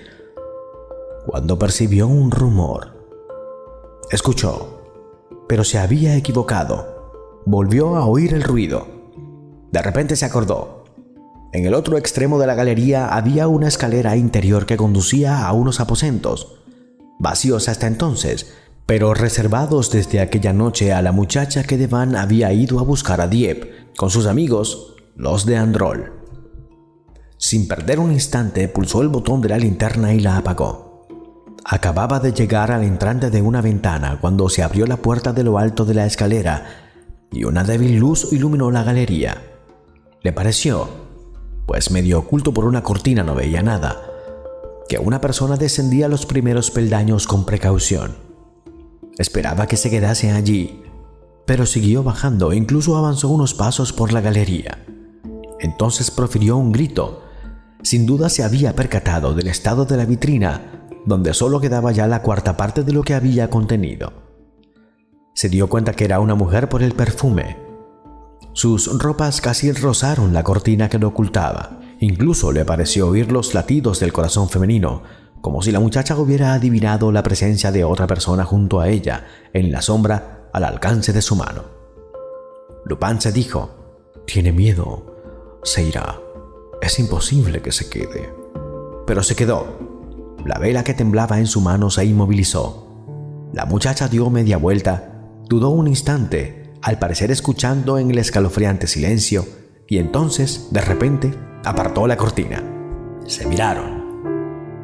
cuando 1.26 1.58
percibió 1.58 2.08
un 2.08 2.30
rumor. 2.30 2.92
Escuchó, 4.10 4.80
pero 5.48 5.64
se 5.64 5.78
había 5.78 6.16
equivocado. 6.16 7.42
Volvió 7.44 7.96
a 7.96 8.06
oír 8.06 8.32
el 8.32 8.42
ruido. 8.42 8.86
De 9.70 9.82
repente 9.82 10.16
se 10.16 10.24
acordó. 10.24 10.84
En 11.52 11.66
el 11.66 11.74
otro 11.74 11.98
extremo 11.98 12.38
de 12.38 12.46
la 12.46 12.54
galería 12.54 13.08
había 13.08 13.48
una 13.48 13.68
escalera 13.68 14.16
interior 14.16 14.64
que 14.64 14.78
conducía 14.78 15.46
a 15.46 15.52
unos 15.52 15.80
aposentos, 15.80 16.54
vacíos 17.18 17.68
hasta 17.68 17.86
entonces, 17.86 18.54
pero 18.92 19.14
reservados 19.14 19.90
desde 19.90 20.20
aquella 20.20 20.52
noche 20.52 20.92
a 20.92 21.00
la 21.00 21.12
muchacha 21.12 21.62
que 21.64 21.78
Devan 21.78 22.14
había 22.14 22.52
ido 22.52 22.78
a 22.78 22.82
buscar 22.82 23.22
a 23.22 23.26
Dieppe 23.26 23.86
con 23.96 24.10
sus 24.10 24.26
amigos, 24.26 24.96
los 25.16 25.46
de 25.46 25.56
Androl. 25.56 26.12
Sin 27.38 27.66
perder 27.66 27.98
un 28.00 28.12
instante, 28.12 28.68
pulsó 28.68 29.00
el 29.00 29.08
botón 29.08 29.40
de 29.40 29.48
la 29.48 29.56
linterna 29.56 30.12
y 30.12 30.20
la 30.20 30.36
apagó. 30.36 31.06
Acababa 31.64 32.20
de 32.20 32.34
llegar 32.34 32.70
al 32.70 32.84
entrante 32.84 33.30
de 33.30 33.40
una 33.40 33.62
ventana 33.62 34.18
cuando 34.20 34.50
se 34.50 34.62
abrió 34.62 34.84
la 34.84 34.98
puerta 34.98 35.32
de 35.32 35.42
lo 35.42 35.56
alto 35.56 35.86
de 35.86 35.94
la 35.94 36.04
escalera 36.04 36.66
y 37.32 37.44
una 37.44 37.64
débil 37.64 37.96
luz 37.96 38.30
iluminó 38.30 38.70
la 38.70 38.82
galería. 38.82 39.40
Le 40.20 40.34
pareció, 40.34 40.86
pues 41.66 41.90
medio 41.90 42.18
oculto 42.18 42.52
por 42.52 42.66
una 42.66 42.82
cortina 42.82 43.22
no 43.22 43.34
veía 43.34 43.62
nada, 43.62 44.02
que 44.86 44.98
una 44.98 45.22
persona 45.22 45.56
descendía 45.56 46.08
los 46.08 46.26
primeros 46.26 46.70
peldaños 46.70 47.26
con 47.26 47.46
precaución. 47.46 48.31
Esperaba 49.18 49.66
que 49.66 49.76
se 49.76 49.90
quedase 49.90 50.30
allí, 50.30 50.82
pero 51.46 51.66
siguió 51.66 52.02
bajando 52.02 52.52
e 52.52 52.56
incluso 52.56 52.96
avanzó 52.96 53.28
unos 53.28 53.54
pasos 53.54 53.92
por 53.92 54.12
la 54.12 54.20
galería. 54.20 54.84
Entonces 55.60 56.10
profirió 56.10 56.56
un 56.56 56.72
grito. 56.72 57.22
Sin 57.82 58.06
duda 58.06 58.28
se 58.28 58.42
había 58.42 58.74
percatado 58.74 59.34
del 59.34 59.48
estado 59.48 59.84
de 59.84 59.96
la 59.96 60.06
vitrina, 60.06 60.88
donde 61.04 61.34
solo 61.34 61.60
quedaba 61.60 61.92
ya 61.92 62.06
la 62.06 62.22
cuarta 62.22 62.56
parte 62.56 62.84
de 62.84 62.92
lo 62.92 63.02
que 63.02 63.14
había 63.14 63.50
contenido. 63.50 64.12
Se 65.34 65.48
dio 65.48 65.68
cuenta 65.68 65.92
que 65.92 66.04
era 66.04 66.20
una 66.20 66.34
mujer 66.34 66.68
por 66.68 66.82
el 66.82 66.92
perfume. 66.92 67.56
Sus 68.52 68.98
ropas 68.98 69.40
casi 69.40 69.72
rozaron 69.72 70.32
la 70.32 70.44
cortina 70.44 70.88
que 70.88 70.98
lo 70.98 71.08
ocultaba. 71.08 71.80
Incluso 72.00 72.52
le 72.52 72.64
pareció 72.64 73.08
oír 73.08 73.32
los 73.32 73.54
latidos 73.54 74.00
del 74.00 74.12
corazón 74.12 74.48
femenino, 74.48 75.02
como 75.42 75.60
si 75.60 75.72
la 75.72 75.80
muchacha 75.80 76.16
hubiera 76.16 76.54
adivinado 76.54 77.12
la 77.12 77.24
presencia 77.24 77.72
de 77.72 77.84
otra 77.84 78.06
persona 78.06 78.44
junto 78.44 78.80
a 78.80 78.88
ella, 78.88 79.26
en 79.52 79.72
la 79.72 79.82
sombra, 79.82 80.48
al 80.52 80.64
alcance 80.64 81.12
de 81.12 81.20
su 81.20 81.34
mano. 81.34 81.64
Lupin 82.86 83.20
se 83.20 83.32
dijo, 83.32 83.70
tiene 84.24 84.52
miedo, 84.52 85.60
se 85.64 85.82
irá, 85.82 86.20
es 86.80 86.98
imposible 87.00 87.60
que 87.60 87.72
se 87.72 87.90
quede. 87.90 88.32
Pero 89.04 89.22
se 89.24 89.34
quedó. 89.34 89.78
La 90.46 90.58
vela 90.58 90.84
que 90.84 90.94
temblaba 90.94 91.38
en 91.38 91.46
su 91.46 91.60
mano 91.60 91.90
se 91.90 92.04
inmovilizó. 92.04 93.48
La 93.52 93.66
muchacha 93.66 94.08
dio 94.08 94.30
media 94.30 94.58
vuelta, 94.58 95.28
dudó 95.48 95.70
un 95.70 95.88
instante, 95.88 96.72
al 96.82 97.00
parecer 97.00 97.32
escuchando 97.32 97.98
en 97.98 98.12
el 98.12 98.18
escalofriante 98.18 98.86
silencio, 98.86 99.44
y 99.88 99.98
entonces, 99.98 100.68
de 100.70 100.80
repente, 100.80 101.34
apartó 101.64 102.06
la 102.06 102.16
cortina. 102.16 102.62
Se 103.26 103.46
miraron. 103.46 104.01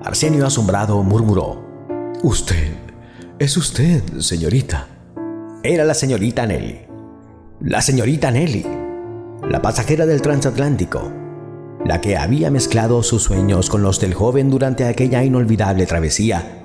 Arsenio 0.08 0.46
asombrado 0.46 1.02
murmuró. 1.02 1.62
Usted, 2.22 2.72
es 3.38 3.58
usted, 3.58 4.02
señorita. 4.20 4.88
Era 5.62 5.84
la 5.84 5.92
señorita 5.92 6.46
Nelly. 6.46 6.78
La 7.60 7.82
señorita 7.82 8.30
Nelly, 8.30 8.64
la 9.50 9.60
pasajera 9.60 10.06
del 10.06 10.22
transatlántico, 10.22 11.12
la 11.84 12.00
que 12.00 12.16
había 12.16 12.50
mezclado 12.50 13.02
sus 13.02 13.24
sueños 13.24 13.68
con 13.68 13.82
los 13.82 14.00
del 14.00 14.14
joven 14.14 14.48
durante 14.48 14.86
aquella 14.86 15.22
inolvidable 15.24 15.84
travesía, 15.84 16.64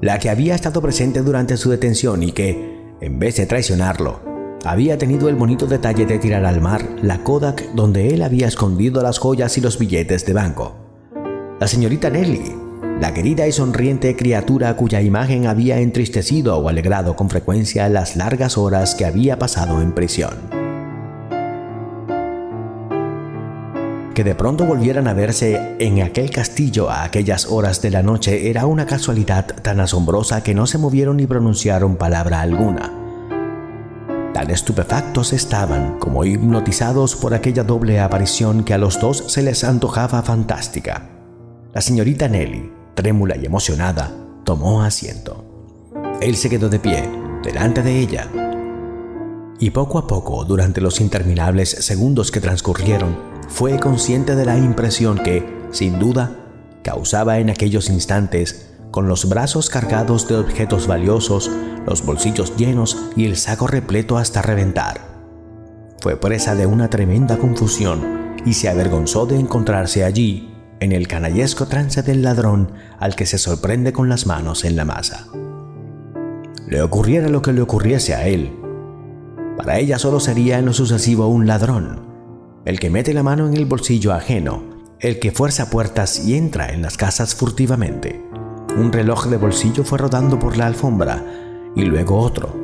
la 0.00 0.20
que 0.20 0.30
había 0.30 0.54
estado 0.54 0.80
presente 0.80 1.22
durante 1.22 1.56
su 1.56 1.70
detención 1.70 2.22
y 2.22 2.30
que, 2.30 2.94
en 3.00 3.18
vez 3.18 3.34
de 3.34 3.46
traicionarlo, 3.46 4.20
había 4.64 4.96
tenido 4.96 5.28
el 5.28 5.34
bonito 5.34 5.66
detalle 5.66 6.06
de 6.06 6.20
tirar 6.20 6.44
al 6.44 6.60
mar 6.60 6.88
la 7.02 7.24
Kodak 7.24 7.72
donde 7.74 8.14
él 8.14 8.22
había 8.22 8.46
escondido 8.46 9.02
las 9.02 9.18
joyas 9.18 9.58
y 9.58 9.60
los 9.60 9.76
billetes 9.76 10.24
de 10.24 10.34
banco 10.34 10.80
la 11.60 11.68
señorita 11.68 12.08
Nelly, 12.08 12.54
la 12.98 13.14
querida 13.14 13.46
y 13.46 13.52
sonriente 13.52 14.16
criatura 14.16 14.74
cuya 14.76 15.00
imagen 15.00 15.46
había 15.46 15.78
entristecido 15.78 16.58
o 16.58 16.68
alegrado 16.68 17.16
con 17.16 17.30
frecuencia 17.30 17.88
las 17.88 18.16
largas 18.16 18.58
horas 18.58 18.94
que 18.94 19.06
había 19.06 19.38
pasado 19.38 19.80
en 19.80 19.92
prisión. 19.92 20.34
Que 24.14 24.24
de 24.24 24.34
pronto 24.34 24.66
volvieran 24.66 25.08
a 25.08 25.14
verse 25.14 25.76
en 25.78 26.02
aquel 26.02 26.30
castillo 26.30 26.90
a 26.90 27.04
aquellas 27.04 27.46
horas 27.46 27.80
de 27.80 27.90
la 27.90 28.02
noche 28.02 28.50
era 28.50 28.66
una 28.66 28.84
casualidad 28.84 29.46
tan 29.46 29.80
asombrosa 29.80 30.42
que 30.42 30.54
no 30.54 30.66
se 30.66 30.78
movieron 30.78 31.16
ni 31.16 31.26
pronunciaron 31.26 31.96
palabra 31.96 32.40
alguna. 32.40 32.92
Tan 34.34 34.50
estupefactos 34.50 35.32
estaban 35.32 35.98
como 35.98 36.24
hipnotizados 36.24 37.16
por 37.16 37.34
aquella 37.34 37.64
doble 37.64 37.98
aparición 37.98 38.62
que 38.62 38.74
a 38.74 38.78
los 38.78 39.00
dos 39.00 39.24
se 39.28 39.42
les 39.42 39.64
antojaba 39.64 40.22
fantástica. 40.22 41.08
La 41.72 41.80
señorita 41.80 42.28
Nelly, 42.28 42.79
trémula 43.00 43.34
y 43.34 43.46
emocionada, 43.46 44.12
tomó 44.44 44.82
asiento. 44.82 45.42
Él 46.20 46.36
se 46.36 46.50
quedó 46.50 46.68
de 46.68 46.78
pie, 46.78 47.08
delante 47.42 47.82
de 47.82 47.98
ella. 47.98 48.28
Y 49.58 49.70
poco 49.70 49.98
a 49.98 50.06
poco, 50.06 50.44
durante 50.44 50.82
los 50.82 51.00
interminables 51.00 51.70
segundos 51.70 52.30
que 52.30 52.42
transcurrieron, 52.42 53.16
fue 53.48 53.78
consciente 53.80 54.36
de 54.36 54.44
la 54.44 54.58
impresión 54.58 55.16
que, 55.16 55.42
sin 55.70 55.98
duda, 55.98 56.36
causaba 56.82 57.38
en 57.38 57.48
aquellos 57.48 57.88
instantes, 57.88 58.68
con 58.90 59.08
los 59.08 59.26
brazos 59.30 59.70
cargados 59.70 60.28
de 60.28 60.36
objetos 60.36 60.86
valiosos, 60.86 61.50
los 61.86 62.04
bolsillos 62.04 62.54
llenos 62.58 62.98
y 63.16 63.24
el 63.24 63.38
saco 63.38 63.66
repleto 63.66 64.18
hasta 64.18 64.42
reventar. 64.42 65.08
fue 66.02 66.20
presa 66.20 66.54
de 66.54 66.66
una 66.66 66.90
tremenda 66.90 67.38
confusión 67.38 68.34
y 68.44 68.52
se 68.52 68.68
avergonzó 68.68 69.24
de 69.24 69.38
encontrarse 69.38 70.04
allí, 70.04 70.49
en 70.80 70.92
el 70.92 71.06
canallesco 71.06 71.66
trance 71.66 72.02
del 72.02 72.22
ladrón 72.22 72.72
al 72.98 73.14
que 73.14 73.26
se 73.26 73.38
sorprende 73.38 73.92
con 73.92 74.08
las 74.08 74.26
manos 74.26 74.64
en 74.64 74.76
la 74.76 74.84
masa. 74.84 75.28
Le 76.66 76.82
ocurriera 76.82 77.28
lo 77.28 77.42
que 77.42 77.52
le 77.52 77.60
ocurriese 77.60 78.14
a 78.14 78.26
él. 78.26 78.56
Para 79.56 79.78
ella 79.78 79.98
solo 79.98 80.20
sería 80.20 80.58
en 80.58 80.64
lo 80.64 80.72
sucesivo 80.72 81.28
un 81.28 81.46
ladrón, 81.46 82.06
el 82.64 82.80
que 82.80 82.90
mete 82.90 83.12
la 83.12 83.22
mano 83.22 83.46
en 83.46 83.56
el 83.56 83.66
bolsillo 83.66 84.12
ajeno, 84.12 84.62
el 85.00 85.18
que 85.18 85.32
fuerza 85.32 85.70
puertas 85.70 86.26
y 86.26 86.36
entra 86.36 86.72
en 86.72 86.82
las 86.82 86.96
casas 86.96 87.34
furtivamente. 87.34 88.24
Un 88.76 88.92
reloj 88.92 89.26
de 89.26 89.36
bolsillo 89.36 89.84
fue 89.84 89.98
rodando 89.98 90.38
por 90.38 90.56
la 90.56 90.66
alfombra 90.66 91.24
y 91.76 91.82
luego 91.82 92.18
otro. 92.18 92.58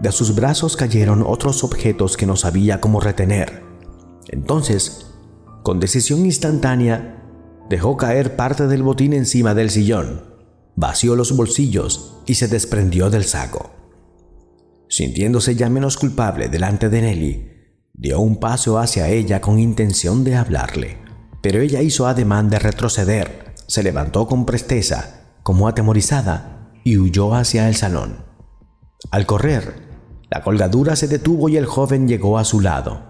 De 0.00 0.10
sus 0.10 0.34
brazos 0.34 0.76
cayeron 0.76 1.22
otros 1.24 1.62
objetos 1.62 2.16
que 2.16 2.26
no 2.26 2.34
sabía 2.34 2.80
cómo 2.80 2.98
retener. 2.98 3.62
Entonces, 4.28 5.06
con 5.62 5.78
decisión 5.78 6.24
instantánea, 6.24 7.21
dejó 7.68 7.96
caer 7.96 8.36
parte 8.36 8.66
del 8.66 8.82
botín 8.82 9.12
encima 9.12 9.54
del 9.54 9.70
sillón, 9.70 10.22
vació 10.76 11.16
los 11.16 11.36
bolsillos 11.36 12.18
y 12.26 12.34
se 12.34 12.48
desprendió 12.48 13.10
del 13.10 13.24
saco. 13.24 13.70
Sintiéndose 14.88 15.56
ya 15.56 15.70
menos 15.70 15.96
culpable 15.96 16.48
delante 16.48 16.88
de 16.88 17.02
Nelly, 17.02 17.52
dio 17.94 18.20
un 18.20 18.36
paso 18.36 18.78
hacia 18.78 19.08
ella 19.08 19.40
con 19.40 19.58
intención 19.58 20.24
de 20.24 20.36
hablarle, 20.36 20.98
pero 21.40 21.60
ella 21.60 21.82
hizo 21.82 22.06
ademán 22.06 22.50
de 22.50 22.58
retroceder, 22.58 23.54
se 23.66 23.82
levantó 23.82 24.26
con 24.26 24.44
presteza, 24.44 25.38
como 25.42 25.68
atemorizada, 25.68 26.70
y 26.84 26.98
huyó 26.98 27.34
hacia 27.34 27.68
el 27.68 27.74
salón. 27.74 28.24
Al 29.10 29.26
correr, 29.26 29.82
la 30.30 30.42
colgadura 30.42 30.96
se 30.96 31.08
detuvo 31.08 31.48
y 31.48 31.56
el 31.56 31.66
joven 31.66 32.08
llegó 32.08 32.38
a 32.38 32.44
su 32.44 32.60
lado. 32.60 33.02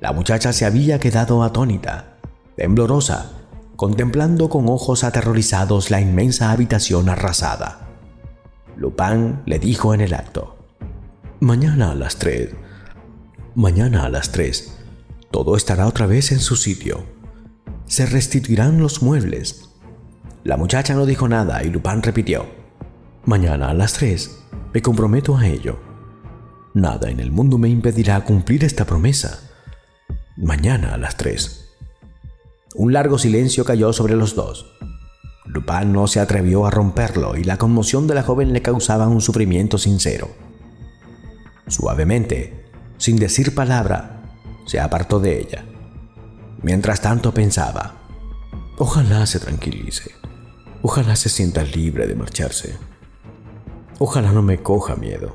La 0.00 0.12
muchacha 0.12 0.52
se 0.52 0.64
había 0.64 0.98
quedado 0.98 1.42
atónita, 1.42 2.18
temblorosa, 2.56 3.32
contemplando 3.76 4.48
con 4.48 4.68
ojos 4.68 5.04
aterrorizados 5.04 5.90
la 5.90 6.00
inmensa 6.00 6.50
habitación 6.50 7.08
arrasada. 7.08 7.88
Lupin 8.76 9.40
le 9.46 9.58
dijo 9.58 9.94
en 9.94 10.00
el 10.00 10.14
acto, 10.14 10.56
Mañana 11.40 11.92
a 11.92 11.94
las 11.94 12.16
tres, 12.16 12.50
mañana 13.54 14.04
a 14.04 14.08
las 14.08 14.32
tres, 14.32 14.78
todo 15.30 15.56
estará 15.56 15.86
otra 15.86 16.06
vez 16.06 16.32
en 16.32 16.40
su 16.40 16.56
sitio. 16.56 17.04
Se 17.86 18.06
restituirán 18.06 18.80
los 18.80 19.02
muebles. 19.02 19.70
La 20.44 20.56
muchacha 20.56 20.94
no 20.94 21.04
dijo 21.04 21.28
nada 21.28 21.62
y 21.62 21.70
Lupin 21.70 22.02
repitió, 22.02 22.46
Mañana 23.24 23.70
a 23.70 23.74
las 23.74 23.92
tres, 23.92 24.42
me 24.72 24.80
comprometo 24.80 25.36
a 25.36 25.46
ello. 25.46 25.78
Nada 26.74 27.10
en 27.10 27.20
el 27.20 27.30
mundo 27.30 27.58
me 27.58 27.68
impedirá 27.68 28.22
cumplir 28.24 28.64
esta 28.64 28.84
promesa. 28.84 29.40
Mañana 30.36 30.94
a 30.94 30.98
las 30.98 31.16
tres. 31.16 31.65
Un 32.78 32.92
largo 32.92 33.18
silencio 33.18 33.64
cayó 33.64 33.94
sobre 33.94 34.16
los 34.16 34.34
dos. 34.34 34.66
Lupin 35.46 35.92
no 35.92 36.06
se 36.06 36.20
atrevió 36.20 36.66
a 36.66 36.70
romperlo 36.70 37.34
y 37.34 37.42
la 37.42 37.56
conmoción 37.56 38.06
de 38.06 38.14
la 38.14 38.22
joven 38.22 38.52
le 38.52 38.60
causaba 38.60 39.08
un 39.08 39.22
sufrimiento 39.22 39.78
sincero. 39.78 40.28
Suavemente, 41.68 42.66
sin 42.98 43.16
decir 43.16 43.54
palabra, 43.54 44.22
se 44.66 44.78
apartó 44.78 45.20
de 45.20 45.40
ella. 45.40 45.64
Mientras 46.60 47.00
tanto 47.00 47.32
pensaba, 47.32 47.94
ojalá 48.76 49.24
se 49.24 49.40
tranquilice, 49.40 50.10
ojalá 50.82 51.16
se 51.16 51.30
sienta 51.30 51.62
libre 51.62 52.06
de 52.06 52.14
marcharse, 52.14 52.76
ojalá 53.98 54.32
no 54.32 54.42
me 54.42 54.62
coja 54.62 54.96
miedo. 54.96 55.34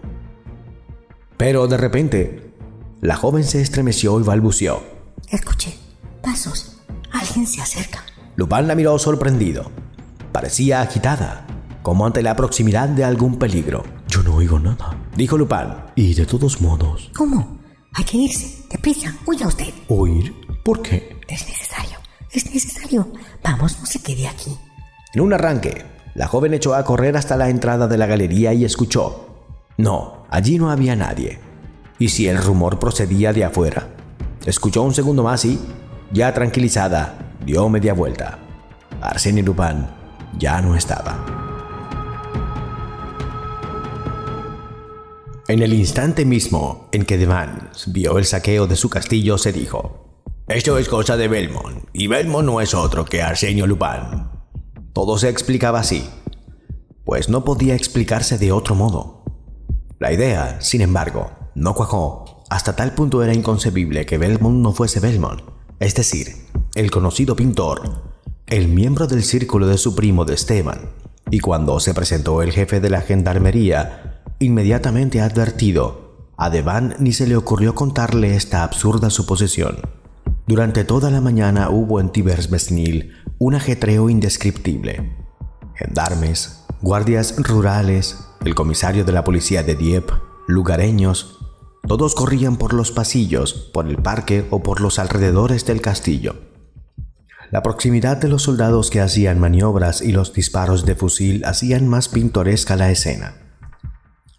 Pero 1.37 1.65
de 1.65 1.77
repente, 1.77 2.53
la 3.01 3.15
joven 3.15 3.45
se 3.45 3.61
estremeció 3.61 4.19
y 4.19 4.23
balbuceó. 4.23 4.83
Escuché 5.31 5.75
pasos 6.21 6.70
Alguien 7.21 7.45
se 7.45 7.61
acerca. 7.61 8.03
Lupin 8.35 8.67
la 8.67 8.73
miró 8.73 8.97
sorprendido. 8.97 9.69
Parecía 10.31 10.81
agitada, 10.81 11.45
como 11.83 12.07
ante 12.07 12.23
la 12.23 12.35
proximidad 12.35 12.89
de 12.89 13.03
algún 13.03 13.37
peligro. 13.37 13.83
Yo 14.07 14.23
no 14.23 14.35
oigo 14.35 14.59
nada, 14.59 14.97
dijo 15.15 15.37
Lupin. 15.37 15.67
Y 15.95 16.15
de 16.15 16.25
todos 16.25 16.61
modos. 16.61 17.11
¿Cómo? 17.15 17.59
Hay 17.93 18.05
que 18.05 18.17
irse. 18.17 18.63
Deprisa, 18.71 19.15
huya 19.27 19.47
usted. 19.47 19.71
¿Oír? 19.87 20.33
¿Por 20.63 20.81
qué? 20.81 21.19
Es 21.27 21.47
necesario. 21.47 21.99
Es 22.31 22.51
necesario. 22.51 23.07
Vamos, 23.43 23.79
no 23.79 23.85
se 23.85 24.01
quede 24.01 24.27
aquí. 24.27 24.57
En 25.13 25.21
un 25.21 25.33
arranque, 25.33 25.85
la 26.15 26.27
joven 26.27 26.55
echó 26.55 26.73
a 26.73 26.83
correr 26.83 27.17
hasta 27.17 27.37
la 27.37 27.49
entrada 27.49 27.87
de 27.87 27.99
la 27.99 28.07
galería 28.07 28.51
y 28.53 28.65
escuchó. 28.65 29.45
No, 29.77 30.25
allí 30.31 30.57
no 30.57 30.71
había 30.71 30.95
nadie. 30.95 31.39
¿Y 31.99 32.09
si 32.09 32.27
el 32.27 32.39
rumor 32.39 32.79
procedía 32.79 33.31
de 33.31 33.43
afuera? 33.43 33.89
Escuchó 34.45 34.81
un 34.81 34.95
segundo 34.95 35.21
más 35.21 35.45
y, 35.45 35.59
ya 36.13 36.33
tranquilizada, 36.33 37.35
dio 37.45 37.69
media 37.69 37.93
vuelta. 37.93 38.39
Arsène 39.01 39.43
Lupin 39.43 39.87
ya 40.37 40.61
no 40.61 40.75
estaba. 40.75 41.25
En 45.47 45.61
el 45.61 45.73
instante 45.73 46.25
mismo 46.25 46.87
en 46.91 47.05
que 47.05 47.17
Devans 47.17 47.91
vio 47.91 48.17
el 48.17 48.25
saqueo 48.25 48.67
de 48.67 48.75
su 48.75 48.89
castillo, 48.89 49.37
se 49.37 49.51
dijo: 49.51 50.21
Esto 50.47 50.77
es 50.77 50.87
cosa 50.87 51.17
de 51.17 51.27
Belmont, 51.27 51.85
y 51.93 52.07
Belmont 52.07 52.45
no 52.45 52.61
es 52.61 52.73
otro 52.73 53.05
que 53.05 53.21
Arsenio 53.21 53.67
Lupin. 53.67 54.29
Todo 54.93 55.17
se 55.17 55.29
explicaba 55.29 55.79
así, 55.79 56.07
pues 57.05 57.29
no 57.29 57.43
podía 57.43 57.75
explicarse 57.75 58.37
de 58.37 58.51
otro 58.51 58.75
modo. 58.75 59.23
La 59.99 60.11
idea, 60.11 60.59
sin 60.61 60.81
embargo, 60.81 61.31
no 61.55 61.73
cuajó. 61.73 62.43
Hasta 62.49 62.75
tal 62.75 62.93
punto 62.93 63.23
era 63.23 63.33
inconcebible 63.33 64.05
que 64.05 64.17
Belmont 64.17 64.57
no 64.57 64.73
fuese 64.73 64.99
Belmont 64.99 65.41
es 65.81 65.95
decir, 65.95 66.35
el 66.75 66.91
conocido 66.91 67.35
pintor, 67.35 68.03
el 68.45 68.67
miembro 68.67 69.07
del 69.07 69.23
círculo 69.23 69.65
de 69.65 69.79
su 69.79 69.95
primo 69.95 70.25
de 70.25 70.35
Esteban, 70.35 70.91
y 71.31 71.39
cuando 71.39 71.79
se 71.79 71.95
presentó 71.95 72.43
el 72.43 72.51
jefe 72.51 72.79
de 72.79 72.91
la 72.91 73.01
gendarmería, 73.01 74.21
inmediatamente 74.37 75.21
advertido, 75.21 76.29
a 76.37 76.51
Devan 76.51 76.95
ni 76.99 77.13
se 77.13 77.25
le 77.25 77.35
ocurrió 77.35 77.73
contarle 77.73 78.35
esta 78.35 78.63
absurda 78.63 79.09
suposición. 79.09 79.77
Durante 80.45 80.83
toda 80.83 81.09
la 81.09 81.19
mañana 81.19 81.71
hubo 81.71 81.99
en 81.99 82.11
Tibersmesnil 82.11 83.13
un 83.39 83.55
ajetreo 83.55 84.07
indescriptible. 84.07 85.17
Gendarmes, 85.73 86.63
guardias 86.83 87.35
rurales, 87.39 88.19
el 88.45 88.53
comisario 88.53 89.03
de 89.03 89.13
la 89.13 89.23
policía 89.23 89.63
de 89.63 89.73
Dieppe, 89.73 90.13
lugareños, 90.47 91.39
todos 91.87 92.15
corrían 92.15 92.57
por 92.57 92.73
los 92.73 92.91
pasillos, 92.91 93.53
por 93.53 93.87
el 93.87 93.97
parque 93.97 94.47
o 94.49 94.63
por 94.63 94.81
los 94.81 94.99
alrededores 94.99 95.65
del 95.65 95.81
castillo. 95.81 96.35
La 97.49 97.63
proximidad 97.63 98.17
de 98.17 98.29
los 98.29 98.43
soldados 98.43 98.89
que 98.89 99.01
hacían 99.01 99.39
maniobras 99.39 100.01
y 100.01 100.13
los 100.13 100.31
disparos 100.31 100.85
de 100.85 100.95
fusil 100.95 101.43
hacían 101.43 101.87
más 101.87 102.07
pintoresca 102.07 102.77
la 102.77 102.91
escena. 102.91 103.35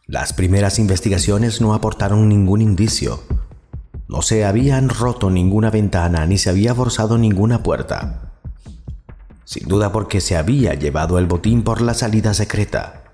Las 0.06 0.32
primeras 0.32 0.78
investigaciones 0.78 1.60
no 1.60 1.74
aportaron 1.74 2.28
ningún 2.28 2.62
indicio. 2.62 3.22
No 4.08 4.22
se 4.22 4.44
habían 4.44 4.88
roto 4.88 5.30
ninguna 5.30 5.70
ventana 5.70 6.24
ni 6.26 6.38
se 6.38 6.48
había 6.48 6.74
forzado 6.74 7.18
ninguna 7.18 7.62
puerta. 7.62 8.32
Sin 9.44 9.68
duda 9.68 9.92
porque 9.92 10.20
se 10.22 10.36
había 10.36 10.72
llevado 10.74 11.18
el 11.18 11.26
botín 11.26 11.64
por 11.64 11.82
la 11.82 11.92
salida 11.92 12.32
secreta. 12.32 13.04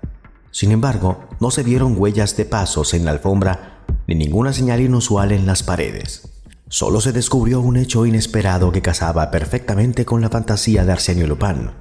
Sin 0.51 0.71
embargo, 0.71 1.25
no 1.41 1.51
se 1.51 1.63
vieron 1.63 1.95
huellas 1.97 2.37
de 2.37 2.45
pasos 2.45 2.93
en 2.93 3.03
la 3.03 3.11
alfombra 3.11 3.78
ni 4.07 4.15
ninguna 4.15 4.53
señal 4.53 4.81
inusual 4.81 5.31
en 5.31 5.45
las 5.45 5.63
paredes. 5.63 6.29
Solo 6.67 7.01
se 7.01 7.11
descubrió 7.11 7.61
un 7.61 7.77
hecho 7.77 8.05
inesperado 8.05 8.71
que 8.71 8.81
casaba 8.81 9.31
perfectamente 9.31 10.05
con 10.05 10.21
la 10.21 10.29
fantasía 10.29 10.85
de 10.85 10.91
Arsenio 10.91 11.27
Lupin. 11.27 11.71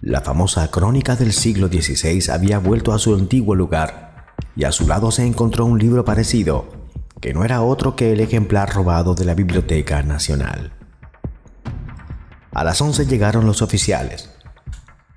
La 0.00 0.20
famosa 0.20 0.70
crónica 0.70 1.16
del 1.16 1.32
siglo 1.32 1.68
XVI 1.68 2.30
había 2.32 2.58
vuelto 2.58 2.92
a 2.92 2.98
su 2.98 3.14
antiguo 3.14 3.54
lugar 3.54 4.34
y 4.56 4.64
a 4.64 4.72
su 4.72 4.86
lado 4.86 5.10
se 5.10 5.26
encontró 5.26 5.66
un 5.66 5.78
libro 5.78 6.04
parecido, 6.04 6.68
que 7.20 7.34
no 7.34 7.44
era 7.44 7.62
otro 7.62 7.96
que 7.96 8.12
el 8.12 8.20
ejemplar 8.20 8.72
robado 8.72 9.14
de 9.14 9.24
la 9.24 9.34
Biblioteca 9.34 10.02
Nacional. 10.02 10.72
A 12.52 12.64
las 12.64 12.80
once 12.80 13.06
llegaron 13.06 13.46
los 13.46 13.62
oficiales. 13.62 14.30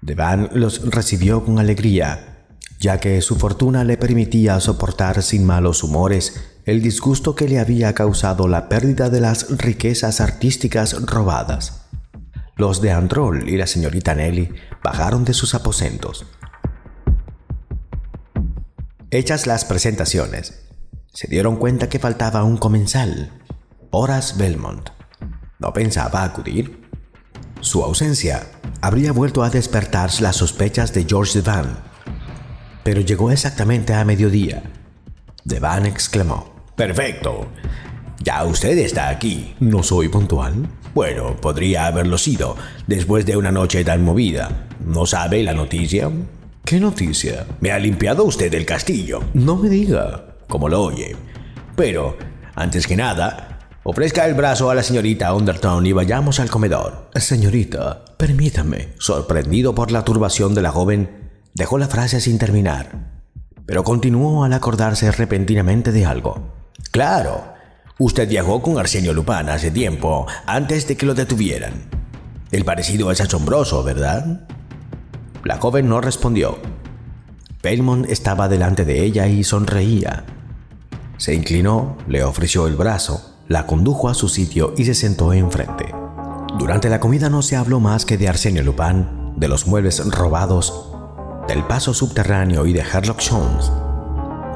Devan 0.02 0.50
los 0.54 0.90
recibió 0.92 1.46
con 1.46 1.60
alegría 1.60 2.33
ya 2.84 3.00
que 3.00 3.22
su 3.22 3.38
fortuna 3.38 3.86
le 3.86 3.96
permitía 3.96 4.60
soportar 4.60 5.24
sin 5.24 5.46
malos 5.46 5.84
humores 5.84 6.44
el 6.66 6.82
disgusto 6.82 7.34
que 7.34 7.48
le 7.48 7.58
había 7.58 7.94
causado 7.94 8.50
la 8.50 8.68
pérdida 8.68 9.10
de 9.10 9.22
las 9.22 9.58
riquezas 9.58 10.20
artísticas 10.20 11.02
robadas. 11.06 11.86
Los 12.58 12.82
de 12.82 12.92
Androl 12.92 13.48
y 13.48 13.56
la 13.56 13.68
señorita 13.68 14.16
Nelly 14.16 14.50
bajaron 14.84 15.24
de 15.24 15.34
sus 15.34 15.56
aposentos. 15.56 16.26
Hechas 19.12 19.48
las 19.48 19.64
presentaciones, 19.64 20.66
se 21.14 21.28
dieron 21.28 21.56
cuenta 21.56 21.88
que 21.88 22.00
faltaba 22.00 22.44
un 22.44 22.58
comensal, 22.58 23.32
Horace 23.92 24.36
Belmont. 24.38 24.90
¿No 25.58 25.72
pensaba 25.72 26.26
acudir? 26.26 26.86
Su 27.62 27.82
ausencia 27.82 28.46
habría 28.82 29.14
vuelto 29.14 29.42
a 29.42 29.50
despertar 29.50 30.10
las 30.20 30.36
sospechas 30.36 30.94
de 30.94 31.06
George 31.06 31.40
Devan, 31.40 31.93
pero 32.84 33.02
llegó 33.02 33.32
exactamente 33.32 33.94
a 33.94 34.06
mediodía. 34.06 34.64
Devan 35.44 35.86
exclamó, 35.86 36.54
Perfecto. 36.76 37.48
Ya 38.24 38.44
usted 38.46 38.78
está 38.78 39.10
aquí. 39.10 39.54
¿No 39.60 39.84
soy 39.84 40.08
puntual? 40.08 40.68
Bueno, 40.94 41.36
podría 41.36 41.88
haberlo 41.88 42.18
sido, 42.18 42.56
después 42.88 43.26
de 43.26 43.38
una 43.38 43.52
noche 43.52 43.84
tan 43.84 44.04
movida. 44.04 44.68
¿No 44.86 45.06
sabe 45.06 45.44
la 45.44 45.54
noticia? 45.54 46.10
¿Qué 46.66 46.80
noticia? 46.80 47.46
Me 47.60 47.72
ha 47.72 47.80
limpiado 47.80 48.24
usted 48.24 48.54
el 48.54 48.66
castillo. 48.66 49.22
No 49.34 49.58
me 49.58 49.70
diga. 49.70 50.36
Como 50.48 50.70
lo 50.70 50.82
oye. 50.82 51.16
Pero, 51.76 52.18
antes 52.56 52.88
que 52.88 52.96
nada, 52.96 53.60
ofrezca 53.84 54.26
el 54.26 54.34
brazo 54.34 54.70
a 54.70 54.76
la 54.76 54.84
señorita 54.84 55.34
Underton 55.34 55.86
y 55.86 55.92
vayamos 55.92 56.40
al 56.40 56.50
comedor. 56.50 57.10
Señorita, 57.16 58.06
permítame. 58.18 58.90
Sorprendido 59.00 59.76
por 59.76 59.92
la 59.92 60.06
turbación 60.06 60.54
de 60.54 60.62
la 60.62 60.72
joven, 60.72 61.23
dejó 61.54 61.78
la 61.78 61.88
frase 61.88 62.20
sin 62.20 62.38
terminar, 62.38 63.22
pero 63.66 63.84
continuó 63.84 64.44
al 64.44 64.54
acordarse 64.54 65.12
repentinamente 65.12 65.92
de 65.92 66.06
algo. 66.06 66.54
Claro, 66.92 67.44
usted 68.00 68.28
viajó 68.28 68.62
con 68.62 68.78
Arsenio 68.78 69.14
Lupin 69.14 69.50
hace 69.50 69.72
tiempo, 69.72 70.28
antes 70.46 70.88
de 70.88 70.98
que 70.98 71.06
lo 71.06 71.14
detuvieran. 71.14 71.90
El 72.52 72.66
parecido 72.66 73.12
es 73.12 73.22
asombroso, 73.22 73.84
¿verdad? 73.84 74.48
La 75.44 75.58
joven 75.58 75.90
no 75.90 76.02
respondió. 76.02 76.60
Belmont 77.62 78.10
estaba 78.10 78.48
delante 78.50 78.86
de 78.86 79.04
ella 79.04 79.28
y 79.28 79.44
sonreía. 79.44 80.26
Se 81.18 81.34
inclinó, 81.34 81.98
le 82.08 82.24
ofreció 82.24 82.68
el 82.68 82.76
brazo, 82.76 83.38
la 83.48 83.66
condujo 83.66 84.10
a 84.10 84.14
su 84.14 84.30
sitio 84.30 84.74
y 84.78 84.86
se 84.86 84.94
sentó 84.94 85.34
enfrente. 85.34 85.94
Durante 86.58 86.90
la 86.90 87.00
comida 87.00 87.30
no 87.30 87.42
se 87.42 87.56
habló 87.56 87.80
más 87.80 88.06
que 88.06 88.18
de 88.18 88.28
Arsenio 88.28 88.64
Lupin, 88.64 89.34
de 89.38 89.48
los 89.48 89.66
muebles 89.66 90.06
robados, 90.06 90.93
del 91.48 91.66
paso 91.66 91.94
subterráneo 91.94 92.66
y 92.66 92.74
de 92.74 92.84
Sherlock 92.84 93.22
Holmes. 93.32 93.72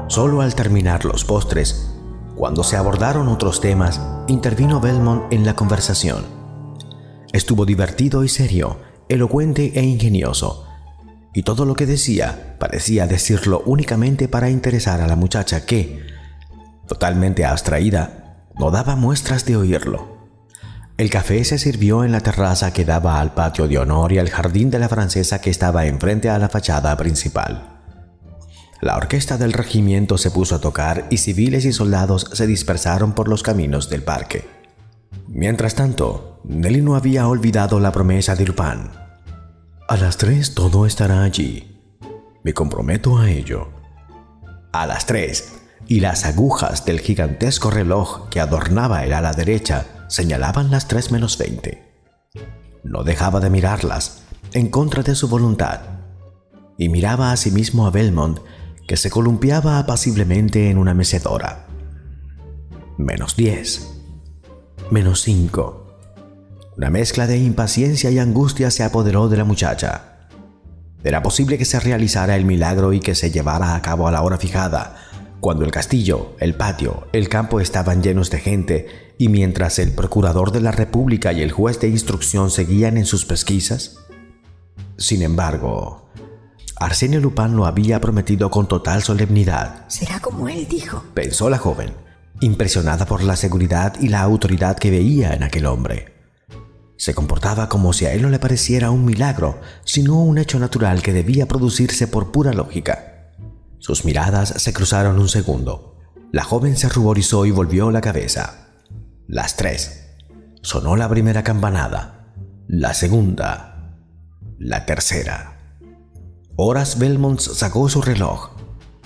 Solo 0.08 0.40
al 0.40 0.54
terminar 0.54 1.04
los 1.04 1.24
postres, 1.24 1.94
cuando 2.34 2.64
se 2.64 2.76
abordaron 2.76 3.28
otros 3.28 3.60
temas, 3.60 4.00
intervino 4.26 4.80
Belmont 4.80 5.32
en 5.32 5.44
la 5.44 5.54
conversación. 5.54 6.24
Estuvo 7.32 7.66
divertido 7.66 8.24
y 8.24 8.28
serio, 8.28 8.78
elocuente 9.08 9.72
e 9.78 9.82
ingenioso, 9.82 10.66
y 11.34 11.42
todo 11.42 11.64
lo 11.66 11.74
que 11.74 11.86
decía 11.86 12.56
parecía 12.58 13.06
decirlo 13.06 13.62
únicamente 13.66 14.28
para 14.28 14.50
interesar 14.50 15.00
a 15.00 15.06
la 15.06 15.16
muchacha 15.16 15.66
que, 15.66 16.06
totalmente 16.86 17.44
abstraída, 17.44 18.46
no 18.58 18.70
daba 18.70 18.96
muestras 18.96 19.44
de 19.44 19.56
oírlo. 19.56 20.17
El 20.98 21.10
café 21.10 21.44
se 21.44 21.58
sirvió 21.58 22.02
en 22.02 22.10
la 22.10 22.20
terraza 22.20 22.72
que 22.72 22.84
daba 22.84 23.20
al 23.20 23.32
patio 23.32 23.68
de 23.68 23.78
honor 23.78 24.10
y 24.10 24.18
al 24.18 24.30
jardín 24.30 24.68
de 24.68 24.80
la 24.80 24.88
francesa 24.88 25.40
que 25.40 25.48
estaba 25.48 25.86
enfrente 25.86 26.28
a 26.28 26.40
la 26.40 26.48
fachada 26.48 26.96
principal. 26.96 27.78
La 28.80 28.96
orquesta 28.96 29.38
del 29.38 29.52
regimiento 29.52 30.18
se 30.18 30.32
puso 30.32 30.56
a 30.56 30.60
tocar 30.60 31.06
y 31.08 31.18
civiles 31.18 31.64
y 31.66 31.72
soldados 31.72 32.28
se 32.32 32.48
dispersaron 32.48 33.12
por 33.12 33.28
los 33.28 33.44
caminos 33.44 33.88
del 33.88 34.02
parque. 34.02 34.48
Mientras 35.28 35.76
tanto, 35.76 36.40
Nelly 36.42 36.82
no 36.82 36.96
había 36.96 37.28
olvidado 37.28 37.78
la 37.78 37.92
promesa 37.92 38.34
de 38.34 38.46
Lupin. 38.46 38.90
A 39.88 39.96
las 39.98 40.16
tres 40.16 40.54
todo 40.54 40.84
estará 40.84 41.22
allí. 41.22 41.80
Me 42.42 42.54
comprometo 42.54 43.18
a 43.18 43.30
ello. 43.30 43.68
A 44.72 44.84
las 44.88 45.06
tres, 45.06 45.57
y 45.88 46.00
las 46.00 46.26
agujas 46.26 46.84
del 46.84 47.00
gigantesco 47.00 47.70
reloj 47.70 48.28
que 48.28 48.40
adornaba 48.40 49.04
el 49.04 49.14
ala 49.14 49.32
derecha 49.32 49.86
señalaban 50.08 50.70
las 50.70 50.86
tres 50.86 51.10
menos 51.10 51.38
veinte. 51.38 51.82
No 52.84 53.04
dejaba 53.04 53.40
de 53.40 53.48
mirarlas, 53.48 54.22
en 54.52 54.68
contra 54.68 55.02
de 55.02 55.14
su 55.14 55.28
voluntad, 55.28 55.80
y 56.76 56.90
miraba 56.90 57.32
a 57.32 57.36
sí 57.38 57.50
mismo 57.50 57.86
a 57.86 57.90
Belmont, 57.90 58.38
que 58.86 58.98
se 58.98 59.10
columpiaba 59.10 59.78
apaciblemente 59.78 60.70
en 60.70 60.76
una 60.76 60.92
mecedora. 60.92 61.66
Menos 62.98 63.34
diez. 63.34 63.88
Menos 64.90 65.22
cinco. 65.22 65.96
Una 66.76 66.90
mezcla 66.90 67.26
de 67.26 67.38
impaciencia 67.38 68.10
y 68.10 68.18
angustia 68.18 68.70
se 68.70 68.84
apoderó 68.84 69.28
de 69.28 69.38
la 69.38 69.44
muchacha. 69.44 70.28
Era 71.02 71.22
posible 71.22 71.56
que 71.56 71.64
se 71.64 71.80
realizara 71.80 72.36
el 72.36 72.44
milagro 72.44 72.92
y 72.92 73.00
que 73.00 73.14
se 73.14 73.30
llevara 73.30 73.74
a 73.74 73.82
cabo 73.82 74.06
a 74.06 74.12
la 74.12 74.22
hora 74.22 74.36
fijada, 74.36 74.96
cuando 75.40 75.64
el 75.64 75.70
castillo, 75.70 76.34
el 76.40 76.54
patio, 76.54 77.06
el 77.12 77.28
campo 77.28 77.60
estaban 77.60 78.02
llenos 78.02 78.30
de 78.30 78.40
gente 78.40 79.14
y 79.18 79.28
mientras 79.28 79.78
el 79.78 79.92
procurador 79.92 80.52
de 80.52 80.60
la 80.60 80.72
República 80.72 81.32
y 81.32 81.42
el 81.42 81.52
juez 81.52 81.80
de 81.80 81.88
instrucción 81.88 82.50
seguían 82.50 82.96
en 82.96 83.06
sus 83.06 83.24
pesquisas? 83.24 83.98
Sin 84.96 85.22
embargo, 85.22 86.10
Arsenio 86.76 87.20
Lupin 87.20 87.56
lo 87.56 87.66
había 87.66 88.00
prometido 88.00 88.50
con 88.50 88.68
total 88.68 89.02
solemnidad. 89.02 89.84
Será 89.88 90.20
como 90.20 90.48
él 90.48 90.66
dijo, 90.68 91.04
pensó 91.14 91.50
la 91.50 91.58
joven, 91.58 91.92
impresionada 92.40 93.06
por 93.06 93.22
la 93.22 93.36
seguridad 93.36 93.94
y 94.00 94.08
la 94.08 94.20
autoridad 94.22 94.76
que 94.76 94.90
veía 94.90 95.34
en 95.34 95.42
aquel 95.42 95.66
hombre. 95.66 96.14
Se 96.96 97.14
comportaba 97.14 97.68
como 97.68 97.92
si 97.92 98.06
a 98.06 98.12
él 98.12 98.22
no 98.22 98.28
le 98.28 98.40
pareciera 98.40 98.90
un 98.90 99.04
milagro, 99.04 99.60
sino 99.84 100.20
un 100.20 100.36
hecho 100.36 100.58
natural 100.58 101.00
que 101.00 101.12
debía 101.12 101.46
producirse 101.46 102.08
por 102.08 102.32
pura 102.32 102.52
lógica. 102.52 103.07
Sus 103.80 104.04
miradas 104.04 104.48
se 104.56 104.72
cruzaron 104.72 105.18
un 105.18 105.28
segundo. 105.28 105.96
La 106.32 106.42
joven 106.42 106.76
se 106.76 106.88
ruborizó 106.88 107.46
y 107.46 107.52
volvió 107.52 107.90
la 107.90 108.00
cabeza. 108.00 108.68
Las 109.26 109.56
tres. 109.56 110.16
Sonó 110.62 110.96
la 110.96 111.08
primera 111.08 111.44
campanada. 111.44 112.34
La 112.66 112.92
segunda. 112.92 113.96
La 114.58 114.84
tercera. 114.84 115.78
Horas 116.56 116.98
Belmont 116.98 117.40
sacó 117.40 117.88
su 117.88 118.02
reloj, 118.02 118.50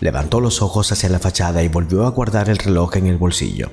levantó 0.01 0.41
los 0.41 0.63
ojos 0.63 0.91
hacia 0.91 1.11
la 1.11 1.19
fachada 1.19 1.63
y 1.63 1.69
volvió 1.69 2.07
a 2.07 2.11
guardar 2.11 2.49
el 2.49 2.57
reloj 2.57 2.97
en 2.97 3.07
el 3.07 3.19
bolsillo. 3.19 3.71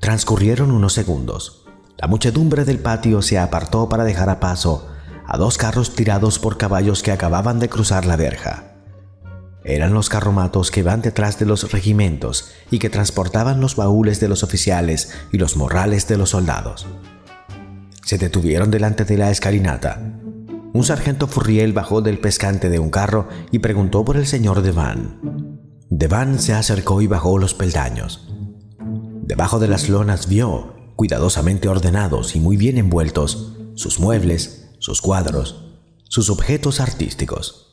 Transcurrieron 0.00 0.72
unos 0.72 0.92
segundos. 0.92 1.66
La 1.96 2.08
muchedumbre 2.08 2.64
del 2.64 2.80
patio 2.80 3.22
se 3.22 3.38
apartó 3.38 3.88
para 3.88 4.02
dejar 4.02 4.28
a 4.28 4.40
paso 4.40 4.88
a 5.24 5.38
dos 5.38 5.56
carros 5.56 5.94
tirados 5.94 6.40
por 6.40 6.58
caballos 6.58 7.04
que 7.04 7.12
acababan 7.12 7.60
de 7.60 7.68
cruzar 7.68 8.04
la 8.04 8.16
verja 8.16 8.73
eran 9.64 9.94
los 9.94 10.10
carromatos 10.10 10.70
que 10.70 10.82
van 10.82 11.00
detrás 11.00 11.38
de 11.38 11.46
los 11.46 11.72
regimentos 11.72 12.50
y 12.70 12.78
que 12.78 12.90
transportaban 12.90 13.60
los 13.60 13.76
baúles 13.76 14.20
de 14.20 14.28
los 14.28 14.42
oficiales 14.42 15.10
y 15.32 15.38
los 15.38 15.56
morrales 15.56 16.06
de 16.06 16.18
los 16.18 16.30
soldados. 16.30 16.86
Se 18.04 18.18
detuvieron 18.18 18.70
delante 18.70 19.06
de 19.06 19.16
la 19.16 19.30
escalinata. 19.30 20.00
Un 20.74 20.84
sargento 20.84 21.26
Furriel 21.26 21.72
bajó 21.72 22.02
del 22.02 22.18
pescante 22.18 22.68
de 22.68 22.78
un 22.78 22.90
carro 22.90 23.28
y 23.50 23.60
preguntó 23.60 24.04
por 24.04 24.16
el 24.16 24.26
señor 24.26 24.60
Devan. 24.60 25.58
Devan 25.88 26.38
se 26.38 26.52
acercó 26.52 27.00
y 27.00 27.06
bajó 27.06 27.38
los 27.38 27.54
peldaños. 27.54 28.28
Debajo 29.22 29.58
de 29.58 29.68
las 29.68 29.88
lonas 29.88 30.28
vio, 30.28 30.74
cuidadosamente 30.96 31.68
ordenados 31.68 32.36
y 32.36 32.40
muy 32.40 32.58
bien 32.58 32.76
envueltos, 32.76 33.56
sus 33.74 33.98
muebles, 33.98 34.70
sus 34.78 35.00
cuadros, 35.00 35.78
sus 36.08 36.28
objetos 36.28 36.80
artísticos. 36.80 37.70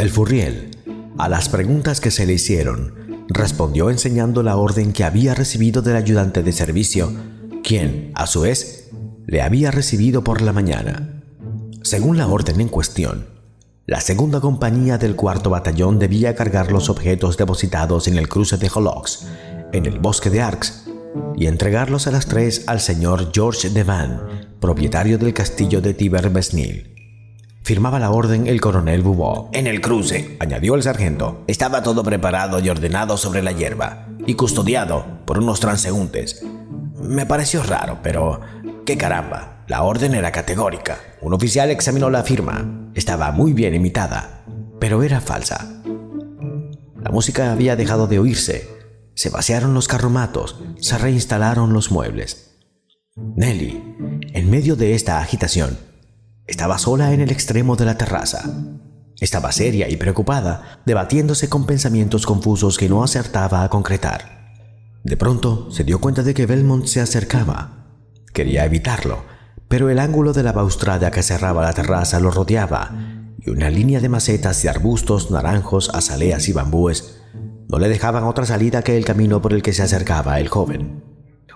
El 0.00 0.08
Furriel, 0.08 0.70
a 1.18 1.28
las 1.28 1.50
preguntas 1.50 2.00
que 2.00 2.10
se 2.10 2.24
le 2.24 2.32
hicieron, 2.32 3.26
respondió 3.28 3.90
enseñando 3.90 4.42
la 4.42 4.56
orden 4.56 4.94
que 4.94 5.04
había 5.04 5.34
recibido 5.34 5.82
del 5.82 5.96
ayudante 5.96 6.42
de 6.42 6.52
servicio, 6.52 7.12
quien, 7.62 8.10
a 8.14 8.26
su 8.26 8.40
vez, 8.40 8.88
le 9.26 9.42
había 9.42 9.70
recibido 9.70 10.24
por 10.24 10.40
la 10.40 10.54
mañana. 10.54 11.22
Según 11.82 12.16
la 12.16 12.28
orden 12.28 12.62
en 12.62 12.68
cuestión, 12.68 13.26
la 13.84 14.00
segunda 14.00 14.40
compañía 14.40 14.96
del 14.96 15.16
cuarto 15.16 15.50
batallón 15.50 15.98
debía 15.98 16.34
cargar 16.34 16.72
los 16.72 16.88
objetos 16.88 17.36
depositados 17.36 18.08
en 18.08 18.16
el 18.16 18.26
cruce 18.26 18.56
de 18.56 18.70
Holox, 18.74 19.26
en 19.74 19.84
el 19.84 19.98
bosque 19.98 20.30
de 20.30 20.40
Arx, 20.40 20.86
y 21.36 21.44
entregarlos 21.44 22.06
a 22.06 22.10
las 22.10 22.24
tres 22.24 22.64
al 22.68 22.80
señor 22.80 23.32
George 23.34 23.68
Devan, 23.68 24.48
propietario 24.60 25.18
del 25.18 25.34
castillo 25.34 25.82
de 25.82 25.92
Tiber-Mesnil. 25.92 26.99
Firmaba 27.62 27.98
la 27.98 28.10
orden 28.10 28.46
el 28.46 28.60
coronel 28.60 29.02
Bubó. 29.02 29.50
En 29.52 29.66
el 29.66 29.80
cruce, 29.80 30.36
añadió 30.40 30.74
el 30.74 30.82
sargento, 30.82 31.44
estaba 31.46 31.82
todo 31.82 32.02
preparado 32.02 32.58
y 32.58 32.68
ordenado 32.68 33.16
sobre 33.16 33.42
la 33.42 33.52
hierba, 33.52 34.08
y 34.26 34.34
custodiado 34.34 35.04
por 35.26 35.38
unos 35.38 35.60
transeúntes. 35.60 36.42
Me 37.02 37.26
pareció 37.26 37.62
raro, 37.62 37.98
pero... 38.02 38.40
¡Qué 38.84 38.96
caramba! 38.96 39.64
La 39.68 39.82
orden 39.82 40.14
era 40.14 40.32
categórica. 40.32 40.98
Un 41.20 41.32
oficial 41.32 41.70
examinó 41.70 42.10
la 42.10 42.24
firma. 42.24 42.90
Estaba 42.94 43.30
muy 43.30 43.52
bien 43.52 43.74
imitada, 43.74 44.44
pero 44.80 45.02
era 45.02 45.20
falsa. 45.20 45.80
La 47.00 47.10
música 47.10 47.52
había 47.52 47.76
dejado 47.76 48.08
de 48.08 48.18
oírse. 48.18 48.68
Se 49.14 49.30
vaciaron 49.30 49.74
los 49.74 49.86
carromatos, 49.86 50.58
se 50.80 50.98
reinstalaron 50.98 51.72
los 51.72 51.92
muebles. 51.92 52.58
Nelly, 53.16 53.80
en 54.32 54.50
medio 54.50 54.76
de 54.76 54.94
esta 54.94 55.20
agitación, 55.20 55.78
estaba 56.50 56.78
sola 56.78 57.14
en 57.14 57.20
el 57.20 57.30
extremo 57.30 57.76
de 57.76 57.84
la 57.84 57.96
terraza. 57.96 58.42
Estaba 59.20 59.52
seria 59.52 59.88
y 59.88 59.96
preocupada, 59.96 60.82
debatiéndose 60.84 61.48
con 61.48 61.64
pensamientos 61.64 62.26
confusos 62.26 62.76
que 62.76 62.88
no 62.88 63.04
acertaba 63.04 63.62
a 63.62 63.70
concretar. 63.70 64.50
De 65.04 65.16
pronto 65.16 65.70
se 65.70 65.84
dio 65.84 66.00
cuenta 66.00 66.24
de 66.24 66.34
que 66.34 66.46
Belmont 66.46 66.86
se 66.86 67.00
acercaba. 67.00 67.86
Quería 68.34 68.64
evitarlo, 68.64 69.22
pero 69.68 69.90
el 69.90 70.00
ángulo 70.00 70.32
de 70.32 70.42
la 70.42 70.50
baustrada 70.50 71.12
que 71.12 71.22
cerraba 71.22 71.62
la 71.62 71.72
terraza 71.72 72.18
lo 72.18 72.32
rodeaba 72.32 72.90
y 73.38 73.50
una 73.50 73.70
línea 73.70 74.00
de 74.00 74.08
macetas 74.08 74.64
y 74.64 74.68
arbustos 74.68 75.30
naranjos, 75.30 75.90
azaleas 75.94 76.48
y 76.48 76.52
bambúes 76.52 77.22
No 77.68 77.78
le 77.78 77.88
dejaban 77.88 78.24
otra 78.24 78.44
salida 78.44 78.82
que 78.82 78.96
el 78.96 79.04
camino 79.04 79.40
por 79.40 79.52
el 79.52 79.62
que 79.62 79.72
se 79.72 79.84
acercaba 79.84 80.40
el 80.40 80.48
joven. 80.48 81.04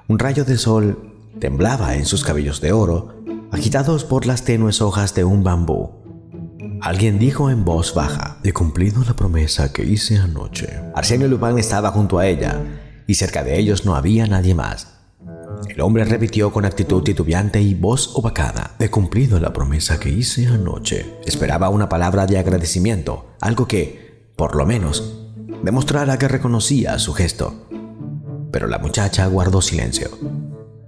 Un 0.06 0.20
rayo 0.20 0.44
de 0.44 0.56
sol 0.56 1.14
temblaba 1.40 1.96
en 1.96 2.06
sus 2.06 2.22
cabellos 2.22 2.60
de 2.60 2.72
oro, 2.72 3.24
agitados 3.54 4.04
por 4.04 4.26
las 4.26 4.42
tenues 4.42 4.82
hojas 4.82 5.14
de 5.14 5.22
un 5.22 5.44
bambú. 5.44 6.02
Alguien 6.80 7.20
dijo 7.20 7.50
en 7.50 7.64
voz 7.64 7.94
baja, 7.94 8.38
He 8.42 8.52
cumplido 8.52 9.02
la 9.04 9.14
promesa 9.14 9.72
que 9.72 9.84
hice 9.84 10.18
anoche. 10.18 10.80
Arsenio 10.94 11.28
Lupin 11.28 11.58
estaba 11.58 11.92
junto 11.92 12.18
a 12.18 12.26
ella, 12.26 12.60
y 13.06 13.14
cerca 13.14 13.44
de 13.44 13.58
ellos 13.58 13.84
no 13.84 13.94
había 13.94 14.26
nadie 14.26 14.56
más. 14.56 14.88
El 15.68 15.80
hombre 15.80 16.04
repitió 16.04 16.52
con 16.52 16.64
actitud 16.64 17.04
titubeante 17.04 17.62
y 17.62 17.74
voz 17.74 18.10
opacada. 18.14 18.74
He 18.80 18.90
cumplido 18.90 19.38
la 19.38 19.52
promesa 19.52 20.00
que 20.00 20.10
hice 20.10 20.48
anoche. 20.48 21.14
Esperaba 21.24 21.68
una 21.68 21.88
palabra 21.88 22.26
de 22.26 22.38
agradecimiento, 22.38 23.36
algo 23.40 23.68
que, 23.68 24.32
por 24.36 24.56
lo 24.56 24.66
menos, 24.66 25.14
demostrara 25.62 26.18
que 26.18 26.26
reconocía 26.26 26.98
su 26.98 27.14
gesto. 27.14 27.68
Pero 28.50 28.66
la 28.66 28.78
muchacha 28.78 29.26
guardó 29.26 29.62
silencio. 29.62 30.10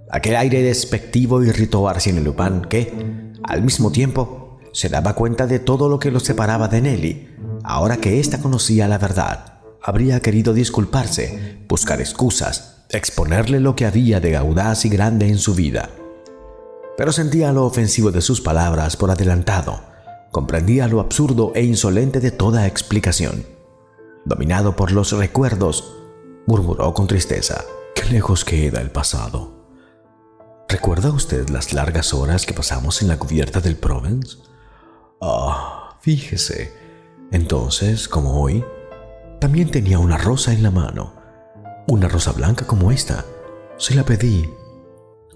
Aquel 0.09 0.37
aire 0.37 0.61
despectivo 0.61 1.43
irritó 1.43 1.87
a 1.87 1.91
Arsène 1.91 2.21
Lupin 2.21 2.61
que, 2.61 3.33
al 3.43 3.61
mismo 3.61 3.91
tiempo, 3.91 4.57
se 4.71 4.89
daba 4.89 5.15
cuenta 5.15 5.47
de 5.47 5.59
todo 5.59 5.89
lo 5.89 5.99
que 5.99 6.11
lo 6.11 6.19
separaba 6.19 6.67
de 6.67 6.81
Nelly. 6.81 7.35
Ahora 7.63 7.97
que 7.97 8.19
ésta 8.19 8.39
conocía 8.39 8.87
la 8.87 8.97
verdad, 8.97 9.59
habría 9.83 10.21
querido 10.21 10.53
disculparse, 10.53 11.59
buscar 11.67 11.99
excusas, 11.99 12.85
exponerle 12.89 13.59
lo 13.59 13.75
que 13.75 13.85
había 13.85 14.19
de 14.19 14.37
audaz 14.37 14.85
y 14.85 14.89
grande 14.89 15.27
en 15.27 15.39
su 15.39 15.55
vida. 15.55 15.89
Pero 16.97 17.11
sentía 17.11 17.51
lo 17.51 17.65
ofensivo 17.65 18.11
de 18.11 18.21
sus 18.21 18.39
palabras 18.39 18.95
por 18.95 19.11
adelantado, 19.11 19.81
comprendía 20.31 20.87
lo 20.87 21.01
absurdo 21.01 21.51
e 21.53 21.63
insolente 21.63 22.19
de 22.21 22.31
toda 22.31 22.65
explicación. 22.65 23.45
Dominado 24.25 24.75
por 24.75 24.91
los 24.91 25.11
recuerdos, 25.11 25.95
murmuró 26.45 26.93
con 26.93 27.07
tristeza. 27.07 27.65
Qué 27.93 28.05
lejos 28.05 28.45
queda 28.45 28.81
el 28.81 28.91
pasado. 28.91 29.56
¿Recuerda 30.69 31.11
usted 31.11 31.47
las 31.47 31.71
largas 31.71 32.13
horas 32.13 32.45
que 32.45 32.53
pasamos 32.53 33.01
en 33.01 33.07
la 33.07 33.17
cubierta 33.17 33.61
del 33.61 33.77
Provence? 33.77 34.37
Ah, 35.21 35.97
fíjese. 36.01 36.73
Entonces, 37.31 38.09
como 38.09 38.41
hoy, 38.41 38.65
también 39.39 39.71
tenía 39.71 39.97
una 39.97 40.17
rosa 40.17 40.51
en 40.51 40.63
la 40.63 40.71
mano. 40.71 41.13
Una 41.87 42.09
rosa 42.09 42.33
blanca 42.33 42.67
como 42.67 42.91
esta. 42.91 43.23
Se 43.77 43.95
la 43.95 44.03
pedí. 44.03 44.49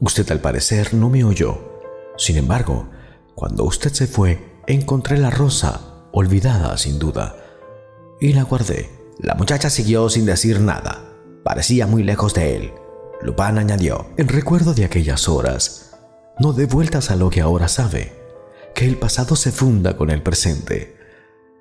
Usted 0.02 0.30
al 0.32 0.42
parecer 0.42 0.94
no 0.94 1.10
me 1.10 1.24
oyó. 1.24 1.80
Sin 2.18 2.36
embargo, 2.36 2.90
cuando 3.34 3.64
usted 3.64 3.94
se 3.94 4.08
fue, 4.08 4.60
encontré 4.68 5.18
la 5.18 5.30
rosa, 5.30 6.10
olvidada 6.12 6.78
sin 6.78 7.00
duda, 7.00 7.38
y 8.20 8.34
la 8.34 8.44
guardé. 8.44 8.90
La 9.18 9.36
muchacha 9.36 9.70
siguió 9.70 10.10
sin 10.10 10.26
decir 10.26 10.60
nada. 10.60 11.06
Parecía 11.46 11.88
muy 11.88 12.04
lejos 12.04 12.34
de 12.34 12.58
él. 12.58 12.74
Lupin 13.24 13.58
añadió, 13.58 14.08
En 14.18 14.28
recuerdo 14.28 14.74
de 14.74 14.86
aquellas 14.86 15.30
horas, 15.30 15.98
no 16.40 16.54
dé 16.54 16.66
vueltas 16.66 17.12
a 17.12 17.16
lo 17.16 17.30
que 17.30 17.42
ahora 17.42 17.68
sabe, 17.68 18.14
que 18.74 18.86
el 18.86 18.98
pasado 18.98 19.36
se 19.36 19.52
funda 19.52 19.98
con 19.98 20.10
el 20.10 20.22
presente. 20.24 20.98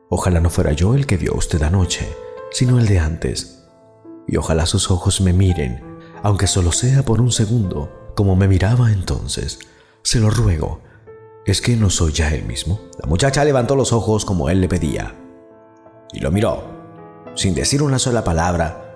Ojalá 0.08 0.40
no 0.40 0.50
fuera 0.50 0.72
yo 0.72 0.94
el 0.94 1.06
que 1.06 1.16
vio 1.16 1.34
usted 1.34 1.62
anoche, 1.62 2.08
sino 2.50 2.78
el 2.78 2.86
de 2.86 2.98
antes. 2.98 3.64
Y 4.26 4.36
ojalá 4.36 4.66
sus 4.66 4.90
ojos 4.90 5.20
me 5.20 5.32
miren, 5.32 5.82
aunque 6.22 6.46
solo 6.46 6.72
sea 6.72 7.04
por 7.04 7.20
un 7.20 7.32
segundo, 7.32 8.12
como 8.16 8.36
me 8.36 8.48
miraba 8.48 8.92
entonces. 8.92 9.58
Se 10.02 10.18
lo 10.18 10.30
ruego. 10.30 10.80
¿Es 11.46 11.60
que 11.60 11.76
no 11.76 11.90
soy 11.90 12.12
ya 12.12 12.34
el 12.34 12.44
mismo? 12.44 12.80
La 13.02 13.08
muchacha 13.08 13.44
levantó 13.44 13.76
los 13.76 13.92
ojos 13.92 14.24
como 14.24 14.50
él 14.50 14.60
le 14.60 14.68
pedía 14.68 15.14
y 16.12 16.20
lo 16.20 16.30
miró. 16.30 16.64
Sin 17.34 17.54
decir 17.54 17.82
una 17.82 17.98
sola 17.98 18.24
palabra, 18.24 18.89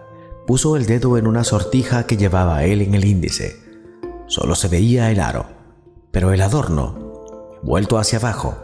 puso 0.47 0.77
el 0.77 0.87
dedo 0.87 1.17
en 1.17 1.27
una 1.27 1.45
sortija 1.45 2.07
que 2.07 2.17
llevaba 2.17 2.65
él 2.65 2.83
en 2.83 2.95
el 2.95 3.05
índice. 3.05 3.57
Solo 4.27 4.55
se 4.55 4.69
veía 4.69 5.11
el 5.11 5.21
aro, 5.21 5.47
pero 6.11 6.33
el 6.33 6.43
adorno, 6.43 7.59
vuelto 7.63 7.99
hacia 7.99 8.19
abajo, 8.19 8.57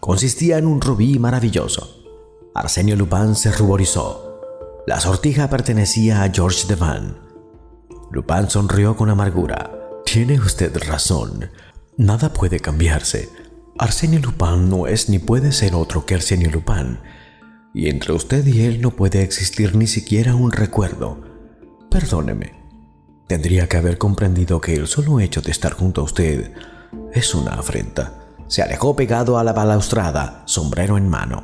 consistía 0.00 0.58
en 0.58 0.66
un 0.66 0.80
rubí 0.80 1.18
maravilloso. 1.18 2.02
Arsenio 2.54 2.96
Lupin 2.96 3.34
se 3.34 3.50
ruborizó. 3.50 4.40
La 4.86 5.00
sortija 5.00 5.48
pertenecía 5.48 6.22
a 6.22 6.30
George 6.30 6.66
Devane. 6.68 7.14
Lupin 8.10 8.48
sonrió 8.48 8.96
con 8.96 9.10
amargura. 9.10 9.70
Tiene 10.04 10.38
usted 10.38 10.76
razón. 10.86 11.50
Nada 11.96 12.32
puede 12.32 12.60
cambiarse. 12.60 13.28
Arsenio 13.78 14.20
Lupin 14.20 14.68
no 14.68 14.86
es 14.86 15.08
ni 15.08 15.18
puede 15.18 15.52
ser 15.52 15.74
otro 15.74 16.06
que 16.06 16.14
Arsenio 16.14 16.50
Lupin 16.50 16.98
y 17.74 17.88
entre 17.88 18.12
usted 18.12 18.46
y 18.46 18.62
él 18.62 18.80
no 18.80 18.92
puede 18.92 19.22
existir 19.22 19.74
ni 19.74 19.88
siquiera 19.88 20.36
un 20.36 20.52
recuerdo. 20.52 21.20
Perdóneme. 21.90 22.54
Tendría 23.26 23.68
que 23.68 23.76
haber 23.76 23.98
comprendido 23.98 24.60
que 24.60 24.74
el 24.74 24.86
solo 24.86 25.18
hecho 25.18 25.42
de 25.42 25.50
estar 25.50 25.72
junto 25.72 26.00
a 26.00 26.04
usted 26.04 26.52
es 27.12 27.34
una 27.34 27.54
afrenta. 27.54 28.14
Se 28.46 28.62
alejó 28.62 28.94
pegado 28.94 29.38
a 29.38 29.44
la 29.44 29.52
balaustrada, 29.52 30.44
sombrero 30.46 30.96
en 30.96 31.08
mano. 31.08 31.42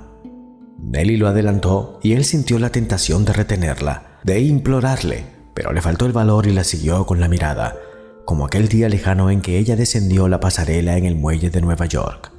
Nelly 0.79 1.17
lo 1.17 1.27
adelantó 1.27 1.99
y 2.03 2.13
él 2.13 2.25
sintió 2.25 2.59
la 2.59 2.71
tentación 2.71 3.25
de 3.25 3.33
retenerla, 3.33 4.19
de 4.23 4.41
implorarle, 4.41 5.25
pero 5.53 5.73
le 5.73 5.83
faltó 5.83 6.07
el 6.07 6.13
valor 6.13 6.47
y 6.47 6.53
la 6.53 6.63
siguió 6.63 7.07
con 7.07 7.19
la 7.19 7.29
mirada, 7.29 7.77
como 8.25 8.47
aquel 8.47 8.69
día 8.69 8.89
lejano 8.89 9.31
en 9.31 9.41
que 9.41 9.59
ella 9.59 9.75
descendió 9.75 10.29
la 10.29 10.39
pasarela 10.39 10.97
en 10.97 11.07
el 11.07 11.17
muelle 11.17 11.51
de 11.51 11.61
Nueva 11.61 11.87
York. 11.87 12.33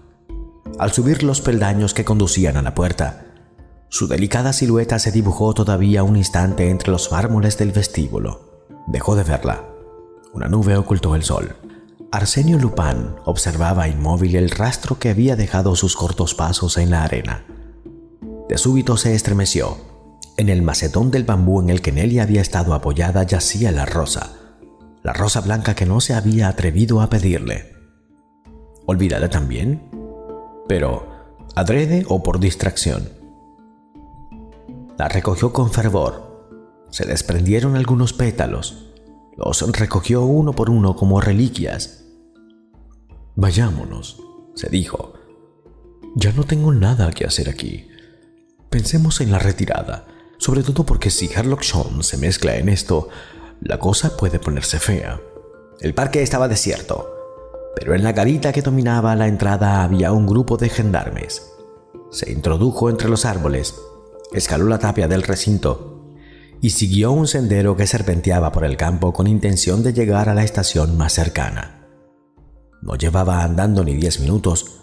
Al 0.80 0.93
subir 0.93 1.23
los 1.23 1.41
peldaños 1.41 1.93
que 1.93 2.06
conducían 2.06 2.56
a 2.56 2.62
la 2.62 2.73
puerta, 2.73 3.31
su 3.91 4.08
delicada 4.08 4.54
silueta 4.54 4.99
se 4.99 5.12
dibujó 5.12 5.54
todavía 5.54 6.04
un 6.04 6.15
instante 6.15 6.69
entre 6.69 6.91
los 6.91 7.12
mármoles 7.12 7.58
del 7.58 7.73
vestíbulo. 7.73 8.63
Dejó 8.88 9.17
de 9.17 9.23
verla. 9.23 9.65
Una 10.34 10.47
nube 10.47 10.77
ocultó 10.77 11.13
el 11.13 11.23
sol. 11.23 11.58
Arsenio 12.10 12.58
Lupin 12.58 13.15
observaba 13.25 13.89
inmóvil 13.89 14.38
el 14.38 14.49
rastro 14.49 14.97
que 14.97 15.10
había 15.10 15.36
dejado 15.36 15.75
sus 15.75 15.97
cortos 15.97 16.34
pasos 16.34 16.77
en 16.77 16.89
la 16.89 17.04
arena. 17.04 17.45
De 18.47 18.58
súbito 18.58 18.95
se 18.95 19.13
estremeció. 19.13 19.75
En 20.38 20.47
el 20.47 20.62
macetón 20.62 21.12
del 21.12 21.25
bambú 21.25 21.60
en 21.60 21.69
el 21.69 21.82
que 21.82 21.91
Nelly 21.91 22.19
había 22.19 22.39
estado 22.39 22.73
apoyada 22.73 23.23
yacía 23.23 23.73
la 23.73 23.86
rosa, 23.86 24.32
la 25.04 25.12
rosa 25.12 25.41
blanca 25.41 25.75
que 25.75 25.86
no 25.86 25.99
se 25.99 26.13
había 26.13 26.47
atrevido 26.47 27.01
a 27.01 27.10
pedirle. 27.10 27.73
¿Olvidada 28.86 29.30
también? 29.30 29.84
Pero, 30.69 31.10
¿adrede 31.56 32.06
o 32.08 32.23
por 32.23 32.39
distracción? 32.39 33.21
La 35.02 35.08
recogió 35.08 35.52
con 35.52 35.72
fervor. 35.72 36.46
Se 36.92 37.08
desprendieron 37.08 37.76
algunos 37.76 38.14
pétalos. 38.14 38.86
Los 39.36 39.64
recogió 39.72 40.22
uno 40.22 40.54
por 40.54 40.70
uno 40.70 40.96
como 40.96 41.20
reliquias. 41.20 42.04
Vayámonos, 43.36 44.22
se 44.54 44.70
dijo. 44.70 45.14
Ya 46.16 46.32
no 46.34 46.44
tengo 46.44 46.72
nada 46.72 47.10
que 47.14 47.26
hacer 47.26 47.50
aquí. 47.50 47.88
Pensemos 48.70 49.22
en 49.22 49.32
la 49.32 49.40
retirada, 49.40 50.06
sobre 50.38 50.62
todo 50.62 50.86
porque 50.86 51.10
si 51.10 51.32
Herlock 51.34 51.64
Sholmes 51.64 52.06
se 52.06 52.18
mezcla 52.18 52.58
en 52.58 52.70
esto, 52.70 53.10
la 53.60 53.80
cosa 53.80 54.16
puede 54.16 54.38
ponerse 54.38 54.78
fea. 54.78 55.20
El 55.80 55.96
parque 55.96 56.22
estaba 56.22 56.48
desierto, 56.48 57.10
pero 57.76 57.96
en 57.96 58.04
la 58.04 58.12
garita 58.12 58.54
que 58.54 58.62
dominaba 58.62 59.16
la 59.16 59.28
entrada 59.28 59.82
había 59.82 60.12
un 60.12 60.28
grupo 60.28 60.58
de 60.58 60.70
gendarmes. 60.70 61.54
Se 62.12 62.32
introdujo 62.32 62.88
entre 62.92 63.10
los 63.10 63.26
árboles 63.26 63.74
escaló 64.34 64.65
la 64.67 64.79
tapia 64.79 65.08
del 65.08 65.23
recinto 65.23 65.92
y 66.62 66.69
siguió 66.71 67.12
un 67.12 67.27
sendero 67.27 67.75
que 67.75 67.88
serpenteaba 67.88 68.52
por 68.52 68.63
el 68.63 68.77
campo 68.77 69.13
con 69.13 69.27
intención 69.27 69.82
de 69.84 69.94
llegar 69.94 70.29
a 70.29 70.36
la 70.36 70.44
estación 70.44 70.96
más 70.96 71.13
cercana. 71.13 71.88
No 72.82 72.96
llevaba 72.96 73.44
andando 73.44 73.84
ni 73.84 73.96
diez 73.96 74.19
minutos 74.19 74.82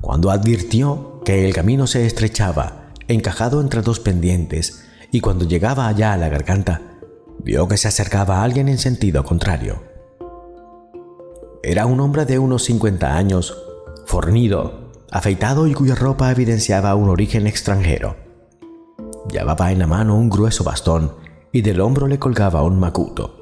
cuando 0.00 0.30
advirtió 0.30 1.20
que 1.24 1.46
el 1.46 1.54
camino 1.54 1.86
se 1.86 2.06
estrechaba, 2.06 2.92
encajado 3.08 3.60
entre 3.60 3.82
dos 3.82 4.00
pendientes, 4.00 4.84
y 5.10 5.20
cuando 5.20 5.44
llegaba 5.44 5.88
allá 5.88 6.12
a 6.12 6.16
la 6.16 6.28
garganta, 6.28 6.82
vio 7.42 7.66
que 7.68 7.76
se 7.76 7.88
acercaba 7.88 8.38
a 8.38 8.44
alguien 8.44 8.68
en 8.68 8.78
sentido 8.78 9.24
contrario. 9.24 9.82
Era 11.62 11.86
un 11.86 12.00
hombre 12.00 12.24
de 12.24 12.38
unos 12.38 12.64
50 12.64 13.16
años, 13.16 13.56
fornido, 14.06 14.92
afeitado 15.10 15.66
y 15.66 15.74
cuya 15.74 15.94
ropa 15.94 16.30
evidenciaba 16.30 16.94
un 16.94 17.08
origen 17.08 17.46
extranjero. 17.46 18.27
Llevaba 19.30 19.72
en 19.72 19.78
la 19.78 19.86
mano 19.86 20.16
un 20.16 20.28
grueso 20.30 20.64
bastón 20.64 21.14
y 21.52 21.62
del 21.62 21.80
hombro 21.80 22.06
le 22.06 22.18
colgaba 22.18 22.62
un 22.62 22.78
macuto. 22.78 23.34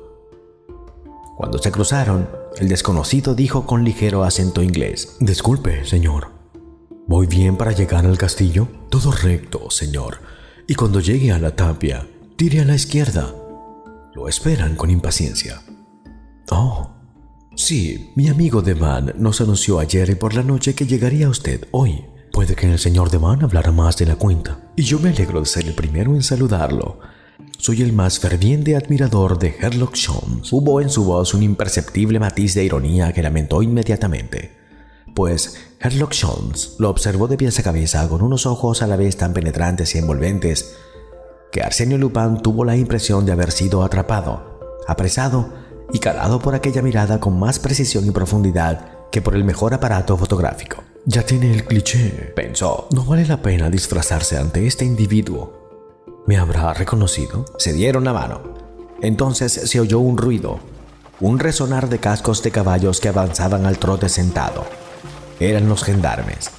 Cuando 1.37 1.59
se 1.59 1.70
cruzaron, 1.70 2.28
el 2.57 2.68
desconocido 2.68 3.34
dijo 3.34 3.66
con 3.66 3.84
ligero 3.84 4.24
acento 4.24 4.62
inglés, 4.62 5.16
Disculpe, 5.20 5.84
señor. 5.84 6.28
¿Voy 7.07 7.26
bien 7.26 7.57
para 7.57 7.72
llegar 7.72 8.07
al 8.07 8.18
castillo? 8.18 8.68
Todo 8.89 9.12
recto, 9.12 9.70
señor. 9.70 10.18
Y 10.66 10.74
cuando 10.74 11.01
llegue 11.01 11.30
a 11.30 11.39
la 11.39 11.55
tapia, 11.55 12.09
tire 12.37 12.61
a 12.61 12.64
la 12.64 12.74
izquierda. 12.74 13.32
Lo 14.14 14.28
esperan 14.28 14.74
con 14.76 14.91
impaciencia. 14.91 15.62
Oh, 16.51 16.91
sí, 17.55 18.12
mi 18.16 18.28
amigo 18.28 18.62
Devan 18.62 19.14
nos 19.18 19.41
anunció 19.41 19.78
ayer 19.78 20.18
por 20.18 20.34
la 20.34 20.43
noche 20.43 20.74
que 20.74 20.87
llegaría 20.87 21.28
usted 21.28 21.68
hoy. 21.70 22.07
Puede 22.37 22.55
que 22.55 22.70
el 22.70 22.78
señor 22.78 23.11
Devan 23.11 23.43
hablara 23.43 23.72
más 23.72 23.97
de 23.97 24.05
la 24.05 24.16
cuenta, 24.16 24.59
y 24.76 24.82
yo 24.82 24.99
me 24.99 25.09
alegro 25.09 25.41
de 25.41 25.47
ser 25.47 25.66
el 25.66 25.72
primero 25.72 26.14
en 26.14 26.22
saludarlo. 26.22 26.99
Soy 27.57 27.80
el 27.80 27.95
más 27.95 28.18
ferviente 28.18 28.76
admirador 28.76 29.39
de 29.39 29.57
Herlock 29.59 29.97
Holmes. 30.07 30.53
Hubo 30.53 30.82
en 30.82 30.91
su 30.91 31.07
voz 31.07 31.32
un 31.32 31.43
imperceptible 31.43 32.20
matiz 32.20 32.53
de 32.53 32.62
ironía 32.62 33.11
que 33.14 33.22
lamentó 33.22 33.62
inmediatamente, 33.62 34.55
pues 35.14 35.57
Herlock 35.80 36.14
Holmes 36.24 36.74
lo 36.78 36.91
observó 36.91 37.26
de 37.26 37.39
pies 37.39 37.59
a 37.59 37.62
cabeza 37.62 38.07
con 38.07 38.20
unos 38.20 38.45
ojos 38.45 38.82
a 38.82 38.87
la 38.87 38.97
vez 38.97 39.16
tan 39.16 39.32
penetrantes 39.32 39.95
y 39.95 39.99
envolventes 39.99 40.74
que 41.51 41.62
Arsenio 41.62 41.97
Lupin 41.97 42.43
tuvo 42.43 42.66
la 42.66 42.76
impresión 42.76 43.24
de 43.24 43.32
haber 43.32 43.51
sido 43.51 43.82
atrapado, 43.82 44.61
apresado 44.87 45.55
y 45.91 46.01
calado 46.01 46.39
por 46.39 46.55
aquella 46.55 46.82
mirada 46.82 47.18
con 47.18 47.39
más 47.39 47.59
precisión 47.59 48.07
y 48.07 48.11
profundidad 48.11 49.09
que 49.11 49.22
por 49.22 49.34
el 49.34 49.45
mejor 49.45 49.72
aparato 49.72 50.18
fotográfico. 50.18 50.84
Ya 51.09 51.22
tiene 51.22 51.52
el 51.52 51.64
cliché, 51.64 52.32
pensó. 52.34 52.88
No 52.90 53.04
vale 53.04 53.24
la 53.24 53.40
pena 53.40 53.70
disfrazarse 53.70 54.38
ante 54.38 54.66
este 54.66 54.84
individuo. 54.84 56.02
¿Me 56.26 56.36
habrá 56.36 56.74
reconocido? 56.74 57.44
Se 57.59 57.72
dieron 57.72 58.02
la 58.02 58.12
mano. 58.12 58.42
Entonces 59.00 59.52
se 59.52 59.78
oyó 59.78 60.00
un 60.00 60.18
ruido, 60.18 60.59
un 61.20 61.38
resonar 61.38 61.88
de 61.88 62.00
cascos 62.00 62.42
de 62.42 62.50
caballos 62.50 62.98
que 62.98 63.09
avanzaban 63.09 63.66
al 63.66 63.78
trote 63.78 64.09
sentado. 64.09 64.66
Eran 65.38 65.68
los 65.68 65.84
gendarmes. 65.84 66.50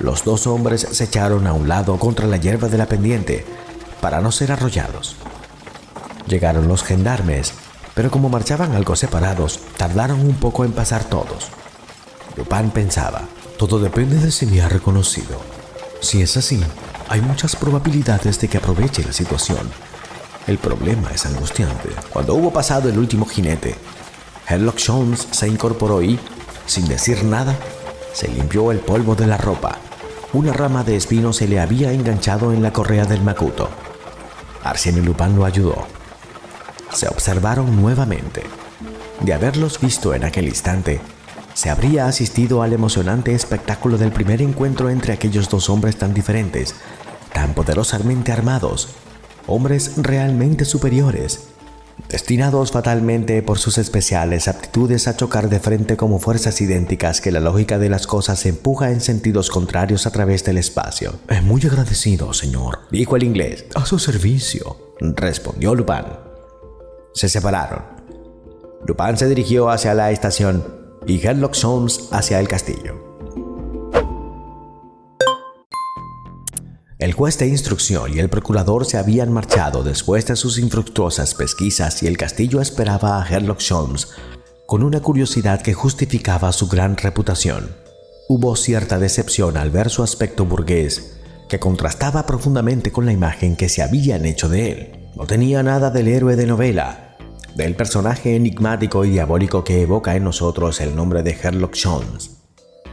Los 0.00 0.24
dos 0.24 0.48
hombres 0.48 0.88
se 0.90 1.04
echaron 1.04 1.46
a 1.46 1.52
un 1.52 1.68
lado 1.68 1.96
contra 2.00 2.26
la 2.26 2.38
hierba 2.38 2.66
de 2.66 2.78
la 2.78 2.86
pendiente 2.86 3.46
para 4.00 4.20
no 4.20 4.32
ser 4.32 4.50
arrollados. 4.50 5.14
Llegaron 6.26 6.66
los 6.66 6.82
gendarmes, 6.82 7.52
pero 7.94 8.10
como 8.10 8.30
marchaban 8.30 8.74
algo 8.74 8.96
separados, 8.96 9.60
tardaron 9.76 10.22
un 10.22 10.34
poco 10.34 10.64
en 10.64 10.72
pasar 10.72 11.04
todos. 11.04 11.50
Lupin 12.36 12.70
pensaba, 12.70 13.22
todo 13.56 13.78
depende 13.78 14.18
de 14.18 14.30
si 14.30 14.46
me 14.46 14.60
ha 14.60 14.68
reconocido. 14.68 15.40
Si 16.00 16.22
es 16.22 16.36
así, 16.36 16.60
hay 17.08 17.20
muchas 17.20 17.56
probabilidades 17.56 18.40
de 18.40 18.48
que 18.48 18.58
aproveche 18.58 19.02
la 19.02 19.12
situación. 19.12 19.70
El 20.46 20.58
problema 20.58 21.10
es 21.12 21.26
angustiante. 21.26 21.88
Cuando 22.12 22.34
hubo 22.34 22.52
pasado 22.52 22.88
el 22.88 22.98
último 22.98 23.26
jinete, 23.26 23.74
Herlock 24.48 24.78
Jones 24.84 25.26
se 25.30 25.48
incorporó 25.48 26.02
y, 26.02 26.18
sin 26.66 26.86
decir 26.86 27.24
nada, 27.24 27.56
se 28.12 28.28
limpió 28.28 28.70
el 28.70 28.78
polvo 28.78 29.14
de 29.14 29.26
la 29.26 29.38
ropa. 29.38 29.78
Una 30.32 30.52
rama 30.52 30.84
de 30.84 30.96
espino 30.96 31.32
se 31.32 31.48
le 31.48 31.58
había 31.58 31.92
enganchado 31.92 32.52
en 32.52 32.62
la 32.62 32.72
correa 32.72 33.06
del 33.06 33.22
macuto. 33.22 33.70
Arsenio 34.62 35.02
Lupin 35.02 35.34
lo 35.34 35.44
ayudó. 35.44 35.86
Se 36.92 37.08
observaron 37.08 37.80
nuevamente. 37.80 38.44
De 39.20 39.32
haberlos 39.32 39.80
visto 39.80 40.14
en 40.14 40.24
aquel 40.24 40.46
instante, 40.46 41.00
se 41.56 41.70
habría 41.70 42.06
asistido 42.06 42.62
al 42.62 42.74
emocionante 42.74 43.34
espectáculo 43.34 43.96
del 43.96 44.12
primer 44.12 44.42
encuentro 44.42 44.90
entre 44.90 45.14
aquellos 45.14 45.48
dos 45.48 45.70
hombres 45.70 45.96
tan 45.96 46.12
diferentes, 46.12 46.74
tan 47.32 47.54
poderosamente 47.54 48.30
armados, 48.30 48.90
hombres 49.46 49.92
realmente 49.96 50.66
superiores, 50.66 51.48
destinados 52.10 52.72
fatalmente 52.72 53.40
por 53.40 53.58
sus 53.58 53.78
especiales 53.78 54.48
aptitudes 54.48 55.08
a 55.08 55.16
chocar 55.16 55.48
de 55.48 55.58
frente 55.58 55.96
como 55.96 56.18
fuerzas 56.18 56.60
idénticas 56.60 57.22
que 57.22 57.32
la 57.32 57.40
lógica 57.40 57.78
de 57.78 57.88
las 57.88 58.06
cosas 58.06 58.44
empuja 58.44 58.90
en 58.90 59.00
sentidos 59.00 59.48
contrarios 59.48 60.06
a 60.06 60.10
través 60.10 60.44
del 60.44 60.58
espacio. 60.58 61.14
Es 61.26 61.42
muy 61.42 61.62
agradecido, 61.64 62.34
señor, 62.34 62.80
dijo 62.90 63.16
el 63.16 63.22
inglés. 63.22 63.64
A 63.74 63.86
su 63.86 63.98
servicio, 63.98 64.92
respondió 65.00 65.74
Lupin. 65.74 66.04
Se 67.14 67.30
separaron. 67.30 67.82
Lupin 68.86 69.16
se 69.16 69.26
dirigió 69.26 69.70
hacia 69.70 69.94
la 69.94 70.10
estación 70.10 70.75
y 71.06 71.24
Herlock 71.24 71.56
Holmes 71.64 72.08
hacia 72.10 72.40
el 72.40 72.48
castillo. 72.48 73.06
El 76.98 77.12
juez 77.12 77.38
de 77.38 77.46
instrucción 77.46 78.14
y 78.14 78.20
el 78.20 78.30
procurador 78.30 78.86
se 78.86 78.96
habían 78.96 79.30
marchado 79.30 79.84
después 79.84 80.26
de 80.26 80.34
sus 80.34 80.58
infructuosas 80.58 81.34
pesquisas 81.34 82.02
y 82.02 82.06
el 82.06 82.16
castillo 82.16 82.60
esperaba 82.60 83.22
a 83.22 83.28
Herlock 83.28 83.60
Holmes 83.70 84.08
con 84.66 84.82
una 84.82 85.00
curiosidad 85.00 85.62
que 85.62 85.74
justificaba 85.74 86.50
su 86.52 86.68
gran 86.68 86.96
reputación. 86.96 87.70
Hubo 88.28 88.56
cierta 88.56 88.98
decepción 88.98 89.56
al 89.56 89.70
ver 89.70 89.90
su 89.90 90.02
aspecto 90.02 90.46
burgués, 90.46 91.18
que 91.48 91.60
contrastaba 91.60 92.26
profundamente 92.26 92.90
con 92.90 93.06
la 93.06 93.12
imagen 93.12 93.54
que 93.54 93.68
se 93.68 93.82
habían 93.82 94.26
hecho 94.26 94.48
de 94.48 94.72
él. 94.72 95.10
No 95.14 95.26
tenía 95.26 95.62
nada 95.62 95.90
del 95.90 96.08
héroe 96.08 96.34
de 96.34 96.46
novela, 96.46 97.05
del 97.56 97.74
personaje 97.74 98.36
enigmático 98.36 99.06
y 99.06 99.10
diabólico 99.12 99.64
que 99.64 99.80
evoca 99.80 100.14
en 100.14 100.24
nosotros 100.24 100.78
el 100.82 100.94
nombre 100.94 101.22
de 101.22 101.30
Herlock 101.30 101.74
Jones. 101.82 102.32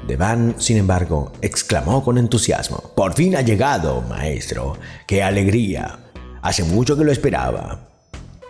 Devan, 0.08 0.56
sin 0.58 0.78
embargo, 0.78 1.34
exclamó 1.42 2.02
con 2.02 2.18
entusiasmo. 2.18 2.82
Por 2.96 3.14
fin 3.14 3.36
ha 3.36 3.42
llegado, 3.42 4.02
maestro. 4.04 4.78
¡Qué 5.06 5.22
alegría! 5.22 6.00
Hace 6.42 6.64
mucho 6.64 6.96
que 6.96 7.04
lo 7.04 7.12
esperaba. 7.12 7.90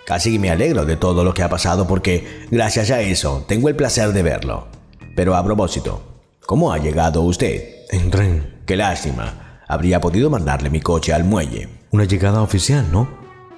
Casi 0.06 0.38
me 0.38 0.52
alegro 0.52 0.86
de 0.86 0.98
todo 0.98 1.24
lo 1.24 1.34
que 1.34 1.42
ha 1.42 1.50
pasado 1.50 1.88
porque, 1.88 2.46
gracias 2.52 2.92
a 2.92 3.02
eso, 3.02 3.44
tengo 3.48 3.68
el 3.68 3.76
placer 3.76 4.14
de 4.14 4.22
verlo. 4.22 4.68
Pero 5.16 5.36
a 5.36 5.44
propósito, 5.44 6.04
¿cómo 6.46 6.72
ha 6.72 6.78
llegado 6.78 7.24
usted? 7.24 7.86
En 7.90 8.12
tren. 8.12 8.62
Qué 8.68 8.76
lástima. 8.76 9.62
Habría 9.68 10.00
podido 10.00 10.30
mandarle 10.30 10.70
mi 10.70 10.80
coche 10.80 11.12
al 11.12 11.24
muelle. 11.24 11.70
Una 11.90 12.04
llegada 12.04 12.44
oficial, 12.44 12.88
¿no? 12.92 13.10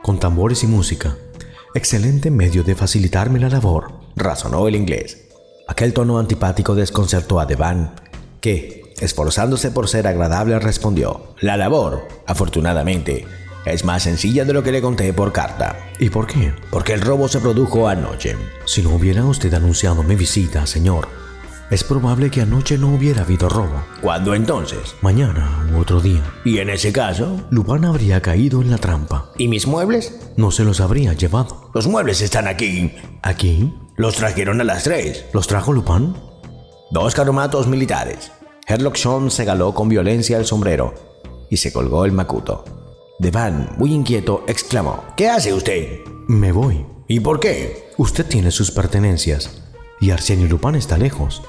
Con 0.01 0.19
tambores 0.19 0.63
y 0.63 0.67
música. 0.67 1.17
Excelente 1.75 2.31
medio 2.31 2.63
de 2.63 2.73
facilitarme 2.73 3.37
la 3.37 3.49
labor, 3.49 3.99
razonó 4.15 4.65
el 4.69 4.77
inglés. 4.77 5.27
Aquel 5.67 5.91
tono 5.91 6.19
antipático 6.19 6.73
desconcertó 6.73 7.37
a 7.37 7.45
Devan, 7.45 7.95
que, 8.39 8.93
esforzándose 9.01 9.71
por 9.71 9.89
ser 9.89 10.07
agradable, 10.07 10.57
respondió, 10.59 11.35
La 11.41 11.57
labor, 11.57 12.07
afortunadamente, 12.27 13.25
es 13.65 13.83
más 13.83 14.03
sencilla 14.03 14.45
de 14.45 14.53
lo 14.53 14.63
que 14.63 14.71
le 14.71 14.81
conté 14.81 15.11
por 15.11 15.33
carta. 15.33 15.75
¿Y 15.99 16.09
por 16.09 16.27
qué? 16.27 16.53
Porque 16.71 16.93
el 16.93 17.01
robo 17.01 17.27
se 17.27 17.41
produjo 17.41 17.89
anoche. 17.89 18.37
Si 18.63 18.81
no 18.81 18.95
hubiera 18.95 19.25
usted 19.25 19.53
anunciado 19.53 20.01
mi 20.01 20.15
visita, 20.15 20.65
señor, 20.65 21.09
es 21.71 21.83
probable 21.83 22.29
que 22.29 22.41
anoche 22.41 22.77
no 22.77 22.93
hubiera 22.93 23.23
habido 23.23 23.49
robo. 23.49 23.81
¿Cuándo 24.01 24.35
entonces? 24.35 24.95
Mañana 25.01 25.67
u 25.73 25.79
otro 25.79 25.99
día. 25.99 26.21
¿Y 26.43 26.59
en 26.59 26.69
ese 26.69 26.91
caso? 26.93 27.41
Lupin 27.49 27.85
habría 27.85 28.21
caído 28.21 28.61
en 28.61 28.69
la 28.69 28.77
trampa. 28.77 29.31
¿Y 29.37 29.47
mis 29.47 29.65
muebles? 29.67 30.19
No 30.37 30.51
se 30.51 30.63
los 30.63 30.79
habría 30.79 31.13
llevado. 31.13 31.71
Los 31.73 31.87
muebles 31.87 32.21
están 32.21 32.47
aquí. 32.47 32.93
¿Aquí? 33.23 33.73
Los 33.95 34.15
trajeron 34.15 34.61
a 34.61 34.63
las 34.63 34.83
tres. 34.83 35.25
¿Los 35.33 35.47
trajo 35.47 35.73
Lupin? 35.73 36.15
Dos 36.91 37.15
caromatos 37.15 37.67
militares. 37.67 38.31
Herlock 38.67 38.95
Sholmes 38.95 39.33
se 39.33 39.45
galó 39.45 39.73
con 39.73 39.89
violencia 39.89 40.37
el 40.37 40.45
sombrero 40.45 40.93
y 41.49 41.57
se 41.57 41.73
colgó 41.73 42.05
el 42.05 42.11
macuto. 42.11 42.63
Devan, 43.19 43.69
muy 43.77 43.93
inquieto, 43.93 44.43
exclamó: 44.47 45.03
¿Qué 45.15 45.29
hace 45.29 45.53
usted? 45.53 46.01
Me 46.27 46.51
voy. 46.51 46.85
¿Y 47.07 47.19
por 47.19 47.39
qué? 47.39 47.91
Usted 47.97 48.25
tiene 48.25 48.51
sus 48.51 48.71
pertenencias 48.71 49.61
y 50.01 50.11
Arsenio 50.11 50.47
Lupin 50.47 50.75
está 50.75 50.97
lejos. 50.97 51.41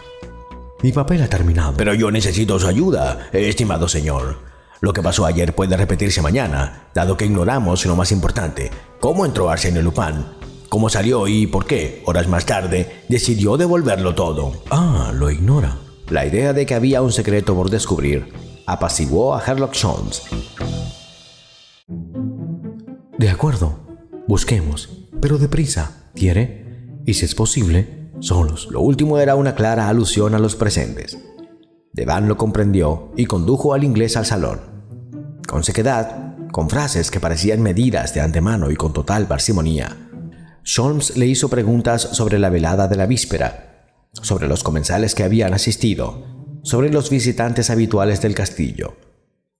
Mi 0.86 0.92
papel 0.92 1.20
ha 1.20 1.28
terminado. 1.28 1.74
Pero 1.76 1.94
yo 1.94 2.12
necesito 2.12 2.60
su 2.60 2.68
ayuda, 2.68 3.28
estimado 3.32 3.88
señor. 3.88 4.38
Lo 4.80 4.92
que 4.92 5.02
pasó 5.02 5.26
ayer 5.26 5.52
puede 5.52 5.76
repetirse 5.76 6.22
mañana, 6.22 6.90
dado 6.94 7.16
que 7.16 7.24
ignoramos 7.24 7.84
lo 7.86 7.96
más 7.96 8.12
importante. 8.12 8.70
¿Cómo 9.00 9.26
entró 9.26 9.50
Arsenio 9.50 9.82
Lupin? 9.82 10.24
¿Cómo 10.68 10.88
salió 10.88 11.26
y 11.26 11.48
por 11.48 11.66
qué, 11.66 12.04
horas 12.06 12.28
más 12.28 12.46
tarde, 12.46 13.02
decidió 13.08 13.56
devolverlo 13.56 14.14
todo? 14.14 14.62
Ah, 14.70 15.10
lo 15.12 15.28
ignora. 15.28 15.76
La 16.08 16.24
idea 16.24 16.52
de 16.52 16.66
que 16.66 16.76
había 16.76 17.02
un 17.02 17.10
secreto 17.10 17.56
por 17.56 17.68
descubrir 17.68 18.32
apaciguó 18.64 19.34
a 19.34 19.42
Herlock 19.44 19.74
Jones. 19.76 20.22
De 23.18 23.28
acuerdo, 23.28 23.80
busquemos, 24.28 24.88
pero 25.20 25.36
deprisa, 25.36 26.12
¿quiere? 26.14 27.02
Y 27.04 27.14
si 27.14 27.24
es 27.24 27.34
posible, 27.34 28.05
solos. 28.20 28.68
Lo 28.70 28.80
último 28.80 29.18
era 29.18 29.34
una 29.34 29.54
clara 29.54 29.88
alusión 29.88 30.34
a 30.34 30.38
los 30.38 30.56
presentes. 30.56 31.18
Devan 31.92 32.28
lo 32.28 32.36
comprendió 32.36 33.12
y 33.16 33.26
condujo 33.26 33.74
al 33.74 33.84
inglés 33.84 34.16
al 34.16 34.26
salón. 34.26 34.60
Con 35.48 35.64
sequedad, 35.64 36.36
con 36.52 36.68
frases 36.68 37.10
que 37.10 37.20
parecían 37.20 37.62
medidas 37.62 38.14
de 38.14 38.20
antemano 38.20 38.70
y 38.70 38.76
con 38.76 38.92
total 38.92 39.26
parsimonía, 39.26 39.96
Sholmes 40.64 41.16
le 41.16 41.26
hizo 41.26 41.48
preguntas 41.48 42.02
sobre 42.12 42.38
la 42.38 42.50
velada 42.50 42.88
de 42.88 42.96
la 42.96 43.06
víspera, 43.06 44.10
sobre 44.12 44.48
los 44.48 44.62
comensales 44.62 45.14
que 45.14 45.22
habían 45.22 45.54
asistido, 45.54 46.24
sobre 46.62 46.90
los 46.90 47.10
visitantes 47.10 47.70
habituales 47.70 48.20
del 48.20 48.34
castillo. 48.34 48.96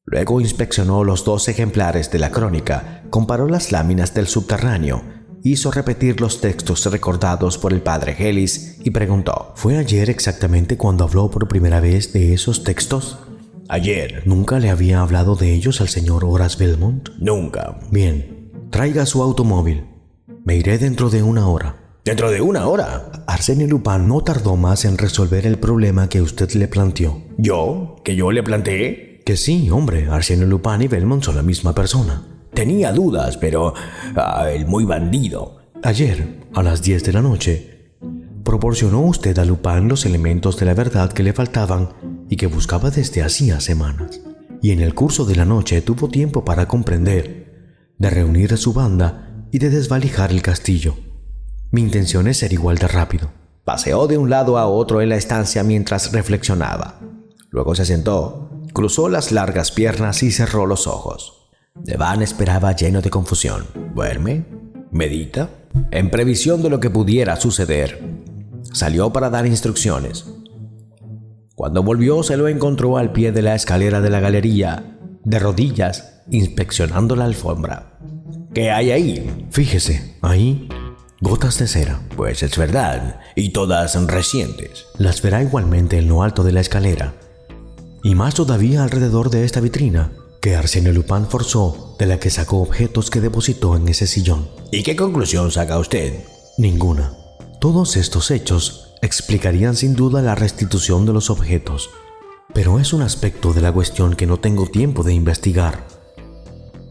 Luego 0.05 0.41
inspeccionó 0.41 1.05
los 1.05 1.25
dos 1.25 1.49
ejemplares 1.49 2.11
de 2.11 2.19
la 2.19 2.31
crónica, 2.31 3.03
comparó 3.11 3.49
las 3.49 3.73
láminas 3.73 4.15
del 4.15 4.27
subterráneo 4.27 5.16
hizo 5.53 5.71
repetir 5.71 6.21
los 6.21 6.41
textos 6.41 6.85
recordados 6.87 7.59
por 7.59 7.73
el 7.73 7.83
padre 7.83 8.17
Helis 8.19 8.79
y 8.85 8.91
preguntó, 8.91 9.53
¿fue 9.57 9.77
ayer 9.77 10.11
exactamente 10.11 10.77
cuando 10.77 11.05
habló 11.05 11.31
por 11.31 11.49
primera 11.49 11.81
vez 11.81 12.13
de 12.13 12.35
esos 12.35 12.65
textos? 12.65 13.19
Ayer. 13.69 14.23
¿Nunca 14.27 14.59
le 14.59 14.71
había 14.71 15.01
hablado 15.01 15.35
de 15.35 15.53
ellos 15.53 15.81
al 15.81 15.89
señor 15.89 16.25
Horace 16.25 16.57
Belmont? 16.65 17.09
Nunca. 17.19 17.81
Bien, 17.91 18.51
traiga 18.71 19.07
su 19.07 19.23
automóvil. 19.23 19.85
Me 20.45 20.57
iré 20.57 20.79
dentro 20.79 21.11
de 21.11 21.23
una 21.23 21.49
hora. 21.49 22.01
¿Dentro 22.05 22.31
de 22.31 22.41
una 22.41 22.69
hora? 22.69 23.11
Arsenio 23.27 23.67
Lupin 23.67 24.07
no 24.07 24.21
tardó 24.21 24.55
más 24.55 24.85
en 24.85 24.97
resolver 24.97 25.45
el 25.47 25.59
problema 25.59 26.09
que 26.09 26.23
usted 26.23 26.53
le 26.53 26.69
planteó. 26.69 27.21
¿Yo? 27.37 27.97
¿Que 28.05 28.15
yo 28.15 28.31
le 28.31 28.45
planteé? 28.45 29.23
Que 29.27 29.37
sí, 29.37 29.71
hombre, 29.71 30.09
Arsenio 30.09 30.47
Lupin 30.47 30.83
y 30.83 30.87
Belmont 30.87 31.25
son 31.25 31.35
la 31.35 31.43
misma 31.43 31.75
persona. 31.75 32.23
Tenía 32.57 32.91
dudas, 32.91 33.37
pero 33.37 33.75
ah, 34.17 34.51
el 34.51 34.65
muy 34.65 34.85
bandido. 34.85 35.59
Ayer, 35.83 36.41
a 36.55 36.63
las 36.63 36.81
10 36.81 37.05
de 37.05 37.13
la 37.13 37.21
noche, 37.21 37.93
proporcionó 38.45 39.03
usted 39.03 39.39
a 39.39 39.45
Lupin 39.45 39.89
los 39.89 40.07
elementos 40.07 40.57
de 40.57 40.65
la 40.65 40.73
verdad 40.73 41.13
que 41.13 41.23
le 41.23 41.35
faltaban 41.35 41.91
y 42.31 42.37
que 42.37 42.47
buscaba 42.47 42.91
desde 42.91 43.23
hacía 43.23 43.61
semanas. 43.61 44.23
Y 44.63 44.71
en 44.71 44.81
el 44.81 44.95
curso 44.95 45.27
de 45.27 45.37
la 45.37 45.45
noche 45.45 45.83
tuvo 45.83 46.09
tiempo 46.09 46.47
para 46.47 46.67
comprender, 46.67 47.93
de 47.99 48.09
reunir 48.09 48.55
a 48.55 48.57
su 48.57 48.73
banda 48.73 49.45
y 49.53 49.59
de 49.59 49.69
desvalijar 49.69 50.31
el 50.31 50.41
castillo. 50.41 50.97
Mi 51.73 51.83
intención 51.83 52.27
es 52.27 52.39
ser 52.39 52.55
igual 52.55 52.79
de 52.79 52.89
rápido. 52.89 53.33
Paseó 53.67 54.07
de 54.07 54.17
un 54.17 54.31
lado 54.31 54.57
a 54.57 54.67
otro 54.67 55.03
en 55.03 55.11
la 55.11 55.17
estancia 55.17 55.63
mientras 55.63 56.11
reflexionaba. 56.11 57.01
Luego 57.51 57.75
se 57.75 57.85
sentó, 57.85 58.63
cruzó 58.73 59.11
las 59.11 59.31
largas 59.31 59.73
piernas 59.73 60.23
y 60.23 60.31
cerró 60.31 60.65
los 60.65 60.87
ojos. 60.87 61.36
Devan 61.85 62.23
esperaba 62.23 62.75
lleno 62.75 63.01
de 63.01 63.11
confusión. 63.11 63.67
¿Duerme? 63.95 64.45
¿Medita? 64.91 65.51
En 65.91 66.11
previsión 66.11 66.63
de 66.63 66.71
lo 66.71 66.81
que 66.81 66.91
pudiera 66.91 67.37
suceder, 67.37 68.03
salió 68.73 69.13
para 69.13 69.31
dar 69.31 69.47
instrucciones. 69.47 70.27
Cuando 71.55 71.83
volvió 71.83 72.23
se 72.23 72.37
lo 72.37 72.49
encontró 72.49 72.99
al 72.99 73.13
pie 73.13 73.33
de 73.33 73.43
la 73.43 73.55
escalera 73.55 74.01
de 74.01 74.11
la 74.11 74.21
galería, 74.21 74.99
de 75.25 75.39
rodillas, 75.39 76.23
inspeccionando 76.31 77.17
la 77.17 77.25
alfombra. 77.25 77.99
¿Qué 78.55 78.71
hay 78.71 78.91
ahí? 78.91 79.47
Fíjese, 79.51 80.17
ahí, 80.23 80.69
gotas 81.21 81.59
de 81.59 81.67
cera. 81.67 82.01
Pues 82.17 82.43
es 82.43 82.57
verdad, 82.57 83.21
y 83.35 83.51
todas 83.51 83.95
recientes. 84.07 84.87
Las 84.99 85.23
verá 85.23 85.43
igualmente 85.43 85.99
en 85.99 86.09
lo 86.09 86.23
alto 86.23 86.43
de 86.43 86.53
la 86.53 86.61
escalera, 86.61 87.15
y 88.03 88.15
más 88.15 88.35
todavía 88.35 88.83
alrededor 88.83 89.31
de 89.31 89.45
esta 89.45 89.61
vitrina, 89.61 90.13
que 90.47 90.55
Arsène 90.55 90.93
Lupin 90.93 91.27
forzó, 91.27 91.97
de 91.99 92.07
la 92.07 92.21
que 92.21 92.31
sacó 92.31 92.59
objetos 92.59 93.11
que 93.11 93.21
depositó 93.21 93.75
en 93.75 93.89
ese 93.89 94.07
sillón. 94.07 94.49
¿Y 94.71 94.85
qué 94.85 94.95
conclusión 94.95 95.51
saca 95.51 95.77
usted? 95.77 96.23
Ninguna. 96.57 97.15
Todos 97.61 97.97
estos 97.97 98.31
hechos 98.31 98.95
explicarían 99.03 99.75
sin 99.75 99.97
duda 99.97 100.23
la 100.23 100.37
restitución 100.37 101.05
de 101.05 101.13
los 101.13 101.31
objetos, 101.31 101.91
pero 102.55 102.79
es 102.79 102.93
un 102.93 103.03
aspecto 103.03 103.55
de 103.55 103.61
la 103.61 103.73
cuestión 103.73 104.15
que 104.15 104.29
no 104.29 104.39
tengo 104.39 104.69
tiempo 104.69 105.03
de 105.03 105.15
investigar. 105.15 105.89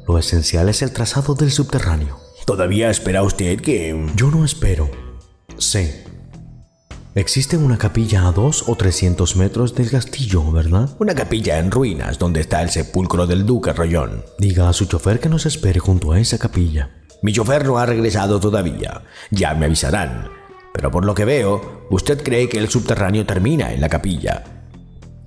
Lo 0.05 0.17
esencial 0.17 0.67
es 0.67 0.81
el 0.81 0.91
trazado 0.91 1.33
del 1.33 1.53
subterráneo. 1.53 2.19
¿Todavía 2.45 2.89
espera 2.89 3.23
usted 3.23 3.61
que...? 3.61 4.05
Yo 4.17 4.31
no 4.31 4.43
espero. 4.43 4.91
Sé 5.57 6.04
Existe 7.15 7.55
una 7.55 7.77
capilla 7.77 8.27
a 8.27 8.33
dos 8.33 8.65
o 8.67 8.75
trescientos 8.75 9.37
metros 9.37 9.73
del 9.73 9.89
castillo, 9.89 10.51
¿verdad? 10.51 10.89
Una 10.99 11.15
capilla 11.15 11.59
en 11.59 11.71
ruinas 11.71 12.19
donde 12.19 12.41
está 12.41 12.61
el 12.61 12.71
sepulcro 12.71 13.25
del 13.25 13.45
duque 13.45 13.71
Rollón. 13.71 14.25
Diga 14.37 14.67
a 14.67 14.73
su 14.73 14.83
chofer 14.83 15.21
que 15.21 15.29
nos 15.29 15.45
espere 15.45 15.79
junto 15.79 16.11
a 16.11 16.19
esa 16.19 16.37
capilla. 16.37 16.89
Mi 17.21 17.31
chofer 17.31 17.65
no 17.65 17.77
ha 17.77 17.85
regresado 17.85 18.41
todavía. 18.41 19.03
Ya 19.31 19.53
me 19.53 19.67
avisarán. 19.67 20.27
Pero 20.73 20.91
por 20.91 21.05
lo 21.05 21.15
que 21.15 21.23
veo, 21.23 21.87
usted 21.89 22.21
cree 22.21 22.49
que 22.49 22.57
el 22.57 22.67
subterráneo 22.67 23.25
termina 23.25 23.71
en 23.71 23.79
la 23.79 23.87
capilla. 23.87 24.43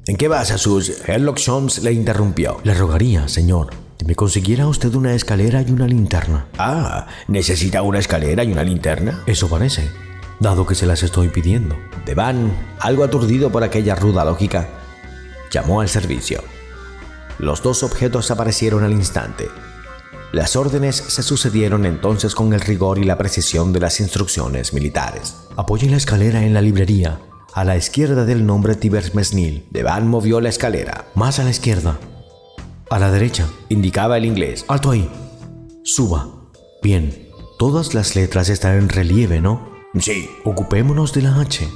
¿En 0.06 0.18
qué 0.18 0.28
basa 0.28 0.58
sus... 0.58 1.08
Herlock 1.08 1.40
Jones 1.42 1.82
le 1.82 1.92
interrumpió. 1.92 2.58
Le 2.64 2.74
rogaría, 2.74 3.28
señor, 3.28 3.70
que 3.96 4.04
me 4.04 4.14
consiguiera 4.14 4.66
usted 4.66 4.94
una 4.94 5.14
escalera 5.14 5.62
y 5.62 5.70
una 5.70 5.86
linterna. 5.86 6.48
Ah, 6.58 7.06
¿necesita 7.28 7.80
una 7.80 7.98
escalera 7.98 8.44
y 8.44 8.52
una 8.52 8.62
linterna? 8.62 9.22
Eso 9.24 9.48
parece 9.48 9.88
dado 10.40 10.66
que 10.66 10.74
se 10.74 10.86
las 10.86 11.02
estoy 11.02 11.28
pidiendo. 11.28 11.76
Devan, 12.04 12.52
algo 12.80 13.04
aturdido 13.04 13.50
por 13.50 13.64
aquella 13.64 13.94
ruda 13.94 14.24
lógica, 14.24 14.68
llamó 15.50 15.80
al 15.80 15.88
servicio. 15.88 16.42
Los 17.38 17.62
dos 17.62 17.82
objetos 17.82 18.30
aparecieron 18.30 18.84
al 18.84 18.92
instante. 18.92 19.48
Las 20.32 20.56
órdenes 20.56 20.96
se 20.96 21.22
sucedieron 21.22 21.86
entonces 21.86 22.34
con 22.34 22.52
el 22.52 22.60
rigor 22.60 22.98
y 22.98 23.04
la 23.04 23.16
precisión 23.16 23.72
de 23.72 23.80
las 23.80 24.00
instrucciones 24.00 24.74
militares. 24.74 25.36
Apoye 25.56 25.88
la 25.88 25.96
escalera 25.96 26.44
en 26.44 26.52
la 26.52 26.60
librería, 26.60 27.20
a 27.54 27.64
la 27.64 27.76
izquierda 27.76 28.24
del 28.24 28.44
nombre 28.44 28.74
Tibers 28.74 29.14
Mesnil. 29.14 29.66
Devan 29.70 30.06
movió 30.06 30.40
la 30.40 30.50
escalera. 30.50 31.06
Más 31.14 31.38
a 31.38 31.44
la 31.44 31.50
izquierda. 31.50 31.98
A 32.90 32.98
la 32.98 33.10
derecha. 33.10 33.48
Indicaba 33.68 34.18
el 34.18 34.26
inglés. 34.26 34.64
Alto 34.68 34.90
ahí. 34.90 35.10
Suba. 35.82 36.28
Bien. 36.82 37.28
Todas 37.58 37.94
las 37.94 38.14
letras 38.14 38.50
están 38.50 38.76
en 38.76 38.88
relieve, 38.88 39.40
¿no? 39.40 39.77
Sí. 40.00 40.30
Ocupémonos 40.44 41.12
de 41.12 41.22
la 41.22 41.40
H. 41.40 41.68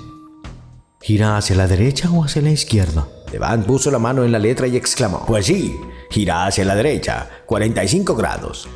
¿Gira 1.01 1.37
hacia 1.37 1.57
la 1.57 1.67
derecha 1.67 2.11
o 2.11 2.25
hacia 2.25 2.43
la 2.43 2.51
izquierda? 2.51 3.09
Devan 3.31 3.65
puso 3.65 3.91
la 3.91 3.99
mano 3.99 4.25
en 4.25 4.33
la 4.33 4.39
letra 4.39 4.69
y 4.69 4.77
exclamó. 4.77 5.25
Pues 5.27 5.47
sí, 5.47 5.75
gira 6.11 6.47
hacia 6.47 6.65
la 6.65 6.77
derecha, 6.77 7.29
45 7.47 8.15
grados. 8.15 8.69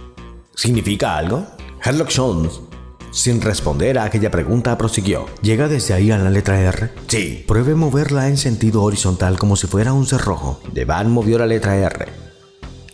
¿Significa 0.54 1.16
algo? 1.16 1.46
Herlock 1.84 2.10
Jones, 2.14 2.60
sin 3.12 3.40
responder 3.40 3.98
a 3.98 4.04
aquella 4.04 4.30
pregunta, 4.30 4.76
prosiguió. 4.76 5.26
¿Llega 5.42 5.68
desde 5.68 5.94
ahí 5.94 6.10
a 6.10 6.18
la 6.18 6.30
letra 6.30 6.60
R? 6.60 6.90
Sí. 7.06 7.44
Pruebe 7.46 7.74
moverla 7.74 8.28
en 8.28 8.38
sentido 8.38 8.82
horizontal 8.82 9.38
como 9.38 9.54
si 9.54 9.66
fuera 9.66 9.92
un 9.92 10.06
cerrojo. 10.06 10.60
Devan 10.72 11.10
movió 11.10 11.38
la 11.38 11.46
letra 11.46 11.76
R. 11.76 12.06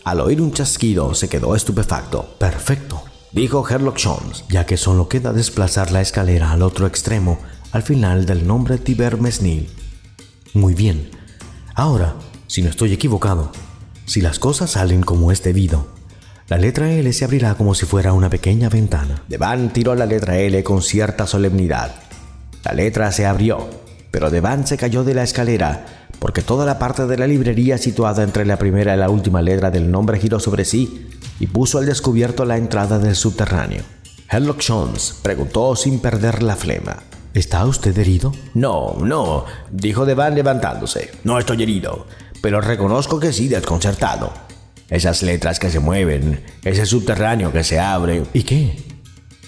Al 0.04 0.20
oír 0.20 0.42
un 0.42 0.52
chasquido, 0.52 1.14
se 1.14 1.28
quedó 1.28 1.56
estupefacto. 1.56 2.34
Perfecto 2.38 3.02
dijo 3.32 3.66
Herlock 3.68 3.98
Jones, 4.02 4.44
ya 4.48 4.66
que 4.66 4.76
solo 4.76 5.08
queda 5.08 5.32
desplazar 5.32 5.90
la 5.90 6.00
escalera 6.00 6.52
al 6.52 6.62
otro 6.62 6.86
extremo, 6.86 7.38
al 7.72 7.82
final 7.82 8.26
del 8.26 8.46
nombre 8.46 8.78
Tiber 8.78 9.20
Mesnil. 9.20 9.68
Muy 10.54 10.74
bien. 10.74 11.10
Ahora, 11.74 12.14
si 12.46 12.62
no 12.62 12.68
estoy 12.68 12.92
equivocado, 12.92 13.50
si 14.04 14.20
las 14.20 14.38
cosas 14.38 14.72
salen 14.72 15.02
como 15.02 15.32
es 15.32 15.42
debido, 15.42 15.86
la 16.48 16.58
letra 16.58 16.92
L 16.92 17.10
se 17.12 17.24
abrirá 17.24 17.54
como 17.54 17.74
si 17.74 17.86
fuera 17.86 18.12
una 18.12 18.28
pequeña 18.28 18.68
ventana. 18.68 19.22
Devan 19.28 19.72
tiró 19.72 19.94
la 19.94 20.04
letra 20.04 20.38
L 20.38 20.62
con 20.62 20.82
cierta 20.82 21.26
solemnidad. 21.26 21.94
La 22.64 22.74
letra 22.74 23.10
se 23.10 23.24
abrió, 23.24 23.70
pero 24.10 24.28
Devan 24.28 24.66
se 24.66 24.76
cayó 24.76 25.02
de 25.02 25.14
la 25.14 25.22
escalera 25.22 25.86
porque 26.18 26.42
toda 26.42 26.64
la 26.64 26.78
parte 26.78 27.06
de 27.06 27.16
la 27.16 27.26
librería 27.26 27.78
situada 27.78 28.22
entre 28.22 28.44
la 28.44 28.56
primera 28.56 28.94
y 28.94 28.98
la 28.98 29.10
última 29.10 29.42
letra 29.42 29.72
del 29.72 29.90
nombre 29.90 30.20
giró 30.20 30.38
sobre 30.38 30.64
sí 30.64 31.08
y 31.42 31.48
puso 31.48 31.78
al 31.78 31.86
descubierto 31.86 32.44
la 32.44 32.56
entrada 32.56 33.00
del 33.00 33.16
subterráneo. 33.16 33.82
Herlock 34.30 34.62
Jones 34.64 35.16
preguntó 35.22 35.74
sin 35.74 35.98
perder 35.98 36.40
la 36.40 36.54
flema. 36.54 37.02
¿Está 37.34 37.66
usted 37.66 37.98
herido? 37.98 38.32
No, 38.54 38.96
no, 39.00 39.44
dijo 39.72 40.06
Devan 40.06 40.36
levantándose. 40.36 41.10
No 41.24 41.40
estoy 41.40 41.64
herido, 41.64 42.06
pero 42.40 42.60
reconozco 42.60 43.18
que 43.18 43.32
sí 43.32 43.48
desconcertado. 43.48 44.32
Esas 44.88 45.24
letras 45.24 45.58
que 45.58 45.68
se 45.68 45.80
mueven, 45.80 46.44
ese 46.62 46.86
subterráneo 46.86 47.52
que 47.52 47.64
se 47.64 47.80
abre. 47.80 48.22
¿Y 48.32 48.44
qué? 48.44 48.80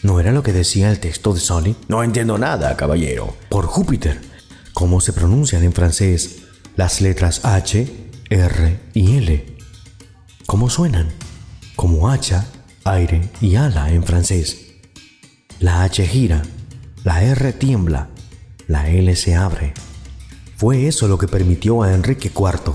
¿No 0.03 0.19
era 0.19 0.33
lo 0.33 0.43
que 0.43 0.53
decía 0.53 0.91
el 0.91 0.99
texto 0.99 1.33
de 1.33 1.39
Solid? 1.39 1.77
No 1.87 2.03
entiendo 2.03 2.39
nada, 2.39 2.77
caballero. 2.77 3.37
Por 3.49 3.67
Júpiter. 3.67 4.21
¿Cómo 4.73 5.01
se 5.01 5.13
pronuncian 5.13 5.63
en 5.63 5.73
francés 5.73 6.39
las 6.75 7.01
letras 7.01 7.45
H, 7.45 8.11
R 8.31 8.81
y 8.95 9.17
L? 9.19 9.47
¿Cómo 10.47 10.69
suenan? 10.69 11.24
Como 11.77 12.11
hacha, 12.11 12.47
aire 12.85 13.31
y 13.41 13.57
ala 13.57 13.91
en 13.91 14.03
francés. 14.03 14.75
La 15.61 15.83
H 15.83 16.07
gira, 16.07 16.43
la 17.05 17.22
R 17.22 17.53
tiembla, 17.53 18.09
la 18.66 18.91
L 18.91 19.14
se 19.16 19.35
abre. 19.35 19.75
Fue 20.57 20.87
eso 20.87 21.09
lo 21.09 21.18
que 21.18 21.29
permitió 21.29 21.83
a 21.83 21.93
Enrique 21.93 22.31
IV 22.35 22.75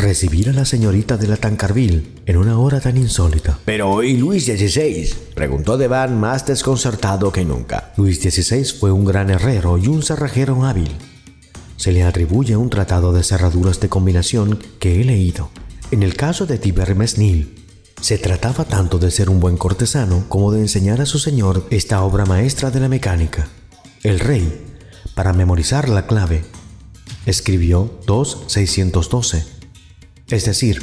recibir 0.00 0.48
a 0.48 0.52
la 0.52 0.64
señorita 0.64 1.16
de 1.16 1.28
la 1.28 1.36
Tancarville 1.36 2.22
en 2.26 2.36
una 2.36 2.58
hora 2.58 2.80
tan 2.80 2.96
insólita. 2.96 3.58
Pero 3.64 4.02
¿y 4.02 4.16
Luis 4.16 4.46
XVI? 4.46 5.12
preguntó 5.34 5.76
Devan 5.76 6.18
más 6.18 6.46
desconcertado 6.46 7.30
que 7.32 7.44
nunca. 7.44 7.92
Luis 7.96 8.20
XVI 8.20 8.64
fue 8.64 8.90
un 8.90 9.04
gran 9.04 9.30
herrero 9.30 9.78
y 9.78 9.88
un 9.88 10.02
cerrajero 10.02 10.64
hábil. 10.64 10.90
Se 11.76 11.92
le 11.92 12.02
atribuye 12.02 12.56
un 12.56 12.70
tratado 12.70 13.12
de 13.12 13.22
cerraduras 13.22 13.80
de 13.80 13.88
combinación 13.88 14.58
que 14.78 15.00
he 15.00 15.04
leído. 15.04 15.50
En 15.90 16.02
el 16.02 16.14
caso 16.14 16.46
de 16.46 16.58
Tiber 16.58 16.94
Mesnil, 16.94 17.59
se 18.00 18.18
trataba 18.18 18.64
tanto 18.64 18.98
de 18.98 19.10
ser 19.10 19.28
un 19.28 19.40
buen 19.40 19.56
cortesano 19.56 20.24
como 20.28 20.52
de 20.52 20.60
enseñar 20.60 21.00
a 21.00 21.06
su 21.06 21.18
señor 21.18 21.66
esta 21.70 22.02
obra 22.02 22.24
maestra 22.24 22.70
de 22.70 22.80
la 22.80 22.88
mecánica. 22.88 23.48
El 24.02 24.20
rey, 24.20 24.66
para 25.14 25.32
memorizar 25.32 25.88
la 25.88 26.06
clave, 26.06 26.44
escribió 27.26 28.00
2612, 28.06 29.44
es 30.28 30.44
decir, 30.44 30.82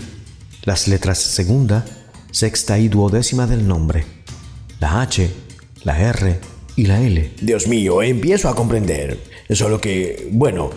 las 0.63 0.87
letras 0.87 1.17
segunda, 1.17 1.85
sexta 2.31 2.77
y 2.77 2.87
duodécima 2.89 3.47
del 3.47 3.67
nombre, 3.67 4.05
la 4.79 5.01
H, 5.01 5.31
la 5.83 5.99
R 5.99 6.39
y 6.75 6.85
la 6.85 7.01
L. 7.01 7.31
Dios 7.41 7.67
mío, 7.67 8.03
empiezo 8.03 8.49
a 8.49 8.55
comprender. 8.55 9.19
Solo 9.49 9.79
que, 9.79 10.27
bueno, 10.31 10.69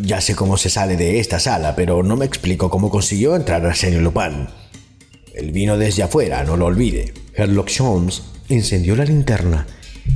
ya 0.00 0.20
sé 0.20 0.34
cómo 0.34 0.56
se 0.56 0.68
sale 0.68 0.96
de 0.96 1.20
esta 1.20 1.38
sala, 1.38 1.76
pero 1.76 2.02
no 2.02 2.16
me 2.16 2.26
explico 2.26 2.68
cómo 2.68 2.90
consiguió 2.90 3.36
entrar 3.36 3.64
a 3.64 3.74
señor 3.74 4.02
Lupin. 4.02 4.48
El 5.36 5.52
vino 5.52 5.76
desde 5.76 6.02
afuera, 6.02 6.44
no 6.44 6.56
lo 6.56 6.64
olvide. 6.64 7.12
Herlock 7.34 7.70
Jones 7.76 8.22
encendió 8.48 8.96
la 8.96 9.04
linterna 9.04 9.66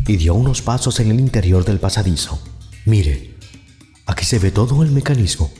y 0.07 0.17
dio 0.17 0.35
unos 0.35 0.63
pasos 0.63 0.99
en 0.99 1.11
el 1.11 1.21
interior 1.21 1.63
del 1.67 1.79
pasadizo. 1.79 2.41
Mire, 2.87 3.35
aquí 4.07 4.25
se 4.25 4.39
ve 4.39 4.51
todo 4.51 4.83
el 4.83 4.91
mecanismo. 4.93 5.53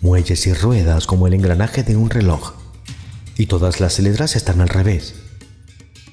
Muelles 0.00 0.44
y 0.48 0.54
ruedas 0.54 1.06
como 1.06 1.28
el 1.28 1.34
engranaje 1.34 1.84
de 1.84 1.94
un 1.94 2.10
reloj. 2.10 2.54
Y 3.36 3.46
todas 3.46 3.78
las 3.78 4.00
letras 4.00 4.34
están 4.34 4.60
al 4.60 4.68
revés. 4.68 5.14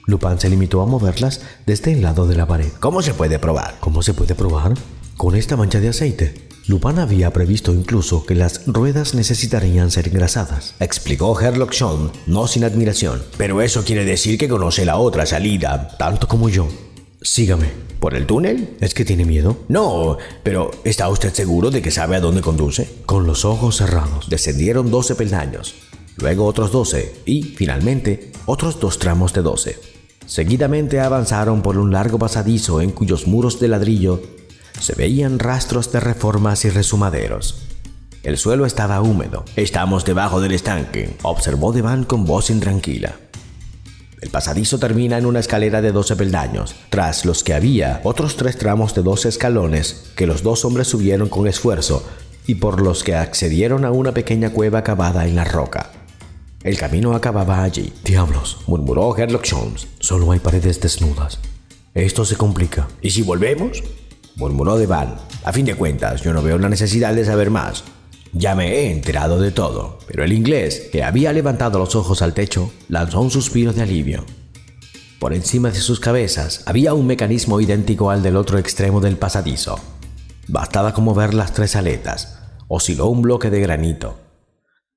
Lupin 0.05 0.39
se 0.39 0.47
limitó 0.47 0.83
a 0.83 0.85
moverlas 0.85 1.41
desde 1.65 1.93
el 1.93 2.03
lado 2.03 2.27
de 2.27 2.35
la 2.35 2.45
pared. 2.45 2.71
¿Cómo 2.79 3.01
se 3.01 3.15
puede 3.15 3.39
probar? 3.39 3.77
¿Cómo 3.79 4.03
se 4.03 4.13
puede 4.13 4.35
probar? 4.35 4.75
Con 5.17 5.35
esta 5.35 5.57
mancha 5.57 5.79
de 5.79 5.89
aceite. 5.89 6.46
Lupin 6.67 6.99
había 6.99 7.31
previsto 7.31 7.73
incluso 7.73 8.25
que 8.25 8.35
las 8.35 8.67
ruedas 8.67 9.13
necesitarían 9.13 9.89
ser 9.89 10.09
engrasadas. 10.09 10.75
Explicó 10.81 11.39
Herlock 11.39 11.71
Sholmes, 11.71 12.11
no 12.25 12.45
sin 12.45 12.65
admiración. 12.65 13.23
Pero 13.37 13.61
eso 13.61 13.85
quiere 13.85 14.03
decir 14.03 14.37
que 14.37 14.49
conoce 14.49 14.83
la 14.83 14.97
otra 14.97 15.25
salida. 15.25 15.95
Tanto 15.97 16.27
como 16.27 16.49
yo. 16.49 16.67
Sígame. 17.21 17.71
¿Por 18.01 18.15
el 18.15 18.25
túnel? 18.25 18.75
¿Es 18.81 18.93
que 18.93 19.05
tiene 19.05 19.23
miedo? 19.23 19.59
No, 19.69 20.17
pero 20.43 20.71
¿está 20.83 21.07
usted 21.07 21.33
seguro 21.33 21.71
de 21.71 21.81
que 21.81 21.89
sabe 21.89 22.17
a 22.17 22.19
dónde 22.19 22.41
conduce? 22.41 22.87
Con 23.05 23.25
los 23.25 23.45
ojos 23.45 23.77
cerrados. 23.77 24.29
Descendieron 24.29 24.91
12 24.91 25.15
peldaños, 25.15 25.73
luego 26.17 26.45
otros 26.45 26.73
12 26.73 27.21
y, 27.25 27.43
finalmente, 27.43 28.33
otros 28.45 28.79
dos 28.79 28.99
tramos 28.99 29.31
de 29.31 29.41
12. 29.41 29.79
Seguidamente 30.25 30.99
avanzaron 30.99 31.61
por 31.61 31.77
un 31.77 31.93
largo 31.93 32.19
pasadizo 32.19 32.81
en 32.81 32.91
cuyos 32.91 33.25
muros 33.25 33.61
de 33.61 33.69
ladrillo 33.69 34.21
se 34.79 34.95
veían 34.95 35.39
rastros 35.39 35.91
de 35.91 35.99
reformas 35.99 36.65
y 36.65 36.69
resumaderos. 36.69 37.67
El 38.23 38.37
suelo 38.37 38.65
estaba 38.65 39.01
húmedo. 39.01 39.45
Estamos 39.55 40.03
debajo 40.03 40.41
del 40.41 40.53
estanque, 40.53 41.15
observó 41.23 41.71
Devan 41.71 42.03
con 42.03 42.25
voz 42.25 42.49
intranquila. 42.49 43.15
El 44.19 44.29
pasadizo 44.29 44.79
termina 44.79 45.17
en 45.17 45.25
una 45.25 45.39
escalera 45.39 45.81
de 45.81 45.91
12 45.91 46.15
peldaños, 46.15 46.75
tras 46.89 47.23
los 47.23 47.43
que 47.43 47.53
había 47.53 48.01
otros 48.03 48.35
tres 48.35 48.57
tramos 48.57 48.95
de 48.95 49.03
12 49.03 49.29
escalones 49.29 50.11
que 50.15 50.25
los 50.25 50.41
dos 50.41 50.65
hombres 50.65 50.87
subieron 50.87 51.29
con 51.29 51.47
esfuerzo 51.47 52.03
y 52.47 52.55
por 52.55 52.81
los 52.81 53.03
que 53.03 53.15
accedieron 53.15 53.85
a 53.85 53.91
una 53.91 54.13
pequeña 54.13 54.49
cueva 54.49 54.83
cavada 54.83 55.27
en 55.27 55.35
la 55.35 55.43
roca. 55.43 55.91
El 56.63 56.77
camino 56.77 57.13
acababa 57.13 57.61
allí. 57.61 57.93
Diablos, 58.03 58.57
murmuró 58.65 59.15
Herlock 59.15 59.45
Holmes. 59.53 59.87
Solo 59.99 60.31
hay 60.31 60.39
paredes 60.39 60.81
desnudas. 60.81 61.39
Esto 61.93 62.25
se 62.25 62.35
complica. 62.35 62.87
¿Y 63.01 63.11
si 63.11 63.21
volvemos? 63.21 63.83
Murmuró 64.37 64.77
Devan. 64.77 65.15
A 65.43 65.51
fin 65.51 65.65
de 65.65 65.75
cuentas, 65.75 66.21
yo 66.21 66.33
no 66.33 66.41
veo 66.41 66.57
la 66.57 66.69
necesidad 66.69 67.13
de 67.13 67.25
saber 67.25 67.49
más. 67.49 67.83
Ya 68.33 68.55
me 68.55 68.71
he 68.71 68.91
enterado 68.91 69.39
de 69.41 69.51
todo. 69.51 69.99
Pero 70.07 70.23
el 70.23 70.33
inglés, 70.33 70.89
que 70.91 71.03
había 71.03 71.33
levantado 71.33 71.79
los 71.79 71.95
ojos 71.95 72.21
al 72.21 72.33
techo, 72.33 72.71
lanzó 72.87 73.21
un 73.21 73.31
suspiro 73.31 73.73
de 73.73 73.81
alivio. 73.81 74.25
Por 75.19 75.33
encima 75.33 75.71
de 75.71 75.79
sus 75.79 75.99
cabezas 75.99 76.61
había 76.67 76.93
un 76.93 77.07
mecanismo 77.07 77.59
idéntico 77.59 78.11
al 78.11 78.21
del 78.21 78.35
otro 78.35 78.59
extremo 78.59 79.01
del 79.01 79.17
pasadizo. 79.17 79.79
Bastaba 80.47 80.93
como 80.93 81.15
ver 81.15 81.33
las 81.33 81.53
tres 81.53 81.75
aletas. 81.75 82.39
Osciló 82.67 83.07
un 83.07 83.21
bloque 83.21 83.49
de 83.49 83.59
granito. 83.59 84.19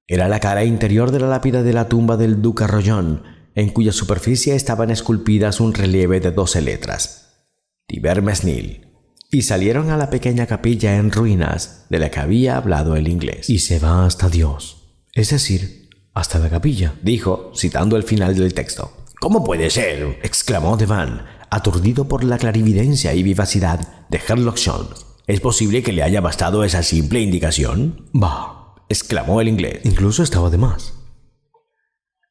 Era 0.06 0.28
la 0.28 0.40
cara 0.40 0.64
interior 0.64 1.10
de 1.12 1.20
la 1.20 1.28
lápida 1.28 1.62
de 1.62 1.72
la 1.72 1.88
tumba 1.88 2.16
del 2.16 2.42
duque 2.42 2.66
Rollón, 2.66 3.22
en 3.54 3.70
cuya 3.70 3.92
superficie 3.92 4.54
estaban 4.54 4.90
esculpidas 4.90 5.60
un 5.60 5.72
relieve 5.72 6.20
de 6.20 6.32
doce 6.32 6.60
letras. 6.60 7.46
Tiber 7.86 8.20
Mesnil. 8.20 8.89
Y 9.30 9.42
salieron 9.42 9.90
a 9.90 9.96
la 9.96 10.10
pequeña 10.10 10.46
capilla 10.46 10.96
en 10.96 11.12
ruinas 11.12 11.86
de 11.88 11.98
la 11.98 12.10
que 12.10 12.20
había 12.20 12.56
hablado 12.56 12.96
el 12.96 13.08
inglés. 13.08 13.48
Y 13.48 13.60
se 13.60 13.78
va 13.78 14.04
hasta 14.04 14.28
Dios. 14.28 14.94
Es 15.12 15.30
decir, 15.30 15.88
hasta 16.14 16.38
la 16.38 16.50
capilla, 16.50 16.94
dijo, 17.02 17.52
citando 17.54 17.96
el 17.96 18.02
final 18.02 18.34
del 18.34 18.54
texto. 18.54 18.92
¿Cómo 19.20 19.44
puede 19.44 19.70
ser? 19.70 20.18
exclamó 20.22 20.76
Devan, 20.76 21.26
aturdido 21.50 22.08
por 22.08 22.24
la 22.24 22.38
clarividencia 22.38 23.14
y 23.14 23.22
vivacidad 23.22 24.06
de 24.08 24.18
Sherlock 24.18 24.58
Holmes. 24.66 25.06
¿Es 25.26 25.40
posible 25.40 25.82
que 25.82 25.92
le 25.92 26.02
haya 26.02 26.20
bastado 26.20 26.64
esa 26.64 26.82
simple 26.82 27.20
indicación? 27.20 28.08
Bah, 28.12 28.74
exclamó 28.88 29.40
el 29.40 29.48
inglés. 29.48 29.80
Incluso 29.84 30.24
estaba 30.24 30.50
de 30.50 30.58
más. 30.58 30.94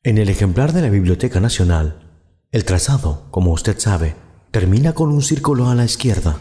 En 0.03 0.17
el 0.17 0.29
ejemplar 0.29 0.73
de 0.73 0.81
la 0.81 0.89
Biblioteca 0.89 1.39
Nacional, 1.39 2.25
el 2.51 2.65
trazado, 2.65 3.27
como 3.31 3.51
usted 3.51 3.79
sabe, 3.79 4.15
termina 4.51 4.93
con 4.93 5.11
un 5.11 5.21
círculo 5.21 5.69
a 5.69 5.75
la 5.75 5.85
izquierda, 5.85 6.39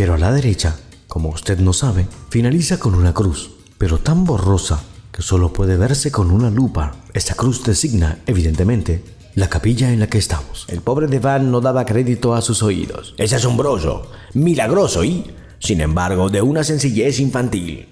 pero 0.00 0.14
a 0.14 0.18
la 0.18 0.32
derecha, 0.32 0.78
como 1.08 1.28
usted 1.28 1.58
no 1.58 1.74
sabe, 1.74 2.06
finaliza 2.30 2.78
con 2.78 2.94
una 2.94 3.12
cruz, 3.12 3.50
pero 3.76 3.98
tan 3.98 4.24
borrosa 4.24 4.80
que 5.12 5.20
solo 5.20 5.52
puede 5.52 5.76
verse 5.76 6.10
con 6.10 6.30
una 6.30 6.48
lupa. 6.48 6.92
Esta 7.12 7.34
cruz 7.34 7.62
designa, 7.62 8.20
evidentemente, 8.26 9.04
la 9.34 9.50
capilla 9.50 9.92
en 9.92 10.00
la 10.00 10.06
que 10.06 10.16
estamos. 10.16 10.64
El 10.68 10.80
pobre 10.80 11.06
Devan 11.06 11.50
no 11.50 11.60
daba 11.60 11.84
crédito 11.84 12.34
a 12.34 12.40
sus 12.40 12.62
oídos. 12.62 13.14
Es 13.18 13.34
asombroso, 13.34 14.10
milagroso 14.32 15.04
y, 15.04 15.34
sin 15.58 15.82
embargo, 15.82 16.30
de 16.30 16.40
una 16.40 16.64
sencillez 16.64 17.20
infantil. 17.20 17.86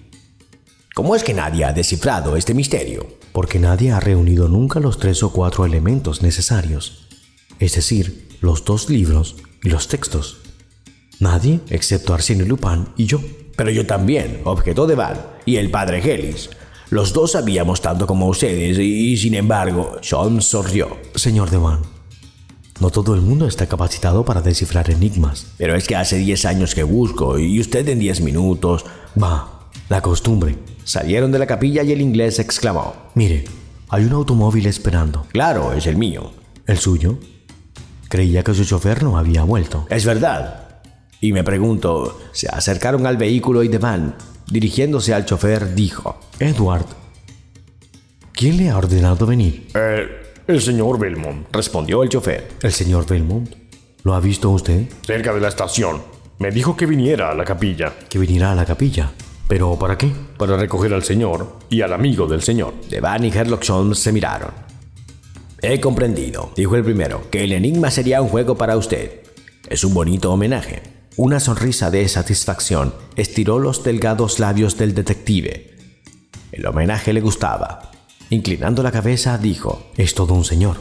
¿Cómo 0.95 1.15
es 1.15 1.23
que 1.23 1.35
nadie 1.35 1.67
ha 1.67 1.75
descifrado 1.75 2.37
este 2.37 2.55
misterio? 2.55 3.07
Porque 3.35 3.59
nadie 3.59 3.93
ha 3.93 4.01
reunido 4.01 4.49
nunca 4.49 4.81
los 4.81 4.99
tres 4.99 5.23
o 5.23 5.31
cuatro 5.31 5.67
elementos 5.67 6.23
necesarios, 6.23 7.07
es 7.59 7.75
decir, 7.75 8.29
los 8.41 8.65
dos 8.65 8.89
libros 8.89 9.37
y 9.63 9.69
los 9.69 9.89
textos. 9.89 10.39
Nadie, 11.21 11.61
excepto 11.71 12.15
Arsenio 12.15 12.47
Lupin 12.47 12.87
y 12.97 13.07
yo. 13.07 13.21
Pero 13.57 13.71
yo 13.71 13.87
también, 13.87 14.41
objetó 14.45 14.87
Devan, 14.87 15.19
y 15.45 15.57
el 15.57 15.71
padre 15.71 16.01
Gelis. 16.01 16.51
Los 16.91 17.13
dos 17.13 17.33
sabíamos 17.33 17.83
tanto 17.83 18.07
como 18.07 18.29
ustedes 18.29 18.79
y, 18.79 19.17
sin 19.17 19.35
embargo, 19.35 19.99
Sean 20.01 20.41
sonrió. 20.41 20.97
Señor 21.15 21.51
Devan, 21.51 21.81
no 22.81 22.91
todo 22.91 23.15
el 23.15 23.21
mundo 23.21 23.47
está 23.47 23.67
capacitado 23.67 24.25
para 24.25 24.41
descifrar 24.41 24.91
enigmas. 24.91 25.49
Pero 25.59 25.75
es 25.75 25.87
que 25.87 25.97
hace 25.97 26.17
10 26.19 26.45
años 26.45 26.75
que 26.75 26.85
busco 26.85 27.39
y 27.39 27.61
usted 27.61 27.89
en 27.89 27.99
10 27.99 28.21
minutos... 28.21 28.85
Va, 29.21 29.69
la 29.89 30.01
costumbre. 30.01 30.57
Salieron 30.85 31.33
de 31.33 31.41
la 31.41 31.47
capilla 31.47 31.83
y 31.83 31.91
el 31.93 32.01
inglés 32.01 32.39
exclamó. 32.39 32.95
Mire, 33.15 33.45
hay 33.89 34.05
un 34.05 34.13
automóvil 34.13 34.67
esperando. 34.67 35.27
Claro, 35.33 35.73
es 35.73 35.87
el 35.87 35.97
mío. 35.97 36.31
¿El 36.67 36.79
suyo? 36.79 37.19
Creía 38.09 38.45
que 38.45 38.55
su 38.55 38.65
chofer 38.65 39.03
no 39.03 39.19
había 39.19 39.43
vuelto. 39.43 39.87
Es 39.91 40.05
verdad. 40.05 40.68
Y 41.21 41.33
me 41.33 41.43
pregunto, 41.43 42.21
se 42.33 42.49
acercaron 42.49 43.07
al 43.07 43.17
vehículo 43.17 43.63
y 43.63 43.69
Devan, 43.69 44.15
dirigiéndose 44.51 45.15
al 45.15 45.27
chofer, 45.27 45.75
dijo, 45.75 46.19
Edward, 46.39 46.87
¿quién 48.33 48.57
le 48.57 48.71
ha 48.71 48.79
ordenado 48.79 49.27
venir? 49.27 49.69
El, 49.75 50.09
el 50.47 50.63
señor 50.63 50.99
Belmont, 50.99 51.47
respondió 51.53 52.03
el 52.03 52.09
chofer. 52.09 52.49
¿El 52.63 52.73
señor 52.73 53.07
Belmont? 53.07 53.53
¿Lo 54.05 54.15
ha 54.15 54.21
visto 54.21 54.51
usted? 54.51 54.87
Cerca 55.05 55.35
de 55.35 55.41
la 55.41 55.49
estación. 55.49 56.01
Me 56.39 56.53
dijo 56.53 56.77
que 56.77 56.87
viniera 56.87 57.31
a 57.31 57.35
la 57.35 57.45
capilla. 57.45 57.93
Que 58.09 58.19
viniera 58.19 58.53
a 58.53 58.55
la 58.55 58.65
capilla. 58.65 59.11
¿Pero 59.49 59.77
para 59.77 59.99
qué? 59.99 60.13
Para 60.37 60.57
recoger 60.57 60.95
al 60.95 61.03
señor 61.03 61.59
y 61.69 61.81
al 61.81 61.93
amigo 61.93 62.27
del 62.29 62.43
señor. 62.43 62.75
Devan 62.89 63.25
y 63.25 63.29
Herlock 63.29 63.65
Holmes 63.69 63.99
se 63.99 64.13
miraron. 64.13 64.53
He 65.61 65.81
comprendido, 65.81 66.53
dijo 66.55 66.77
el 66.77 66.85
primero, 66.85 67.29
que 67.31 67.43
el 67.43 67.53
enigma 67.53 67.91
sería 67.91 68.23
un 68.23 68.29
juego 68.29 68.57
para 68.57 68.77
usted. 68.77 69.23
Es 69.69 69.83
un 69.83 69.95
bonito 69.95 70.33
homenaje. 70.33 70.98
Una 71.19 71.41
sonrisa 71.41 71.91
de 71.91 72.07
satisfacción 72.07 72.95
estiró 73.17 73.59
los 73.59 73.83
delgados 73.83 74.39
labios 74.39 74.77
del 74.77 74.95
detective. 74.95 75.77
El 76.53 76.65
homenaje 76.65 77.13
le 77.13 77.21
gustaba. 77.21 77.91
Inclinando 78.31 78.85
la 78.85 78.93
cabeza, 78.93 79.37
dijo, 79.37 79.83
Es 79.97 80.15
todo 80.15 80.35
un 80.35 80.45
señor. 80.45 80.77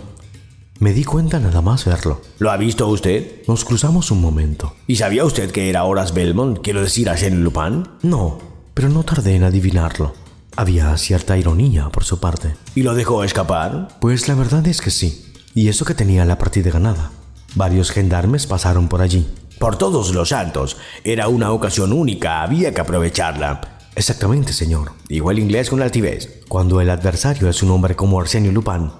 Me 0.77 0.93
di 0.93 1.05
cuenta 1.05 1.39
nada 1.39 1.61
más 1.63 1.85
verlo. 1.85 2.21
¿Lo 2.37 2.51
ha 2.51 2.57
visto 2.57 2.87
usted? 2.87 3.41
Nos 3.47 3.65
cruzamos 3.65 4.11
un 4.11 4.21
momento. 4.21 4.75
¿Y 4.85 4.97
sabía 4.97 5.25
usted 5.25 5.49
que 5.49 5.71
era 5.71 5.85
Horace 5.85 6.13
Belmont? 6.13 6.59
Quiero 6.61 6.83
decir, 6.83 7.09
Arsène 7.09 7.41
Lupin. 7.41 7.87
No, 8.03 8.37
pero 8.75 8.89
no 8.89 9.01
tardé 9.01 9.37
en 9.37 9.43
adivinarlo. 9.43 10.13
Había 10.55 10.95
cierta 10.97 11.35
ironía 11.35 11.89
por 11.89 12.03
su 12.03 12.19
parte. 12.19 12.53
¿Y 12.75 12.83
lo 12.83 12.93
dejó 12.93 13.23
escapar? 13.23 13.87
Pues 13.99 14.27
la 14.27 14.35
verdad 14.35 14.67
es 14.67 14.81
que 14.81 14.91
sí. 14.91 15.33
Y 15.55 15.69
eso 15.69 15.83
que 15.83 15.95
tenía 15.95 16.25
la 16.25 16.37
partida 16.37 16.69
ganada. 16.69 17.09
Varios 17.55 17.89
gendarmes 17.89 18.45
pasaron 18.45 18.87
por 18.87 19.01
allí. 19.01 19.25
Por 19.59 19.77
todos 19.77 20.13
los 20.13 20.29
santos. 20.29 20.77
Era 21.03 21.27
una 21.27 21.51
ocasión 21.51 21.91
única, 21.91 22.43
había 22.43 22.73
que 22.73 22.81
aprovecharla. 22.81 23.61
Exactamente, 23.95 24.53
señor. 24.53 24.91
Dijo 25.09 25.31
el 25.31 25.39
inglés 25.39 25.71
con 25.71 25.81
altivez. 25.81 26.43
Cuando 26.47 26.79
el 26.81 26.89
adversario 26.89 27.49
es 27.49 27.63
un 27.63 27.71
hombre 27.71 27.95
como 27.95 28.19
Arsenio 28.19 28.51
Lupin, 28.51 28.91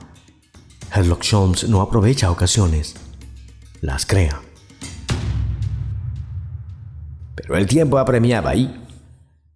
Herlock 0.93 1.24
Holmes 1.32 1.70
no 1.70 1.82
aprovecha 1.82 2.32
ocasiones. 2.32 2.95
Las 3.82 4.05
crea. 4.08 4.41
Pero 7.36 7.55
el 7.55 7.68
tiempo 7.68 7.99
apremiaba 7.99 8.55
y, 8.55 8.84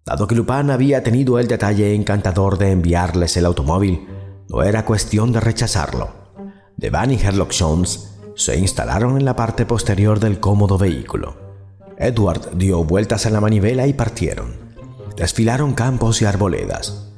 dado 0.06 0.28
que 0.28 0.36
Lupin 0.36 0.70
había 0.70 1.02
tenido 1.02 1.40
el 1.40 1.48
detalle 1.48 1.94
encantador 1.94 2.58
de 2.58 2.70
enviarles 2.70 3.36
el 3.36 3.46
automóvil, 3.46 4.06
no 4.48 4.62
era 4.62 4.84
cuestión 4.84 5.32
de 5.32 5.40
rechazarlo. 5.40 6.10
Devan 6.76 7.10
y 7.10 7.16
Herlock 7.16 7.52
Holmes 7.60 8.11
se 8.34 8.58
instalaron 8.58 9.16
en 9.16 9.24
la 9.24 9.36
parte 9.36 9.66
posterior 9.66 10.20
del 10.20 10.40
cómodo 10.40 10.78
vehículo. 10.78 11.36
Edward 11.98 12.56
dio 12.56 12.84
vueltas 12.84 13.26
a 13.26 13.30
la 13.30 13.40
manivela 13.40 13.86
y 13.86 13.92
partieron. 13.92 14.56
Desfilaron 15.16 15.74
campos 15.74 16.22
y 16.22 16.24
arboledas. 16.24 17.08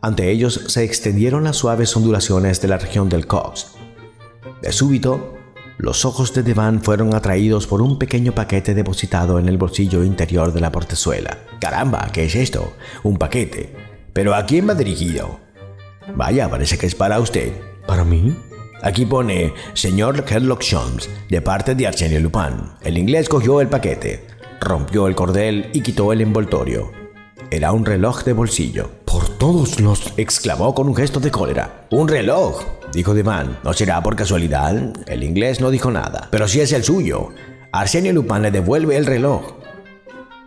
Ante 0.00 0.30
ellos 0.30 0.64
se 0.68 0.84
extendieron 0.84 1.44
las 1.44 1.56
suaves 1.56 1.94
ondulaciones 1.96 2.60
de 2.62 2.68
la 2.68 2.78
región 2.78 3.08
del 3.08 3.26
Cox. 3.26 3.72
De 4.62 4.72
súbito, 4.72 5.34
los 5.76 6.04
ojos 6.04 6.32
de 6.32 6.42
Devan 6.42 6.82
fueron 6.82 7.14
atraídos 7.14 7.66
por 7.66 7.82
un 7.82 7.98
pequeño 7.98 8.34
paquete 8.34 8.74
depositado 8.74 9.38
en 9.38 9.48
el 9.48 9.58
bolsillo 9.58 10.04
interior 10.04 10.52
de 10.52 10.60
la 10.60 10.72
portezuela. 10.72 11.38
Caramba, 11.60 12.08
¿qué 12.12 12.24
es 12.24 12.34
esto? 12.34 12.72
Un 13.02 13.16
paquete. 13.16 13.74
¿Pero 14.12 14.34
a 14.34 14.46
quién 14.46 14.68
va 14.68 14.74
dirigido? 14.74 15.40
Vaya, 16.14 16.48
parece 16.48 16.78
que 16.78 16.86
es 16.86 16.94
para 16.94 17.20
usted. 17.20 17.52
¿Para 17.86 18.04
mí? 18.04 18.34
Aquí 18.82 19.04
pone 19.04 19.52
señor 19.74 20.24
Sherlock 20.24 20.64
Holmes, 20.72 21.08
de 21.28 21.40
parte 21.42 21.74
de 21.74 21.86
Arsène 21.86 22.18
Lupin. 22.18 22.72
El 22.82 22.96
inglés 22.96 23.28
cogió 23.28 23.60
el 23.60 23.68
paquete, 23.68 24.26
rompió 24.60 25.06
el 25.06 25.14
cordel 25.14 25.70
y 25.72 25.82
quitó 25.82 26.12
el 26.12 26.22
envoltorio. 26.22 26.90
Era 27.50 27.72
un 27.72 27.84
reloj 27.84 28.24
de 28.24 28.32
bolsillo. 28.32 28.90
Por 29.04 29.28
todos 29.36 29.80
los... 29.80 30.14
exclamó 30.16 30.74
con 30.74 30.88
un 30.88 30.94
gesto 30.94 31.18
de 31.18 31.30
cólera. 31.30 31.88
¡Un 31.90 32.08
reloj! 32.08 32.62
dijo 32.92 33.12
Devane. 33.12 33.56
¿No 33.64 33.72
será 33.72 34.02
por 34.02 34.14
casualidad? 34.16 34.92
El 35.06 35.24
inglés 35.24 35.60
no 35.60 35.70
dijo 35.70 35.90
nada. 35.90 36.28
Pero 36.30 36.46
si 36.46 36.60
es 36.60 36.72
el 36.72 36.84
suyo. 36.84 37.30
Arsenio 37.72 38.12
Lupin 38.12 38.42
le 38.42 38.50
devuelve 38.50 38.96
el 38.96 39.06
reloj. 39.06 39.54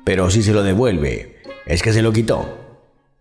Pero 0.05 0.29
si 0.31 0.41
se 0.43 0.53
lo 0.53 0.63
devuelve, 0.63 1.41
es 1.65 1.84
que 1.84 1.93
se 1.93 2.01
lo 2.01 2.13
quitó. 2.13 2.57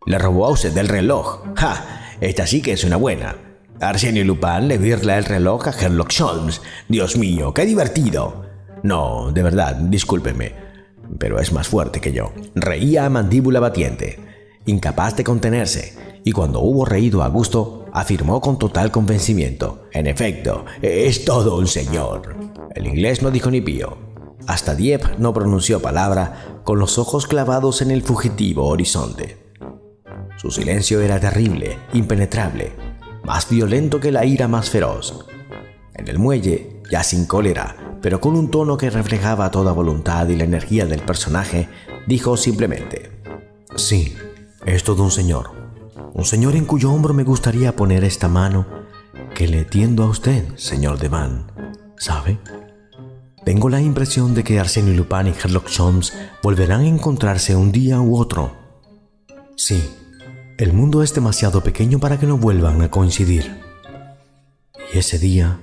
Le 0.06 0.18
robó 0.18 0.46
a 0.46 0.50
usted 0.50 0.76
el 0.76 0.88
reloj. 0.88 1.42
¡Ja! 1.56 2.14
Esta 2.20 2.46
sí 2.46 2.62
que 2.62 2.72
es 2.72 2.84
una 2.84 2.96
buena. 2.96 3.34
Arsenio 3.82 4.24
Lupin 4.24 4.68
le 4.68 4.78
virla 4.78 5.18
el 5.18 5.24
reloj 5.24 5.66
a 5.66 5.72
Sherlock 5.72 6.12
Holmes. 6.20 6.62
Dios 6.88 7.16
mío, 7.16 7.52
qué 7.52 7.66
divertido. 7.66 8.46
No, 8.84 9.32
de 9.32 9.42
verdad, 9.42 9.74
discúlpeme, 9.74 10.54
pero 11.18 11.40
es 11.40 11.52
más 11.52 11.66
fuerte 11.66 12.00
que 12.00 12.12
yo. 12.12 12.32
Reía 12.54 13.06
a 13.06 13.10
mandíbula 13.10 13.58
batiente, 13.58 14.20
incapaz 14.66 15.16
de 15.16 15.24
contenerse, 15.24 16.20
y 16.24 16.30
cuando 16.30 16.60
hubo 16.60 16.84
reído 16.84 17.24
a 17.24 17.28
gusto, 17.28 17.86
afirmó 17.92 18.40
con 18.40 18.56
total 18.56 18.92
convencimiento. 18.92 19.88
En 19.92 20.06
efecto, 20.06 20.64
es 20.80 21.24
todo 21.24 21.58
un 21.58 21.66
señor. 21.66 22.36
El 22.76 22.86
inglés 22.86 23.20
no 23.20 23.32
dijo 23.32 23.50
ni 23.50 23.60
pío. 23.60 23.98
Hasta 24.46 24.76
Dieppe 24.76 25.16
no 25.18 25.34
pronunció 25.34 25.82
palabra, 25.82 26.60
con 26.62 26.78
los 26.78 26.98
ojos 26.98 27.26
clavados 27.26 27.82
en 27.82 27.90
el 27.90 28.02
fugitivo 28.02 28.66
horizonte. 28.68 29.38
Su 30.36 30.50
silencio 30.50 31.00
era 31.00 31.20
terrible, 31.20 31.78
impenetrable, 31.92 32.72
más 33.24 33.48
violento 33.48 34.00
que 34.00 34.12
la 34.12 34.24
ira 34.24 34.48
más 34.48 34.70
feroz. 34.70 35.26
En 35.94 36.08
el 36.08 36.18
muelle, 36.18 36.80
ya 36.90 37.02
sin 37.02 37.26
cólera, 37.26 37.98
pero 38.00 38.20
con 38.20 38.36
un 38.36 38.50
tono 38.50 38.76
que 38.76 38.90
reflejaba 38.90 39.50
toda 39.50 39.72
voluntad 39.72 40.28
y 40.28 40.36
la 40.36 40.44
energía 40.44 40.86
del 40.86 41.00
personaje, 41.00 41.68
dijo 42.06 42.36
simplemente, 42.36 43.12
Sí, 43.76 44.14
es 44.66 44.84
todo 44.84 45.02
un 45.02 45.10
señor. 45.10 45.50
Un 46.12 46.24
señor 46.24 46.56
en 46.56 46.66
cuyo 46.66 46.92
hombro 46.92 47.14
me 47.14 47.24
gustaría 47.24 47.74
poner 47.74 48.04
esta 48.04 48.28
mano 48.28 48.66
que 49.34 49.48
le 49.48 49.64
tiendo 49.64 50.02
a 50.02 50.08
usted, 50.08 50.56
señor 50.56 50.98
Devan. 50.98 51.50
¿Sabe? 51.96 52.38
Tengo 53.44 53.68
la 53.68 53.80
impresión 53.80 54.34
de 54.34 54.44
que 54.44 54.60
Arsenio 54.60 54.94
Lupin 54.94 55.28
y 55.28 55.32
Sherlock 55.32 55.68
Holmes 55.78 56.12
volverán 56.42 56.82
a 56.82 56.86
encontrarse 56.86 57.56
un 57.56 57.72
día 57.72 58.00
u 58.00 58.16
otro. 58.16 58.52
Sí, 59.56 59.82
el 60.62 60.72
mundo 60.72 61.02
es 61.02 61.12
demasiado 61.12 61.60
pequeño 61.60 61.98
para 61.98 62.20
que 62.20 62.26
no 62.26 62.38
vuelvan 62.38 62.82
a 62.82 62.88
coincidir. 62.88 63.60
Y 64.94 64.98
ese 64.98 65.18
día... 65.18 65.58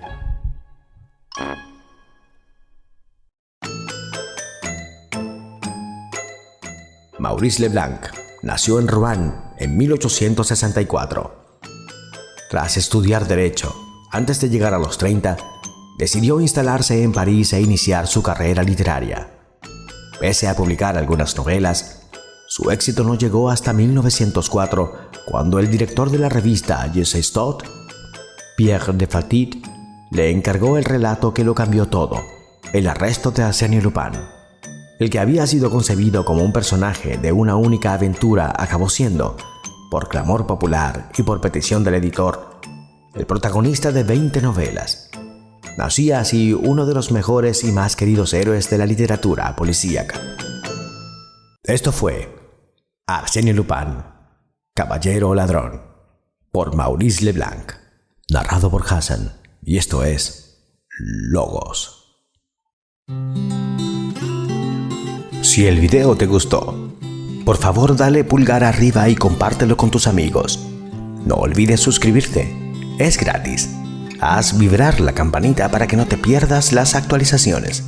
Maurice 7.17 7.61
Leblanc 7.61 8.07
nació 8.43 8.77
en 8.79 8.89
Rouen 8.89 9.35
en 9.57 9.77
1864. 9.77 11.61
Tras 12.49 12.75
estudiar 12.75 13.25
Derecho, 13.25 13.73
antes 14.11 14.41
de 14.41 14.49
llegar 14.49 14.73
a 14.73 14.79
los 14.79 14.97
30, 14.97 15.37
decidió 15.97 16.41
instalarse 16.41 17.03
en 17.03 17.13
París 17.13 17.53
e 17.53 17.61
iniciar 17.61 18.07
su 18.07 18.21
carrera 18.21 18.63
literaria. 18.63 19.29
Pese 20.19 20.49
a 20.49 20.57
publicar 20.57 20.97
algunas 20.97 21.37
novelas, 21.37 21.98
su 22.61 22.71
éxito 22.71 23.05
no 23.05 23.15
llegó 23.15 23.49
hasta 23.49 23.71
1904, 23.71 24.91
cuando 25.25 25.59
el 25.59 25.69
director 25.69 26.11
de 26.11 26.17
la 26.17 26.27
revista 26.27 26.91
Jesse 26.93 27.23
Stott, 27.23 27.63
Pierre 28.57 28.91
de 28.91 29.07
Fatit, 29.07 29.65
le 30.11 30.29
encargó 30.29 30.77
el 30.77 30.83
relato 30.83 31.33
que 31.33 31.45
lo 31.45 31.55
cambió 31.55 31.87
todo, 31.87 32.21
el 32.73 32.87
arresto 32.87 33.31
de 33.31 33.43
Arsène 33.43 33.81
Lupin. 33.81 34.11
El 34.99 35.09
que 35.09 35.19
había 35.19 35.47
sido 35.47 35.71
concebido 35.71 36.25
como 36.25 36.43
un 36.43 36.51
personaje 36.51 37.17
de 37.17 37.31
una 37.31 37.55
única 37.55 37.93
aventura 37.93 38.53
acabó 38.53 38.89
siendo, 38.89 39.37
por 39.89 40.09
clamor 40.09 40.45
popular 40.45 41.13
y 41.17 41.23
por 41.23 41.39
petición 41.39 41.85
del 41.85 41.93
editor, 41.93 42.59
el 43.15 43.25
protagonista 43.25 43.93
de 43.93 44.03
20 44.03 44.41
novelas. 44.41 45.09
Nacía 45.77 46.19
así 46.19 46.53
uno 46.53 46.85
de 46.85 46.93
los 46.93 47.13
mejores 47.13 47.63
y 47.63 47.71
más 47.71 47.95
queridos 47.95 48.33
héroes 48.33 48.69
de 48.69 48.79
la 48.79 48.85
literatura 48.85 49.55
policíaca. 49.55 50.19
Esto 51.63 51.93
fue 51.93 52.38
Arsenio 53.11 53.55
Lupin, 53.55 54.03
Caballero 54.75 55.33
Ladrón, 55.33 55.81
por 56.51 56.75
Maurice 56.75 57.25
Leblanc, 57.25 57.73
narrado 58.29 58.69
por 58.69 58.83
Hassan, 58.87 59.33
y 59.63 59.77
esto 59.79 60.03
es 60.03 60.77
Logos. 60.99 62.21
Si 65.41 65.65
el 65.65 65.79
video 65.79 66.15
te 66.17 66.27
gustó, 66.27 66.93
por 67.45 67.57
favor 67.57 67.97
dale 67.97 68.23
pulgar 68.23 68.63
arriba 68.63 69.09
y 69.09 69.15
compártelo 69.15 69.75
con 69.75 69.89
tus 69.89 70.05
amigos. 70.05 70.59
No 71.25 71.33
olvides 71.33 71.79
suscribirte, 71.79 72.55
es 72.99 73.17
gratis. 73.17 73.71
Haz 74.21 74.55
vibrar 74.55 74.99
la 74.99 75.13
campanita 75.13 75.71
para 75.71 75.87
que 75.87 75.97
no 75.97 76.05
te 76.05 76.19
pierdas 76.19 76.73
las 76.73 76.93
actualizaciones. 76.93 77.85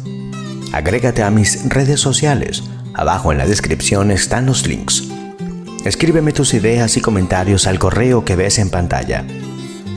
Agrégate 0.74 1.22
a 1.22 1.30
mis 1.30 1.70
redes 1.70 2.00
sociales 2.00 2.64
Abajo 2.94 3.32
en 3.32 3.38
la 3.38 3.46
descripción 3.46 4.12
están 4.12 4.46
los 4.46 4.68
links. 4.68 5.08
Escríbeme 5.86 6.32
tus 6.32 6.54
ideas 6.54 6.96
y 6.98 7.02
comentarios 7.02 7.66
al 7.66 7.80
correo 7.80 8.24
que 8.24 8.36
ves 8.36 8.60
en 8.60 8.70
pantalla. 8.70 9.26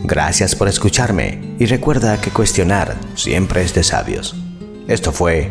Gracias 0.03 0.55
por 0.55 0.69
escucharme 0.69 1.57
y 1.59 1.67
recuerda 1.67 2.21
que 2.21 2.31
cuestionar 2.31 2.97
siempre 3.17 3.63
es 3.63 3.75
de 3.75 3.85
sabios. 3.85 4.35
Esto 4.89 5.13
fue. 5.13 5.51